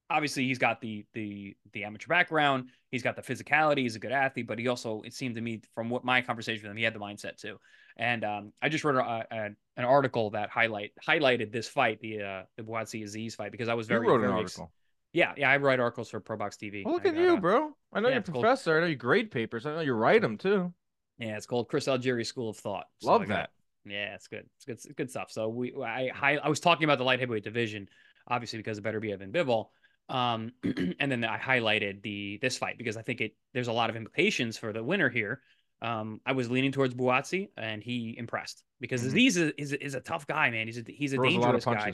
Obviously, 0.09 0.47
he's 0.47 0.59
got 0.59 0.81
the 0.81 1.05
the 1.13 1.55
the 1.71 1.83
amateur 1.83 2.07
background. 2.07 2.69
He's 2.91 3.03
got 3.03 3.15
the 3.15 3.21
physicality. 3.21 3.79
He's 3.79 3.95
a 3.95 3.99
good 3.99 4.11
athlete, 4.11 4.47
but 4.47 4.59
he 4.59 4.67
also, 4.67 5.01
it 5.01 5.13
seemed 5.13 5.35
to 5.35 5.41
me, 5.41 5.61
from 5.73 5.89
what 5.89 6.03
my 6.03 6.21
conversation 6.21 6.63
with 6.63 6.71
him, 6.71 6.77
he 6.77 6.83
had 6.83 6.93
the 6.93 6.99
mindset 6.99 7.37
too. 7.37 7.57
And 7.97 8.23
um, 8.23 8.53
I 8.61 8.69
just 8.69 8.83
wrote 8.83 8.95
a, 8.95 9.25
a, 9.31 9.49
an 9.77 9.85
article 9.85 10.29
that 10.31 10.49
highlight 10.49 10.91
highlighted 11.07 11.51
this 11.51 11.67
fight, 11.67 11.99
the 12.01 12.21
uh, 12.21 12.43
the 12.57 12.63
Buatsi 12.63 13.03
Azeez 13.03 13.35
fight, 13.35 13.51
because 13.51 13.69
I 13.69 13.73
was 13.73 13.87
very 13.87 14.05
you 14.05 14.11
wrote 14.11 14.23
an 14.23 14.31
article. 14.31 14.71
Yeah, 15.13 15.33
yeah, 15.37 15.49
I 15.51 15.57
write 15.57 15.79
articles 15.79 16.09
for 16.09 16.19
ProBox 16.19 16.57
TV. 16.57 16.83
Well, 16.83 16.95
look 16.95 17.05
at 17.05 17.15
you, 17.15 17.37
bro. 17.37 17.71
I 17.93 17.99
know 17.99 18.07
yeah, 18.07 18.15
you're 18.15 18.21
a 18.21 18.23
professor. 18.23 18.71
Called, 18.71 18.77
I 18.77 18.79
know 18.81 18.87
you 18.87 18.95
grade 18.95 19.29
papers. 19.29 19.65
I 19.65 19.75
know 19.75 19.81
you 19.81 19.93
write 19.93 20.21
them 20.21 20.37
too. 20.37 20.73
Yeah, 21.19 21.37
it's 21.37 21.45
called 21.45 21.69
Chris 21.69 21.85
Algieri 21.85 22.25
School 22.25 22.49
of 22.49 22.57
Thought. 22.57 22.85
So 22.99 23.11
Love 23.11 23.27
that. 23.27 23.51
Yeah, 23.85 24.15
it's 24.15 24.27
good. 24.27 24.45
It's 24.55 24.65
good. 24.65 24.73
It's 24.73 24.87
good 24.95 25.09
stuff. 25.11 25.31
So 25.31 25.49
we, 25.49 25.73
I, 25.83 26.09
I, 26.19 26.37
I 26.37 26.49
was 26.49 26.59
talking 26.59 26.85
about 26.85 26.97
the 26.97 27.03
light 27.03 27.19
heavyweight 27.19 27.43
division, 27.43 27.87
obviously 28.27 28.57
because 28.57 28.77
of 28.77 28.83
Beterbiev 28.83 29.21
and 29.21 29.33
Bivol. 29.33 29.67
Um, 30.09 30.51
and 30.99 31.11
then 31.11 31.23
I 31.23 31.37
highlighted 31.37 32.01
the 32.01 32.39
this 32.41 32.57
fight 32.57 32.77
because 32.77 32.97
I 32.97 33.01
think 33.01 33.21
it 33.21 33.35
there's 33.53 33.67
a 33.67 33.73
lot 33.73 33.89
of 33.89 33.95
implications 33.95 34.57
for 34.57 34.73
the 34.73 34.83
winner 34.83 35.09
here. 35.09 35.41
Um, 35.81 36.21
I 36.25 36.31
was 36.31 36.49
leaning 36.49 36.71
towards 36.71 36.93
Buatsi, 36.93 37.49
and 37.57 37.83
he 37.83 38.15
impressed 38.17 38.63
because 38.79 39.01
mm-hmm. 39.01 39.17
Azeez 39.17 39.37
is, 39.37 39.53
is, 39.57 39.73
is, 39.73 39.95
a 39.95 39.99
tough 39.99 40.25
guy, 40.25 40.49
man. 40.49 40.67
He's 40.67 40.77
a 40.77 40.83
he's 40.87 41.13
a 41.13 41.17
Throws 41.17 41.33
dangerous 41.33 41.67
a 41.67 41.71
guy 41.71 41.93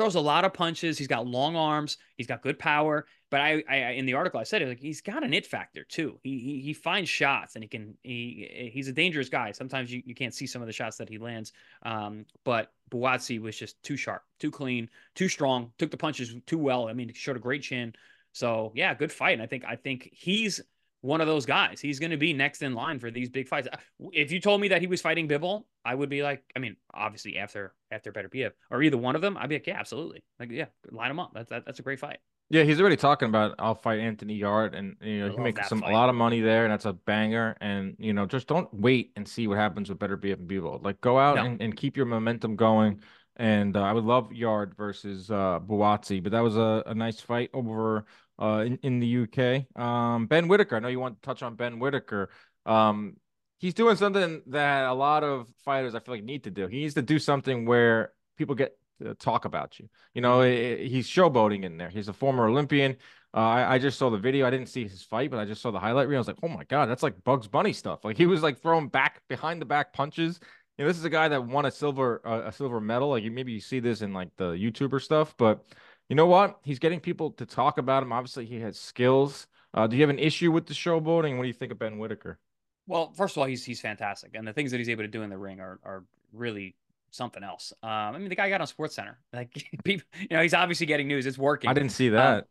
throws 0.00 0.14
a 0.14 0.20
lot 0.20 0.46
of 0.46 0.54
punches. 0.54 0.96
He's 0.96 1.08
got 1.08 1.26
long 1.26 1.56
arms. 1.56 1.98
He's 2.16 2.26
got 2.26 2.42
good 2.42 2.58
power. 2.58 3.06
But 3.30 3.42
I, 3.42 3.62
I 3.68 3.76
in 3.92 4.06
the 4.06 4.14
article 4.14 4.40
I 4.40 4.44
said 4.44 4.62
it 4.62 4.68
like 4.68 4.80
he's 4.80 5.02
got 5.02 5.22
an 5.22 5.34
it 5.34 5.46
factor 5.46 5.84
too. 5.84 6.18
He, 6.22 6.38
he 6.38 6.60
he 6.62 6.72
finds 6.72 7.08
shots 7.08 7.54
and 7.54 7.62
he 7.62 7.68
can 7.68 7.96
he 8.02 8.70
he's 8.72 8.88
a 8.88 8.92
dangerous 8.92 9.28
guy. 9.28 9.52
Sometimes 9.52 9.92
you, 9.92 10.02
you 10.04 10.14
can't 10.14 10.34
see 10.34 10.46
some 10.46 10.62
of 10.62 10.66
the 10.66 10.72
shots 10.72 10.96
that 10.96 11.08
he 11.08 11.18
lands. 11.18 11.52
Um, 11.82 12.24
but 12.44 12.72
Buatsi 12.90 13.40
was 13.40 13.56
just 13.56 13.82
too 13.82 13.96
sharp, 13.96 14.22
too 14.38 14.50
clean, 14.50 14.88
too 15.14 15.28
strong. 15.28 15.72
Took 15.78 15.90
the 15.90 15.96
punches 15.96 16.34
too 16.46 16.58
well. 16.58 16.88
I 16.88 16.92
mean, 16.92 17.12
showed 17.14 17.36
a 17.36 17.40
great 17.40 17.62
chin. 17.62 17.94
So 18.32 18.72
yeah, 18.74 18.94
good 18.94 19.12
fight. 19.12 19.34
And 19.34 19.42
I 19.42 19.46
think 19.46 19.64
I 19.64 19.76
think 19.76 20.08
he's 20.12 20.60
one 21.02 21.20
of 21.20 21.26
those 21.26 21.46
guys. 21.46 21.80
He's 21.80 21.98
going 21.98 22.10
to 22.10 22.16
be 22.16 22.32
next 22.32 22.62
in 22.62 22.74
line 22.74 22.98
for 22.98 23.10
these 23.10 23.28
big 23.28 23.48
fights. 23.48 23.68
Uh, 23.72 23.78
if 24.12 24.30
you 24.32 24.40
told 24.40 24.60
me 24.60 24.68
that 24.68 24.80
he 24.80 24.86
was 24.86 25.00
fighting 25.00 25.28
Bivol, 25.28 25.64
I 25.84 25.94
would 25.94 26.10
be 26.10 26.22
like, 26.22 26.42
I 26.54 26.58
mean, 26.58 26.76
obviously 26.92 27.38
after 27.38 27.74
after 27.90 28.12
Beterbiev 28.12 28.52
or 28.70 28.82
either 28.82 28.98
one 28.98 29.16
of 29.16 29.22
them, 29.22 29.36
I'd 29.36 29.48
be 29.48 29.56
like, 29.56 29.66
yeah, 29.66 29.78
absolutely, 29.78 30.22
like 30.38 30.50
yeah, 30.50 30.66
line 30.90 31.10
him 31.10 31.20
up. 31.20 31.32
That's 31.34 31.50
that, 31.50 31.64
that's 31.64 31.78
a 31.78 31.82
great 31.82 32.00
fight. 32.00 32.18
Yeah, 32.52 32.64
he's 32.64 32.80
already 32.80 32.96
talking 32.96 33.28
about 33.28 33.54
I'll 33.60 33.76
fight 33.76 34.00
Anthony 34.00 34.34
Yarde, 34.34 34.74
and 34.74 34.96
you 35.00 35.20
know 35.20 35.32
he 35.32 35.38
makes 35.38 35.68
some 35.68 35.80
fight. 35.80 35.92
a 35.92 35.94
lot 35.94 36.08
of 36.08 36.16
money 36.16 36.40
there, 36.40 36.64
and 36.64 36.72
that's 36.72 36.84
a 36.84 36.92
banger. 36.92 37.56
And 37.60 37.94
you 37.98 38.12
know, 38.12 38.26
just 38.26 38.48
don't 38.48 38.68
wait 38.74 39.12
and 39.14 39.26
see 39.26 39.46
what 39.46 39.56
happens 39.56 39.88
with 39.88 40.00
Beterbiev 40.00 40.34
and 40.34 40.48
Bivol. 40.48 40.82
Like 40.82 41.00
go 41.00 41.16
out 41.16 41.36
no. 41.36 41.44
and, 41.44 41.62
and 41.62 41.76
keep 41.76 41.96
your 41.96 42.06
momentum 42.06 42.56
going. 42.56 43.02
And 43.36 43.76
uh, 43.76 43.82
I 43.82 43.92
would 43.92 44.04
love 44.04 44.32
Yarde 44.32 44.74
versus 44.76 45.30
uh, 45.30 45.60
Buatsi, 45.60 46.22
but 46.22 46.32
that 46.32 46.40
was 46.40 46.56
a, 46.56 46.82
a 46.86 46.94
nice 46.94 47.20
fight 47.20 47.50
over 47.54 48.04
uh, 48.40 48.64
in, 48.66 48.78
in 48.82 48.98
the 48.98 49.22
UK. 49.22 49.80
Um, 49.80 50.26
ben 50.26 50.48
Whittaker, 50.48 50.76
I 50.76 50.80
know 50.80 50.88
you 50.88 51.00
want 51.00 51.22
to 51.22 51.26
touch 51.26 51.42
on 51.42 51.54
Ben 51.54 51.78
Whittaker. 51.78 52.30
Um, 52.66 53.16
he's 53.58 53.74
doing 53.74 53.96
something 53.96 54.42
that 54.48 54.86
a 54.86 54.92
lot 54.92 55.22
of 55.22 55.48
fighters 55.64 55.94
I 55.94 56.00
feel 56.00 56.14
like 56.14 56.24
need 56.24 56.44
to 56.44 56.50
do. 56.50 56.66
He 56.66 56.80
needs 56.80 56.94
to 56.94 57.02
do 57.02 57.18
something 57.18 57.64
where 57.64 58.12
people 58.36 58.54
get 58.54 58.76
talk 59.18 59.44
about 59.44 59.78
you. 59.78 59.88
You 60.14 60.22
know, 60.22 60.38
mm-hmm. 60.38 60.86
he's 60.86 61.08
showboating 61.08 61.64
in 61.64 61.76
there. 61.76 61.88
He's 61.88 62.08
a 62.08 62.12
former 62.12 62.48
Olympian. 62.48 62.96
Uh, 63.32 63.38
I, 63.38 63.74
I, 63.74 63.78
just 63.78 63.96
saw 63.96 64.10
the 64.10 64.18
video. 64.18 64.44
I 64.44 64.50
didn't 64.50 64.68
see 64.68 64.82
his 64.82 65.02
fight, 65.02 65.30
but 65.30 65.38
I 65.38 65.44
just 65.44 65.62
saw 65.62 65.70
the 65.70 65.78
highlight 65.78 66.08
reel. 66.08 66.18
I 66.18 66.20
was 66.20 66.26
like, 66.26 66.38
oh 66.42 66.48
my 66.48 66.64
god, 66.64 66.86
that's 66.86 67.02
like 67.02 67.22
Bugs 67.22 67.46
Bunny 67.46 67.72
stuff. 67.72 68.04
Like 68.04 68.16
he 68.16 68.26
was 68.26 68.42
like 68.42 68.60
throwing 68.60 68.88
back 68.88 69.22
behind 69.28 69.60
the 69.60 69.66
back 69.66 69.92
punches. 69.92 70.40
You 70.76 70.84
know, 70.84 70.88
this 70.88 70.98
is 70.98 71.04
a 71.04 71.10
guy 71.10 71.28
that 71.28 71.46
won 71.46 71.64
a 71.64 71.70
silver 71.70 72.20
uh, 72.24 72.42
a 72.46 72.52
silver 72.52 72.80
medal. 72.80 73.10
Like 73.10 73.24
maybe 73.24 73.52
you 73.52 73.60
see 73.60 73.78
this 73.78 74.02
in 74.02 74.12
like 74.12 74.30
the 74.36 74.52
YouTuber 74.52 75.00
stuff, 75.00 75.34
but 75.38 75.64
you 76.08 76.16
know 76.16 76.26
what? 76.26 76.58
He's 76.64 76.80
getting 76.80 76.98
people 76.98 77.30
to 77.32 77.46
talk 77.46 77.78
about 77.78 78.02
him. 78.02 78.12
Obviously, 78.12 78.46
he 78.46 78.58
has 78.60 78.78
skills. 78.78 79.46
Uh, 79.72 79.86
do 79.86 79.94
you 79.94 80.02
have 80.02 80.10
an 80.10 80.18
issue 80.18 80.50
with 80.50 80.66
the 80.66 80.74
showboating? 80.74 81.36
What 81.36 81.44
do 81.44 81.48
you 81.48 81.54
think 81.54 81.70
of 81.70 81.78
Ben 81.78 81.98
Whittaker? 81.98 82.40
Well, 82.88 83.12
first 83.12 83.36
of 83.36 83.38
all, 83.42 83.46
he's 83.46 83.64
he's 83.64 83.80
fantastic, 83.80 84.32
and 84.34 84.46
the 84.46 84.52
things 84.52 84.72
that 84.72 84.78
he's 84.78 84.88
able 84.88 85.04
to 85.04 85.08
do 85.08 85.22
in 85.22 85.30
the 85.30 85.38
ring 85.38 85.60
are 85.60 85.78
are 85.84 86.04
really 86.32 86.74
something 87.10 87.42
else. 87.42 87.72
Um, 87.82 87.90
I 87.90 88.18
mean, 88.18 88.28
the 88.28 88.36
guy 88.36 88.48
got 88.48 88.60
on 88.60 88.66
SportsCenter. 88.66 89.14
Like, 89.32 89.52
people, 89.84 90.06
you 90.18 90.28
know, 90.30 90.42
he's 90.42 90.54
obviously 90.54 90.86
getting 90.86 91.08
news. 91.08 91.26
It's 91.26 91.38
working. 91.38 91.70
I 91.70 91.74
didn't 91.74 91.90
see 91.90 92.10
that. 92.10 92.38
Um, 92.38 92.42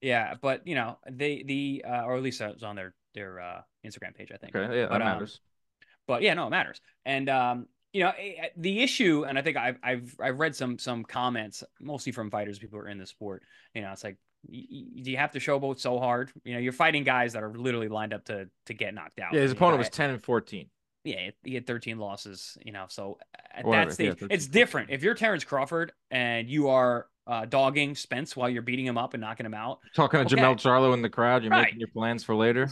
yeah, 0.00 0.34
but 0.40 0.66
you 0.66 0.74
know, 0.74 0.98
they 1.10 1.42
the 1.42 1.84
uh, 1.88 2.02
or 2.02 2.16
at 2.16 2.22
least 2.22 2.40
it 2.40 2.54
was 2.54 2.62
on 2.62 2.76
their 2.76 2.94
their 3.14 3.40
uh, 3.40 3.60
Instagram 3.86 4.14
page, 4.14 4.30
I 4.32 4.36
think. 4.36 4.54
Okay, 4.54 4.80
yeah, 4.80 4.86
but, 4.86 4.98
that 4.98 5.02
um, 5.02 5.08
matters. 5.08 5.40
Um, 5.40 5.86
but 6.06 6.22
yeah, 6.22 6.34
no, 6.34 6.46
it 6.46 6.50
matters. 6.50 6.80
And 7.06 7.28
um, 7.28 7.66
you 7.94 8.02
know 8.02 8.12
eh, 8.18 8.34
eh, 8.38 8.48
the 8.58 8.82
issue 8.82 9.24
and 9.26 9.38
i 9.38 9.42
think 9.42 9.56
i've 9.56 9.78
i've, 9.82 10.14
I've 10.20 10.38
read 10.38 10.54
some 10.54 10.78
some 10.78 11.04
comments 11.04 11.64
mostly 11.80 12.12
from 12.12 12.30
fighters 12.30 12.58
people 12.58 12.78
who 12.78 12.84
are 12.84 12.88
in 12.88 12.98
the 12.98 13.06
sport 13.06 13.44
you 13.72 13.80
know 13.80 13.92
it's 13.92 14.04
like 14.04 14.18
do 14.46 15.10
you 15.10 15.16
have 15.16 15.30
to 15.30 15.38
showboat 15.38 15.78
so 15.78 15.98
hard 15.98 16.30
you 16.44 16.52
know 16.52 16.60
you're 16.60 16.72
fighting 16.72 17.04
guys 17.04 17.32
that 17.32 17.42
are 17.42 17.54
literally 17.54 17.88
lined 17.88 18.12
up 18.12 18.24
to 18.26 18.46
to 18.66 18.74
get 18.74 18.92
knocked 18.92 19.18
out 19.20 19.32
yeah 19.32 19.40
his 19.40 19.52
opponent 19.52 19.78
was 19.78 19.88
10 19.88 20.10
and 20.10 20.22
14 20.22 20.66
yeah 21.04 21.30
he 21.42 21.54
had 21.54 21.66
13 21.66 21.98
losses 21.98 22.58
you 22.64 22.72
know 22.72 22.86
so 22.88 23.18
at 23.54 23.64
Whatever, 23.64 23.90
that 23.90 23.94
stage 23.94 24.16
yeah, 24.20 24.28
it's 24.30 24.46
different 24.46 24.90
if 24.90 25.02
you're 25.02 25.14
terence 25.14 25.44
crawford 25.44 25.92
and 26.10 26.48
you 26.48 26.68
are 26.68 27.06
uh, 27.26 27.44
dogging 27.46 27.94
Spence 27.94 28.36
while 28.36 28.48
you're 28.48 28.62
beating 28.62 28.86
him 28.86 28.98
up 28.98 29.14
and 29.14 29.20
knocking 29.20 29.46
him 29.46 29.54
out. 29.54 29.80
Talking 29.94 30.20
to 30.20 30.26
okay. 30.26 30.36
Jermell 30.36 30.56
Charlo 30.56 30.92
in 30.94 31.02
the 31.02 31.08
crowd, 31.08 31.42
you're 31.42 31.50
right. 31.50 31.64
making 31.64 31.80
your 31.80 31.88
plans 31.88 32.22
for 32.24 32.34
later. 32.34 32.68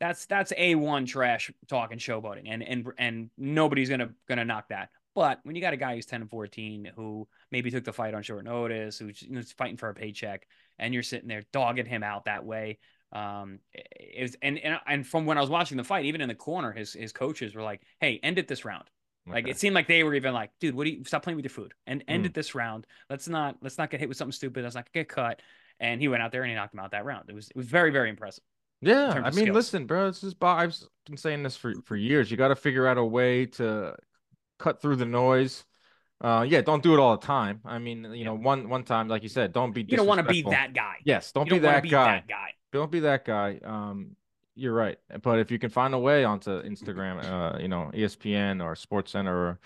That's 0.00 0.26
that's 0.26 0.52
a 0.56 0.74
one 0.74 1.06
trash 1.06 1.50
talking 1.68 1.98
showboating, 1.98 2.44
and 2.46 2.62
and 2.62 2.86
and 2.98 3.30
nobody's 3.38 3.88
gonna 3.88 4.10
gonna 4.28 4.44
knock 4.44 4.68
that. 4.68 4.90
But 5.14 5.38
when 5.44 5.54
you 5.54 5.62
got 5.62 5.72
a 5.72 5.76
guy 5.76 5.94
who's 5.94 6.06
ten 6.06 6.20
and 6.20 6.30
fourteen 6.30 6.90
who 6.96 7.28
maybe 7.52 7.70
took 7.70 7.84
the 7.84 7.92
fight 7.92 8.14
on 8.14 8.22
short 8.22 8.44
notice, 8.44 8.98
who's 8.98 9.22
you 9.22 9.36
know, 9.36 9.42
fighting 9.56 9.76
for 9.76 9.88
a 9.88 9.94
paycheck, 9.94 10.46
and 10.78 10.92
you're 10.92 11.04
sitting 11.04 11.28
there 11.28 11.44
dogging 11.52 11.86
him 11.86 12.02
out 12.02 12.24
that 12.24 12.44
way, 12.44 12.78
um, 13.14 13.60
is 13.98 14.36
and, 14.42 14.58
and 14.58 14.78
and 14.86 15.06
from 15.06 15.24
when 15.24 15.38
I 15.38 15.40
was 15.40 15.50
watching 15.50 15.76
the 15.76 15.84
fight, 15.84 16.04
even 16.04 16.20
in 16.20 16.28
the 16.28 16.34
corner, 16.34 16.72
his 16.72 16.92
his 16.92 17.12
coaches 17.12 17.54
were 17.54 17.62
like, 17.62 17.82
"Hey, 18.00 18.20
end 18.22 18.38
it 18.38 18.48
this 18.48 18.64
round." 18.64 18.84
Okay. 19.26 19.36
Like 19.36 19.48
it 19.48 19.58
seemed 19.58 19.74
like 19.74 19.86
they 19.86 20.02
were 20.02 20.14
even 20.14 20.34
like, 20.34 20.50
"Dude, 20.60 20.74
what 20.74 20.84
do 20.84 20.90
you 20.90 21.04
stop 21.04 21.22
playing 21.22 21.36
with 21.36 21.44
your 21.44 21.50
food 21.50 21.74
and 21.86 22.04
end 22.08 22.24
mm. 22.24 22.26
it 22.26 22.34
this 22.34 22.54
round? 22.54 22.86
Let's 23.08 23.28
not 23.28 23.56
let's 23.62 23.78
not 23.78 23.90
get 23.90 24.00
hit 24.00 24.08
with 24.08 24.18
something 24.18 24.32
stupid. 24.32 24.64
Let's 24.64 24.74
not 24.74 24.92
get 24.92 25.08
cut." 25.08 25.40
And 25.80 26.00
he 26.00 26.08
went 26.08 26.22
out 26.22 26.32
there 26.32 26.42
and 26.42 26.50
he 26.50 26.56
knocked 26.56 26.74
him 26.74 26.80
out 26.80 26.90
that 26.90 27.04
round. 27.04 27.28
It 27.28 27.34
was 27.34 27.48
it 27.48 27.56
was 27.56 27.66
very 27.66 27.90
very 27.90 28.10
impressive. 28.10 28.44
Yeah, 28.80 29.12
I 29.12 29.30
mean, 29.30 29.32
skills. 29.32 29.54
listen, 29.54 29.86
bro. 29.86 30.08
This 30.08 30.24
is 30.24 30.34
I've 30.42 30.76
been 31.06 31.16
saying 31.16 31.42
this 31.42 31.56
for 31.56 31.72
for 31.84 31.96
years. 31.96 32.30
You 32.30 32.36
got 32.36 32.48
to 32.48 32.56
figure 32.56 32.86
out 32.86 32.98
a 32.98 33.04
way 33.04 33.46
to 33.46 33.94
cut 34.58 34.82
through 34.82 34.96
the 34.96 35.06
noise. 35.06 35.64
Uh, 36.20 36.44
yeah, 36.48 36.60
don't 36.60 36.82
do 36.82 36.94
it 36.94 37.00
all 37.00 37.16
the 37.16 37.26
time. 37.26 37.60
I 37.64 37.78
mean, 37.78 38.04
you 38.04 38.12
yeah. 38.12 38.24
know, 38.26 38.34
one 38.34 38.68
one 38.68 38.84
time, 38.84 39.08
like 39.08 39.22
you 39.22 39.28
said, 39.28 39.52
don't 39.52 39.72
be. 39.72 39.82
You 39.82 39.96
don't 39.96 40.06
want 40.06 40.18
to 40.18 40.26
be 40.26 40.42
that 40.42 40.74
guy. 40.74 40.96
Yes, 41.04 41.32
don't, 41.32 41.44
be, 41.44 41.50
don't 41.50 41.62
that 41.62 41.82
be 41.82 41.90
guy. 41.90 42.16
that 42.16 42.28
guy. 42.28 42.50
Don't 42.74 42.90
be 42.90 42.98
that 43.00 43.24
guy. 43.24 43.60
Um, 43.62 44.16
you're 44.56 44.74
right. 44.74 44.98
But 45.22 45.38
if 45.38 45.52
you 45.52 45.60
can 45.60 45.70
find 45.70 45.94
a 45.94 45.98
way 45.98 46.24
onto 46.24 46.50
Instagram, 46.64 47.24
uh, 47.24 47.56
you 47.60 47.68
know, 47.68 47.92
ESPN 47.94 48.60
or 48.60 48.74
SportsCenter 48.74 49.28
or 49.28 49.60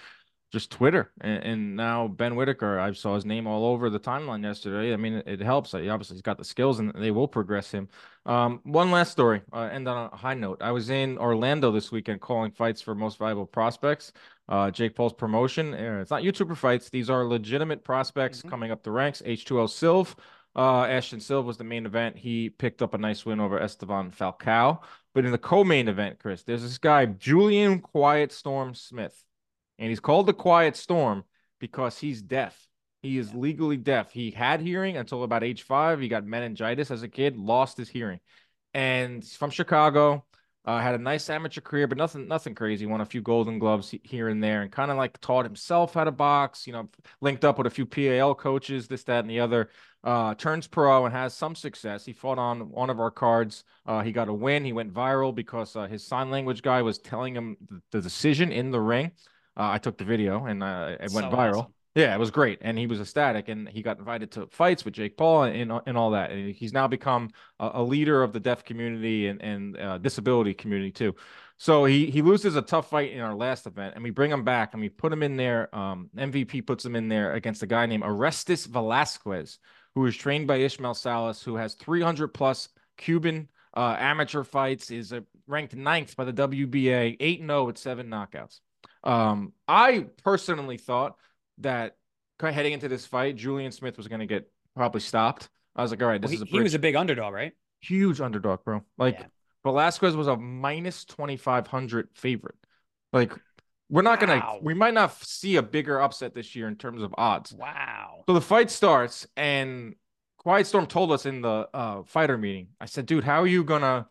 just 0.53 0.71
Twitter. 0.71 1.11
And, 1.23 1.43
and, 1.43 1.77
now 1.77 2.07
Ben 2.07 2.37
Whittaker, 2.37 2.79
I 2.79 2.93
saw 2.93 3.15
his 3.15 3.25
name 3.25 3.47
all 3.47 3.65
over 3.65 3.89
the 3.89 3.99
timeline 3.99 4.43
yesterday. 4.43 4.93
I 4.93 4.97
mean, 4.97 5.23
it, 5.25 5.41
helps. 5.41 5.73
He 5.73 5.89
obviously 5.89 6.17
he's 6.17 6.23
got 6.23 6.37
the 6.37 6.45
skills 6.45 6.81
and 6.81 6.93
they 6.97 7.11
will 7.11 7.27
progress 7.29 7.71
him. 7.71 7.89
Um, 8.27 8.61
one 8.65 8.91
last 8.91 9.11
story, 9.11 9.41
uh, 9.55 9.71
end 9.73 9.89
on 9.89 10.11
a 10.13 10.15
high 10.15 10.35
note. 10.35 10.59
I 10.61 10.73
was 10.73 10.91
in 10.91 11.17
Orlando 11.17 11.73
this 11.73 11.91
weekend 11.91 12.21
calling 12.21 12.51
fights 12.51 12.83
for 12.83 12.95
most 12.95 13.19
valuable 13.19 13.47
prospects. 13.47 14.13
Uh, 14.51 14.71
Jake 14.71 14.95
Paul's 14.95 15.15
promotion. 15.15 15.73
Uh, 15.73 16.01
it's 16.03 16.11
not 16.11 16.23
YouTuber 16.23 16.59
fights. 16.59 16.91
These 16.91 17.09
are 17.09 17.25
legitimate 17.25 17.85
prospects 17.85 18.41
mm-hmm. 18.41 18.51
coming 18.51 18.71
up 18.71 18.83
the 18.83 18.91
ranks. 18.91 19.23
H2O 19.25 19.67
Sylve. 19.69 20.15
Uh, 20.59 20.87
Ashton 20.87 21.21
Sylve 21.21 21.45
was 21.45 21.57
the 21.57 21.63
main 21.63 21.87
event. 21.87 22.19
He 22.19 22.51
picked 22.51 22.83
up 22.83 22.93
a 22.93 22.99
nice 22.99 23.25
win 23.25 23.39
over 23.39 23.61
Esteban 23.61 24.11
Falcao. 24.11 24.81
But 25.15 25.25
in 25.25 25.31
the 25.31 25.39
co-main 25.39 25.87
event, 25.87 26.19
Chris, 26.19 26.43
there's 26.43 26.63
this 26.63 26.79
guy, 26.79 27.07
Julian 27.07 27.79
Quiet 27.79 28.33
Storm 28.33 28.75
Smith. 28.75 29.23
And 29.79 29.89
he's 29.89 30.01
called 30.01 30.27
the 30.27 30.35
Quiet 30.35 30.75
Storm 30.75 31.23
because 31.61 31.97
he's 31.97 32.21
deaf. 32.23 32.67
He 33.03 33.19
is 33.19 33.33
legally 33.33 33.77
deaf. 33.77 34.11
He 34.11 34.33
had 34.33 34.61
hearing 34.61 34.97
until 34.97 35.23
about 35.23 35.45
age 35.45 35.63
five. 35.63 36.01
He 36.01 36.09
got 36.09 36.27
meningitis 36.27 36.91
as 36.91 37.05
a 37.05 37.09
kid, 37.09 37.37
lost 37.37 37.77
his 37.77 37.89
hearing. 37.89 38.19
And 38.75 39.23
he's 39.23 39.37
from 39.37 39.51
Chicago. 39.51 40.25
Uh, 40.65 40.79
had 40.81 40.95
a 40.95 40.99
nice 40.99 41.31
amateur 41.31 41.63
career, 41.63 41.87
but 41.87 41.97
nothing, 41.97 42.29
nothing 42.29 42.55
crazy. 42.55 42.85
Won 42.85 43.01
a 43.01 43.07
few 43.07 43.23
Golden 43.23 43.59
Gloves 43.59 43.95
here 44.03 44.29
and 44.29 44.43
there, 44.43 44.63
and 44.63 44.71
kind 44.71 44.91
of 44.91 44.97
like 44.97 45.19
taught 45.21 45.45
himself 45.45 45.95
how 45.95 46.05
to 46.05 46.11
box. 46.11 46.67
You 46.67 46.75
know, 46.75 46.89
linked 47.21 47.45
up 47.45 47.57
with 47.57 47.67
a 47.67 47.71
few 47.71 47.87
PAL 47.87 48.35
coaches, 48.35 48.87
this, 48.87 49.05
that, 49.05 49.21
and 49.21 49.31
the 49.31 49.41
other. 49.41 49.71
Uh, 50.05 50.35
turns 50.35 50.67
pro 50.67 51.07
and 51.07 51.15
has 51.15 51.35
some 51.35 51.55
success. 51.55 52.05
He 52.05 52.13
fought 52.13 52.39
on 52.39 52.71
one 52.71 52.89
of 52.89 53.01
our 53.01 53.11
cards. 53.11 53.65
Uh, 53.85 54.03
he 54.03 54.13
got 54.13 54.29
a 54.29 54.33
win. 54.33 54.65
He 54.65 54.73
went 54.73 54.93
viral 54.93 55.35
because 55.35 55.75
uh, 55.75 55.87
his 55.87 56.07
sign 56.07 56.31
language 56.31 56.63
guy 56.63 56.83
was 56.83 56.99
telling 56.99 57.35
him 57.35 57.57
the, 57.91 58.01
decision 58.01 58.53
in 58.53 58.71
the 58.71 58.81
ring. 58.81 59.11
Uh, 59.57 59.71
I 59.71 59.79
took 59.79 59.99
the 59.99 60.05
video 60.05 60.45
and 60.45 60.63
uh, 60.63 60.97
it 61.01 61.11
went 61.13 61.31
so 61.31 61.37
viral. 61.37 61.59
Awesome. 61.59 61.75
Yeah, 61.99 62.15
it 62.15 62.19
was 62.21 62.31
great, 62.31 62.61
and 62.61 62.79
he 62.79 62.87
was 62.87 63.01
ecstatic, 63.01 63.49
and 63.49 63.69
he 63.69 63.83
got 63.83 63.99
invited 63.99 64.31
to 64.33 64.47
fights 64.47 64.85
with 64.85 64.95
Jake 64.95 65.17
Paul 65.17 65.43
and 65.43 65.73
and 65.85 65.99
all 65.99 66.13
that. 66.13 66.31
And 66.31 66.55
he's 66.55 66.73
now 66.73 66.87
become 66.87 67.31
a, 67.59 67.71
a 67.75 67.83
leader 67.83 68.23
of 68.23 68.33
the 68.33 68.39
deaf 68.39 68.63
community 68.65 69.27
and 69.27 69.43
and 69.43 69.77
uh, 69.77 69.99
disability 69.99 70.55
community 70.55 70.93
too. 70.93 71.17
So 71.57 71.87
he 71.87 72.09
he 72.09 72.23
loses 72.23 72.55
a 72.55 72.63
tough 72.63 72.89
fight 72.89 73.11
in 73.11 73.19
our 73.19 73.35
last 73.35 73.67
event, 73.67 73.97
and 73.97 74.05
we 74.05 74.11
bring 74.11 74.31
him 74.31 74.45
back 74.45 74.75
and 74.75 74.81
we 74.81 74.91
put 74.91 75.13
him 75.13 75.25
in 75.25 75.37
there. 75.37 75.75
Um, 75.75 76.09
MVP 76.17 76.65
puts 76.65 76.85
him 76.85 76.95
in 76.95 77.09
there 77.09 77.33
against 77.33 77.65
a 77.65 77.67
guy 77.67 77.85
named 77.87 78.05
Orestes 78.05 78.67
Velasquez, 78.67 79.59
who 79.97 80.07
is 80.07 80.17
trained 80.17 80.47
by 80.47 80.59
Ishmael 80.59 80.95
Salas, 80.95 81.43
who 81.43 81.57
has 81.57 81.75
300 81.75 82.29
plus 82.29 82.69
Cuban 82.97 83.49
uh, 83.77 83.97
amateur 83.99 84.45
fights, 84.45 84.93
is 84.93 85.13
uh, 85.13 85.23
ranked 85.49 85.75
ninth 85.75 86.15
by 86.15 86.25
the 86.25 86.33
WBA, 86.33 87.17
eight 87.19 87.41
and 87.41 87.49
zero 87.49 87.63
oh 87.63 87.65
with 87.65 87.77
seven 87.77 88.07
knockouts. 88.09 88.61
Um, 89.03 89.53
I 89.67 90.07
personally 90.23 90.77
thought 90.77 91.17
that 91.61 91.97
heading 92.41 92.73
into 92.73 92.89
this 92.89 93.07
fight, 93.07 93.37
Julian 93.37 93.73
Smith 93.73 93.97
was 93.97 94.09
going 94.09 94.21
to 94.21 94.27
get 94.27 94.51
probably 94.77 95.01
stopped. 95.01 95.49
I 95.75 95.83
was 95.83 95.91
like, 95.91 96.03
all 96.03 96.09
right, 96.09 96.21
this 96.21 96.31
well, 96.31 96.39
he, 96.39 96.43
is 96.43 96.43
a 96.43 96.57
he 96.57 96.61
was 96.61 96.75
a 96.75 96.79
big 96.79 96.97
underdog, 96.97 97.33
right? 97.33 97.53
Huge 97.81 98.21
underdog, 98.21 98.65
bro. 98.65 98.83
Like 98.97 99.19
yeah. 99.21 99.27
Velasquez 99.65 100.17
was 100.17 100.27
a 100.27 100.37
minus 100.37 101.05
2500 101.05 102.09
favorite. 102.15 102.57
Like 103.13 103.33
we're 103.89 104.03
not 104.03 104.21
wow. 104.21 104.27
gonna 104.27 104.59
we 104.63 104.75
might 104.75 104.95
not 104.95 105.15
see 105.23 105.57
a 105.57 105.63
bigger 105.63 106.01
upset 106.01 106.35
this 106.35 106.55
year 106.55 106.69
in 106.69 106.77
terms 106.77 107.03
of 107.03 107.15
odds. 107.17 107.53
Wow. 107.53 108.25
So 108.27 108.35
the 108.35 108.41
fight 108.41 108.71
starts 108.71 109.27
and 109.37 109.95
Quiet 110.39 110.67
Storm 110.67 110.87
told 110.87 111.13
us 111.13 111.27
in 111.27 111.43
the 111.43 111.69
uh, 111.75 112.03
fighter 112.05 112.39
meeting. 112.39 112.69
I 112.81 112.87
said, 112.87 113.07
dude, 113.07 113.25
how 113.25 113.43
are 113.43 113.47
you 113.47 113.65
gonna 113.65 114.09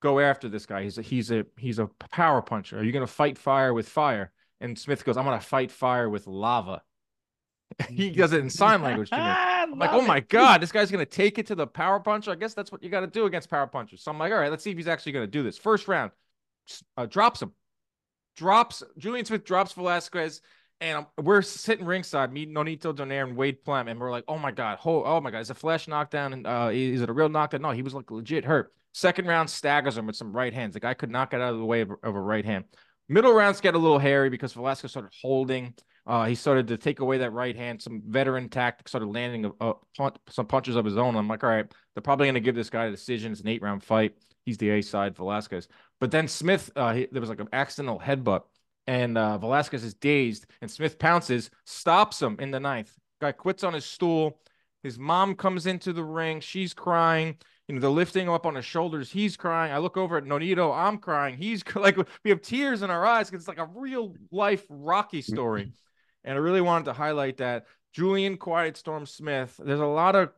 go 0.00 0.20
after 0.20 0.48
this 0.48 0.66
guy? 0.66 0.82
He's 0.82 0.98
a 0.98 1.02
he's 1.02 1.30
a 1.30 1.46
he's 1.56 1.78
a 1.78 1.88
power 2.10 2.42
puncher. 2.42 2.78
Are 2.78 2.84
you 2.84 2.92
gonna 2.92 3.06
fight 3.06 3.38
fire 3.38 3.72
with 3.72 3.88
fire? 3.88 4.32
And 4.60 4.78
Smith 4.78 5.04
goes, 5.04 5.16
I'm 5.16 5.24
gonna 5.24 5.40
fight 5.40 5.70
fire 5.70 6.08
with 6.08 6.26
lava. 6.26 6.82
he 7.90 8.10
does 8.10 8.32
it 8.32 8.40
in 8.40 8.50
sign 8.50 8.82
language 8.82 9.10
to 9.10 9.16
me. 9.16 9.22
I'm 9.22 9.78
like, 9.78 9.92
oh 9.92 10.02
my 10.02 10.20
god, 10.28 10.60
this 10.60 10.72
guy's 10.72 10.90
gonna 10.90 11.06
take 11.06 11.38
it 11.38 11.46
to 11.46 11.54
the 11.54 11.66
power 11.66 12.00
puncher. 12.00 12.30
I 12.30 12.34
guess 12.34 12.54
that's 12.54 12.72
what 12.72 12.82
you 12.82 12.90
got 12.90 13.00
to 13.00 13.06
do 13.06 13.26
against 13.26 13.50
power 13.50 13.66
punchers. 13.66 14.02
So 14.02 14.10
I'm 14.10 14.18
like, 14.18 14.32
all 14.32 14.38
right, 14.38 14.50
let's 14.50 14.64
see 14.64 14.70
if 14.70 14.76
he's 14.76 14.88
actually 14.88 15.12
gonna 15.12 15.26
do 15.26 15.42
this. 15.42 15.58
First 15.58 15.88
round, 15.88 16.12
uh, 16.96 17.06
drops 17.06 17.42
him, 17.42 17.52
drops 18.36 18.82
Julian 18.96 19.24
Smith 19.24 19.44
drops 19.44 19.72
Velasquez, 19.72 20.40
and 20.80 21.06
we're 21.20 21.42
sitting 21.42 21.86
ringside, 21.86 22.32
me, 22.32 22.46
Nonito 22.46 22.94
Donaire, 22.94 23.24
and 23.24 23.36
Wade 23.36 23.64
Plem, 23.64 23.88
and 23.88 23.98
we're 23.98 24.10
like, 24.10 24.24
oh 24.28 24.38
my 24.38 24.52
god, 24.52 24.78
oh, 24.84 25.04
oh 25.04 25.20
my 25.20 25.30
god, 25.30 25.40
is 25.40 25.50
a 25.50 25.54
flash 25.54 25.88
knockdown? 25.88 26.32
And 26.32 26.46
uh, 26.46 26.70
is 26.72 27.00
it 27.00 27.10
a 27.10 27.12
real 27.12 27.28
knockdown? 27.28 27.62
No, 27.62 27.70
he 27.70 27.82
was 27.82 27.94
like 27.94 28.10
legit 28.10 28.44
hurt. 28.44 28.72
Second 28.92 29.26
round 29.26 29.50
staggers 29.50 29.96
him 29.96 30.06
with 30.06 30.16
some 30.16 30.32
right 30.32 30.52
hands. 30.52 30.74
The 30.74 30.80
guy 30.80 30.94
could 30.94 31.10
not 31.10 31.30
get 31.30 31.40
out 31.40 31.52
of 31.52 31.58
the 31.58 31.64
way 31.64 31.82
of, 31.82 31.90
of 32.02 32.14
a 32.14 32.20
right 32.20 32.44
hand. 32.44 32.64
Middle 33.08 33.32
rounds 33.32 33.60
get 33.60 33.74
a 33.74 33.78
little 33.78 33.98
hairy 33.98 34.28
because 34.28 34.52
Velasquez 34.52 34.90
started 34.90 35.12
holding. 35.22 35.74
Uh, 36.08 36.24
he 36.24 36.34
started 36.34 36.66
to 36.66 36.78
take 36.78 37.00
away 37.00 37.18
that 37.18 37.34
right 37.34 37.54
hand. 37.54 37.82
Some 37.82 38.02
veteran 38.06 38.48
tactics 38.48 38.92
started 38.92 39.08
landing 39.08 39.52
a, 39.60 39.74
a, 40.00 40.12
some 40.30 40.46
punches 40.46 40.74
of 40.74 40.86
his 40.86 40.96
own. 40.96 41.14
I'm 41.16 41.28
like, 41.28 41.44
all 41.44 41.50
right, 41.50 41.70
they're 41.94 42.02
probably 42.02 42.24
going 42.24 42.34
to 42.34 42.40
give 42.40 42.54
this 42.54 42.70
guy 42.70 42.86
a 42.86 42.90
decision. 42.90 43.30
It's 43.30 43.42
an 43.42 43.48
eight 43.48 43.60
round 43.60 43.84
fight. 43.84 44.14
He's 44.46 44.56
the 44.56 44.70
A 44.70 44.80
side, 44.80 45.14
Velasquez. 45.14 45.68
But 46.00 46.10
then 46.10 46.26
Smith, 46.26 46.70
uh, 46.74 46.94
he, 46.94 47.08
there 47.12 47.20
was 47.20 47.28
like 47.28 47.40
an 47.40 47.50
accidental 47.52 48.00
headbutt, 48.00 48.44
and 48.86 49.18
uh, 49.18 49.36
Velasquez 49.36 49.84
is 49.84 49.92
dazed, 49.92 50.46
and 50.62 50.70
Smith 50.70 50.98
pounces, 50.98 51.50
stops 51.66 52.22
him 52.22 52.38
in 52.40 52.50
the 52.50 52.58
ninth. 52.58 52.90
Guy 53.20 53.32
quits 53.32 53.62
on 53.62 53.74
his 53.74 53.84
stool. 53.84 54.40
His 54.82 54.98
mom 54.98 55.34
comes 55.34 55.66
into 55.66 55.92
the 55.92 56.04
ring. 56.04 56.40
She's 56.40 56.72
crying. 56.72 57.36
You 57.66 57.74
know, 57.74 57.82
they're 57.82 57.90
lifting 57.90 58.26
him 58.26 58.32
up 58.32 58.46
on 58.46 58.54
his 58.54 58.64
shoulders. 58.64 59.10
He's 59.10 59.36
crying. 59.36 59.74
I 59.74 59.78
look 59.78 59.98
over 59.98 60.16
at 60.16 60.24
Nonito. 60.24 60.74
I'm 60.74 60.96
crying. 60.96 61.36
He's 61.36 61.62
like, 61.74 61.98
we 62.24 62.30
have 62.30 62.40
tears 62.40 62.80
in 62.80 62.88
our 62.88 63.04
eyes 63.04 63.28
because 63.28 63.42
it's 63.42 63.48
like 63.48 63.58
a 63.58 63.68
real 63.74 64.14
life 64.32 64.64
Rocky 64.70 65.20
story. 65.20 65.74
And 66.24 66.34
I 66.34 66.40
really 66.40 66.60
wanted 66.60 66.86
to 66.86 66.92
highlight 66.92 67.38
that 67.38 67.66
Julian 67.92 68.36
Quiet 68.36 68.76
Storm 68.76 69.06
Smith, 69.06 69.58
there's 69.62 69.80
a 69.80 69.86
lot 69.86 70.14
of 70.14 70.30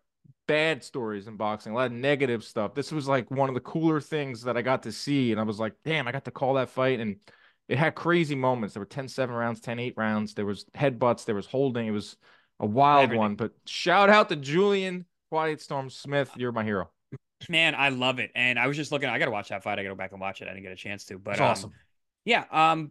bad 0.47 0.83
stories 0.83 1.27
in 1.27 1.37
boxing, 1.37 1.73
a 1.73 1.75
lot 1.75 1.87
of 1.87 1.93
negative 1.93 2.43
stuff. 2.45 2.75
This 2.75 2.93
was 2.93 3.07
like 3.09 3.31
one 3.31 3.49
of 3.49 3.55
the 3.55 3.61
cooler 3.61 4.01
things 4.01 4.43
that 4.43 4.57
I 4.57 4.63
got 4.63 4.83
to 4.85 4.93
see. 4.93 5.33
And 5.33 5.41
I 5.41 5.45
was 5.45 5.61
like, 5.61 5.75
damn, 5.85 6.09
I 6.09 6.13
got 6.13 6.25
to 6.25 6.31
call 6.31 6.55
that 6.55 6.71
fight. 6.71 7.01
And 7.01 7.17
it 7.69 7.79
had 7.79 7.95
crazy 7.95 8.35
moments. 8.35 8.75
There 8.75 8.81
were 8.81 8.87
10 8.87 9.09
7 9.09 9.35
rounds, 9.35 9.61
10 9.61 9.79
8 9.79 9.95
rounds. 9.97 10.35
There 10.35 10.47
was 10.47 10.65
headbutts, 10.75 11.25
there 11.25 11.37
was 11.37 11.47
holding. 11.47 11.87
It 11.87 11.93
was 11.93 12.17
a 12.59 12.67
wild 12.67 13.05
Everything. 13.05 13.19
one. 13.21 13.35
But 13.37 13.53
shout 13.67 14.11
out 14.11 14.29
to 14.31 14.37
Julian 14.37 15.07
Quiet 15.31 15.61
Storm 15.61 15.89
Smith. 15.89 16.31
You're 16.37 16.53
my 16.53 16.65
hero. 16.65 16.91
Man, 17.49 17.75
I 17.75 17.89
love 17.91 18.19
it. 18.19 18.33
And 18.35 18.59
I 18.59 18.67
was 18.67 18.77
just 18.77 18.93
looking, 18.93 19.09
I 19.09 19.19
got 19.19 19.27
to 19.27 19.31
watch 19.31 19.49
that 19.49 19.63
fight. 19.63 19.79
I 19.79 19.83
got 19.83 19.91
to 19.91 19.95
go 19.95 19.99
back 19.99 20.13
and 20.13 20.21
watch 20.21 20.43
it. 20.43 20.49
I 20.49 20.51
didn't 20.51 20.65
get 20.65 20.73
a 20.73 20.77
chance 20.77 21.05
to, 21.07 21.19
but 21.19 21.41
um, 21.41 21.47
awesome. 21.47 21.73
Yeah. 22.25 22.45
Um, 22.51 22.91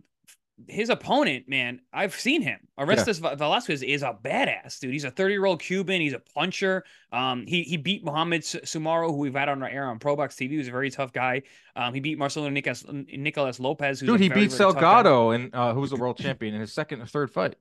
his 0.67 0.89
opponent, 0.89 1.47
man, 1.47 1.81
I've 1.93 2.13
seen 2.13 2.41
him. 2.41 2.59
Orestes 2.77 3.19
yeah. 3.19 3.35
Velasquez 3.35 3.81
is 3.81 4.03
a 4.03 4.17
badass 4.23 4.79
dude. 4.79 4.91
He's 4.91 5.03
a 5.03 5.11
30 5.11 5.33
year 5.33 5.45
old 5.45 5.61
Cuban. 5.61 6.01
He's 6.01 6.13
a 6.13 6.19
puncher. 6.19 6.83
Um, 7.11 7.45
he 7.47 7.63
he 7.63 7.77
beat 7.77 8.03
Mohamed 8.03 8.41
Sumaro, 8.41 9.09
who 9.09 9.17
we've 9.17 9.33
had 9.33 9.49
on 9.49 9.63
our 9.63 9.69
air 9.69 9.85
on 9.85 9.99
ProBox 9.99 10.35
TV. 10.35 10.51
He 10.51 10.57
was 10.57 10.67
a 10.67 10.71
very 10.71 10.91
tough 10.91 11.13
guy. 11.13 11.43
Um, 11.75 11.93
he 11.93 11.99
beat 11.99 12.17
Marcelo 12.17 12.49
Nicolas, 12.49 12.85
Nicolas 12.89 13.59
Lopez. 13.59 13.99
dude, 13.99 14.19
he 14.19 14.29
beat 14.29 14.51
very 14.51 14.71
Salgado, 14.73 15.33
and 15.33 15.53
uh, 15.53 15.73
who 15.73 15.81
was 15.81 15.91
the 15.91 15.97
world 15.97 16.17
champion 16.17 16.53
in 16.53 16.61
his 16.61 16.73
second 16.73 17.01
or 17.01 17.05
third 17.05 17.31
fight. 17.31 17.55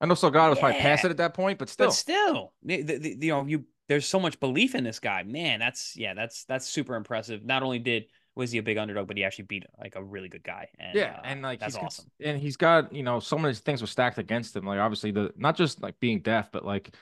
I 0.00 0.06
know 0.06 0.14
Salgado 0.14 0.50
was 0.50 0.58
yeah. 0.58 0.62
probably 0.62 0.80
past 0.80 1.04
it 1.04 1.10
at 1.10 1.16
that 1.18 1.34
point, 1.34 1.58
but 1.58 1.68
still, 1.68 1.86
but 1.86 1.92
still, 1.92 2.52
the, 2.64 2.82
the, 2.82 2.98
the, 2.98 3.16
you 3.20 3.32
know, 3.32 3.46
you 3.46 3.64
there's 3.88 4.06
so 4.06 4.18
much 4.18 4.40
belief 4.40 4.74
in 4.74 4.84
this 4.84 4.98
guy. 4.98 5.22
Man, 5.22 5.60
that's 5.60 5.96
yeah, 5.96 6.14
that's 6.14 6.44
that's 6.44 6.66
super 6.66 6.96
impressive. 6.96 7.44
Not 7.44 7.62
only 7.62 7.78
did 7.78 8.06
was 8.34 8.50
he 8.50 8.58
a 8.58 8.62
big 8.62 8.78
underdog, 8.78 9.08
but 9.08 9.16
he 9.16 9.24
actually 9.24 9.44
beat 9.44 9.64
like 9.78 9.94
a 9.96 10.02
really 10.02 10.28
good 10.28 10.42
guy. 10.42 10.68
And, 10.78 10.94
yeah, 10.94 11.16
uh, 11.18 11.22
and 11.24 11.42
like 11.42 11.60
that's 11.60 11.76
he's 11.76 11.84
awesome. 11.84 12.10
And 12.20 12.40
he's 12.40 12.56
got 12.56 12.92
you 12.92 13.02
know 13.02 13.20
so 13.20 13.36
many 13.36 13.54
things 13.54 13.80
were 13.80 13.86
stacked 13.86 14.18
against 14.18 14.56
him. 14.56 14.64
Like 14.64 14.78
obviously 14.78 15.10
the 15.10 15.32
not 15.36 15.56
just 15.56 15.82
like 15.82 15.98
being 16.00 16.20
deaf, 16.20 16.50
but 16.52 16.64
like 16.64 16.94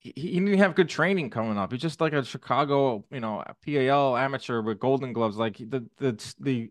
he, 0.00 0.12
he 0.16 0.40
didn't 0.40 0.58
have 0.58 0.74
good 0.74 0.88
training 0.88 1.30
coming 1.30 1.56
up. 1.56 1.72
He's 1.72 1.80
just 1.80 2.00
like 2.00 2.12
a 2.12 2.24
Chicago, 2.24 3.04
you 3.10 3.20
know, 3.20 3.44
PAL 3.64 4.16
amateur 4.16 4.60
with 4.60 4.80
Golden 4.80 5.12
Gloves. 5.12 5.36
Like 5.36 5.58
the 5.58 5.86
the 5.98 6.34
the 6.40 6.70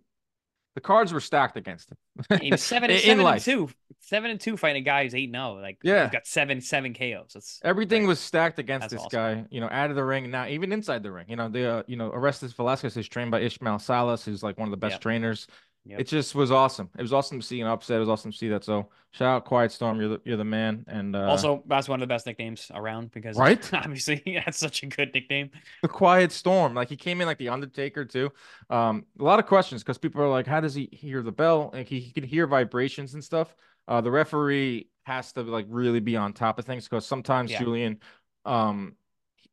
the 0.76 0.82
cards 0.82 1.12
were 1.12 1.20
stacked 1.20 1.58
against 1.58 1.92
him. 1.92 2.40
he 2.40 2.52
was 2.52 2.62
seven, 2.62 2.90
in 2.92 3.00
seven 3.00 3.24
life. 3.24 3.36
and 3.36 3.44
two, 3.44 3.70
seven 4.00 4.32
and 4.32 4.40
two 4.40 4.58
fighting 4.58 4.82
a 4.82 4.86
guy 4.86 5.04
who's 5.04 5.16
eight 5.16 5.32
zero. 5.32 5.58
Oh. 5.58 5.62
Like 5.62 5.80
yeah, 5.84 6.10
got 6.10 6.26
seven 6.26 6.62
seven 6.62 6.94
KOs. 6.94 7.36
It's 7.36 7.60
everything 7.64 8.08
was 8.08 8.20
stacked 8.20 8.60
against 8.60 8.90
this 8.90 9.02
awesome. 9.02 9.10
guy. 9.12 9.46
You 9.50 9.62
know, 9.62 9.70
out 9.70 9.90
of 9.90 9.96
the 9.96 10.04
ring 10.04 10.32
now, 10.32 10.48
even 10.48 10.72
inside 10.72 11.04
the 11.04 11.12
ring. 11.12 11.26
You 11.28 11.36
know, 11.36 11.50
the 11.50 11.70
uh, 11.70 11.84
you 11.88 11.98
know 11.98 12.10
Orestes 12.10 12.54
Velasquez 12.54 12.96
is 12.98 13.08
trained 13.08 13.32
by 13.32 13.42
Ishmael 13.42 13.80
Salas, 13.80 14.24
who's 14.24 14.44
like 14.44 14.58
one 14.58 14.68
of 14.68 14.72
the 14.72 14.78
best 14.78 15.02
trainers. 15.02 15.48
Yep. 15.84 16.00
It 16.00 16.08
just 16.08 16.36
was 16.36 16.52
awesome. 16.52 16.90
It 16.96 17.02
was 17.02 17.12
awesome 17.12 17.40
to 17.40 17.46
see 17.46 17.60
an 17.60 17.68
upset. 17.68 17.98
It 17.98 18.02
was 18.02 18.10
awesome 18.10 18.32
to 18.32 18.38
see 18.38 18.50
that. 18.50 18.64
So 18.64 18.90
shout 19.12 19.28
out 19.28 19.46
Quiet 19.46 19.72
Storm. 19.72 20.00
You're 20.00 20.10
the 20.10 20.22
you're 20.26 20.38
the 20.38 20.44
man. 20.44 20.86
And 20.88 21.16
uh, 21.16 21.26
also 21.26 21.64
that's 21.66 21.90
one 21.90 22.00
of 22.00 22.08
the 22.08 22.14
best 22.14 22.28
nicknames 22.28 22.70
around 22.76 23.12
because 23.12 23.36
right, 23.36 23.68
obviously 23.74 24.22
that's 24.46 24.60
such 24.60 24.84
a 24.84 24.86
good 24.86 25.12
nickname. 25.12 25.50
The 25.82 25.88
Quiet 25.88 26.32
Storm. 26.32 26.76
Like 26.76 26.88
he 26.88 26.96
came 26.96 27.20
in 27.20 27.26
like 27.26 27.40
the 27.40 27.50
Undertaker 27.50 28.06
too. 28.06 28.32
Um, 28.70 29.06
a 29.20 29.24
lot 29.24 29.40
of 29.40 29.48
questions 29.48 29.82
because 29.82 29.98
people 29.98 30.22
are 30.22 30.30
like, 30.30 30.46
how 30.46 30.62
does 30.62 30.76
he 30.76 30.88
hear 30.92 31.24
the 31.24 31.32
bell? 31.32 31.72
Like 31.74 31.88
he, 31.88 32.00
he 32.00 32.12
can 32.12 32.24
hear 32.24 32.46
vibrations 32.46 33.16
and 33.16 33.24
stuff. 33.24 33.56
Uh, 33.88 34.02
the 34.02 34.12
referee 34.12 34.88
has 35.04 35.32
to 35.34 35.42
like 35.42 35.66
really 35.68 36.00
be 36.00 36.16
on 36.16 36.32
top 36.32 36.60
of 36.60 36.66
things 36.66 36.88
because 36.88 37.08
sometimes 37.08 37.50
yeah. 37.50 37.60
Julian, 37.60 38.00
um, 38.46 38.96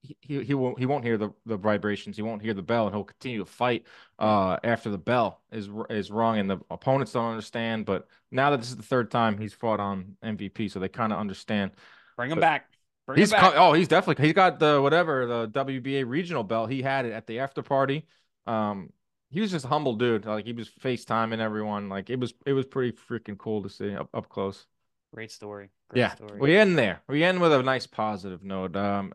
he, 0.02 0.16
he, 0.20 0.44
he 0.44 0.54
won't 0.54 0.78
he 0.78 0.86
won't 0.86 1.04
hear 1.04 1.18
the, 1.18 1.30
the 1.46 1.56
vibrations. 1.56 2.16
He 2.16 2.22
won't 2.22 2.42
hear 2.42 2.54
the 2.54 2.62
bell, 2.62 2.86
and 2.86 2.94
he'll 2.94 3.04
continue 3.04 3.38
to 3.38 3.44
fight 3.46 3.86
uh, 4.18 4.58
after 4.64 4.90
the 4.90 4.98
bell 4.98 5.42
is 5.50 5.68
is 5.90 6.10
rung, 6.10 6.38
and 6.38 6.48
the 6.50 6.58
opponents 6.70 7.12
don't 7.12 7.30
understand. 7.30 7.86
But 7.86 8.08
now 8.30 8.50
that 8.50 8.58
this 8.58 8.70
is 8.70 8.76
the 8.76 8.82
third 8.82 9.10
time 9.10 9.38
he's 9.38 9.54
fought 9.54 9.80
on 9.80 10.16
MVP, 10.22 10.68
so 10.68 10.78
they 10.80 10.88
kind 10.88 11.12
of 11.12 11.18
understand. 11.18 11.72
Bring 12.16 12.30
him 12.30 12.38
But 12.38 12.40
back. 12.40 12.70
Bring 13.06 13.20
He's 13.20 13.30
him 13.30 13.30
back. 13.30 13.54
oh, 13.56 13.72
he's 13.72 13.88
definitely 13.88 14.24
he's 14.26 14.34
got 14.34 14.58
the 14.60 14.80
whatever 14.82 15.26
the 15.26 15.48
WBA 15.48 16.04
regional 16.04 16.44
belt. 16.44 16.70
He 16.70 16.82
had 16.82 17.04
it 17.06 17.12
at 17.12 17.26
the 17.26 17.40
after 17.40 17.62
party. 17.62 18.06
Um, 18.46 18.92
he 19.30 19.40
was 19.40 19.50
just 19.50 19.64
a 19.64 19.68
humble 19.68 19.94
dude. 19.96 20.26
Like 20.26 20.46
he 20.46 20.52
was 20.52 20.68
FaceTiming 20.68 21.38
everyone. 21.40 21.88
Like 21.88 22.10
it 22.10 22.20
was 22.20 22.34
it 22.46 22.52
was 22.52 22.66
pretty 22.66 22.96
freaking 22.96 23.38
cool 23.38 23.62
to 23.64 23.70
see 23.70 23.94
up, 23.94 24.08
up 24.14 24.28
close. 24.28 24.66
Great 25.12 25.30
story. 25.30 25.70
Great 25.88 26.08
Yeah, 26.08 26.10
story. 26.10 26.40
we 26.40 26.56
end 26.56 26.78
there. 26.78 27.02
We 27.08 27.24
end 27.24 27.40
with 27.40 27.52
a 27.52 27.62
nice 27.62 27.86
positive 27.86 28.44
note. 28.44 28.76
Um, 28.76 29.12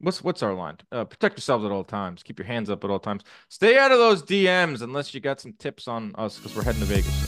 what's 0.00 0.22
what's 0.22 0.42
our 0.42 0.54
line? 0.54 0.76
Uh, 0.92 1.04
protect 1.04 1.36
yourselves 1.36 1.64
at 1.64 1.70
all 1.70 1.84
times. 1.84 2.22
Keep 2.22 2.38
your 2.38 2.46
hands 2.46 2.70
up 2.70 2.84
at 2.84 2.90
all 2.90 2.98
times. 2.98 3.22
Stay 3.48 3.78
out 3.78 3.92
of 3.92 3.98
those 3.98 4.22
DMs 4.22 4.82
unless 4.82 5.14
you 5.14 5.20
got 5.20 5.40
some 5.40 5.52
tips 5.54 5.88
on 5.88 6.14
us 6.16 6.38
because 6.38 6.56
we're 6.56 6.62
heading 6.62 6.80
to 6.80 6.86
Vegas. 6.86 7.25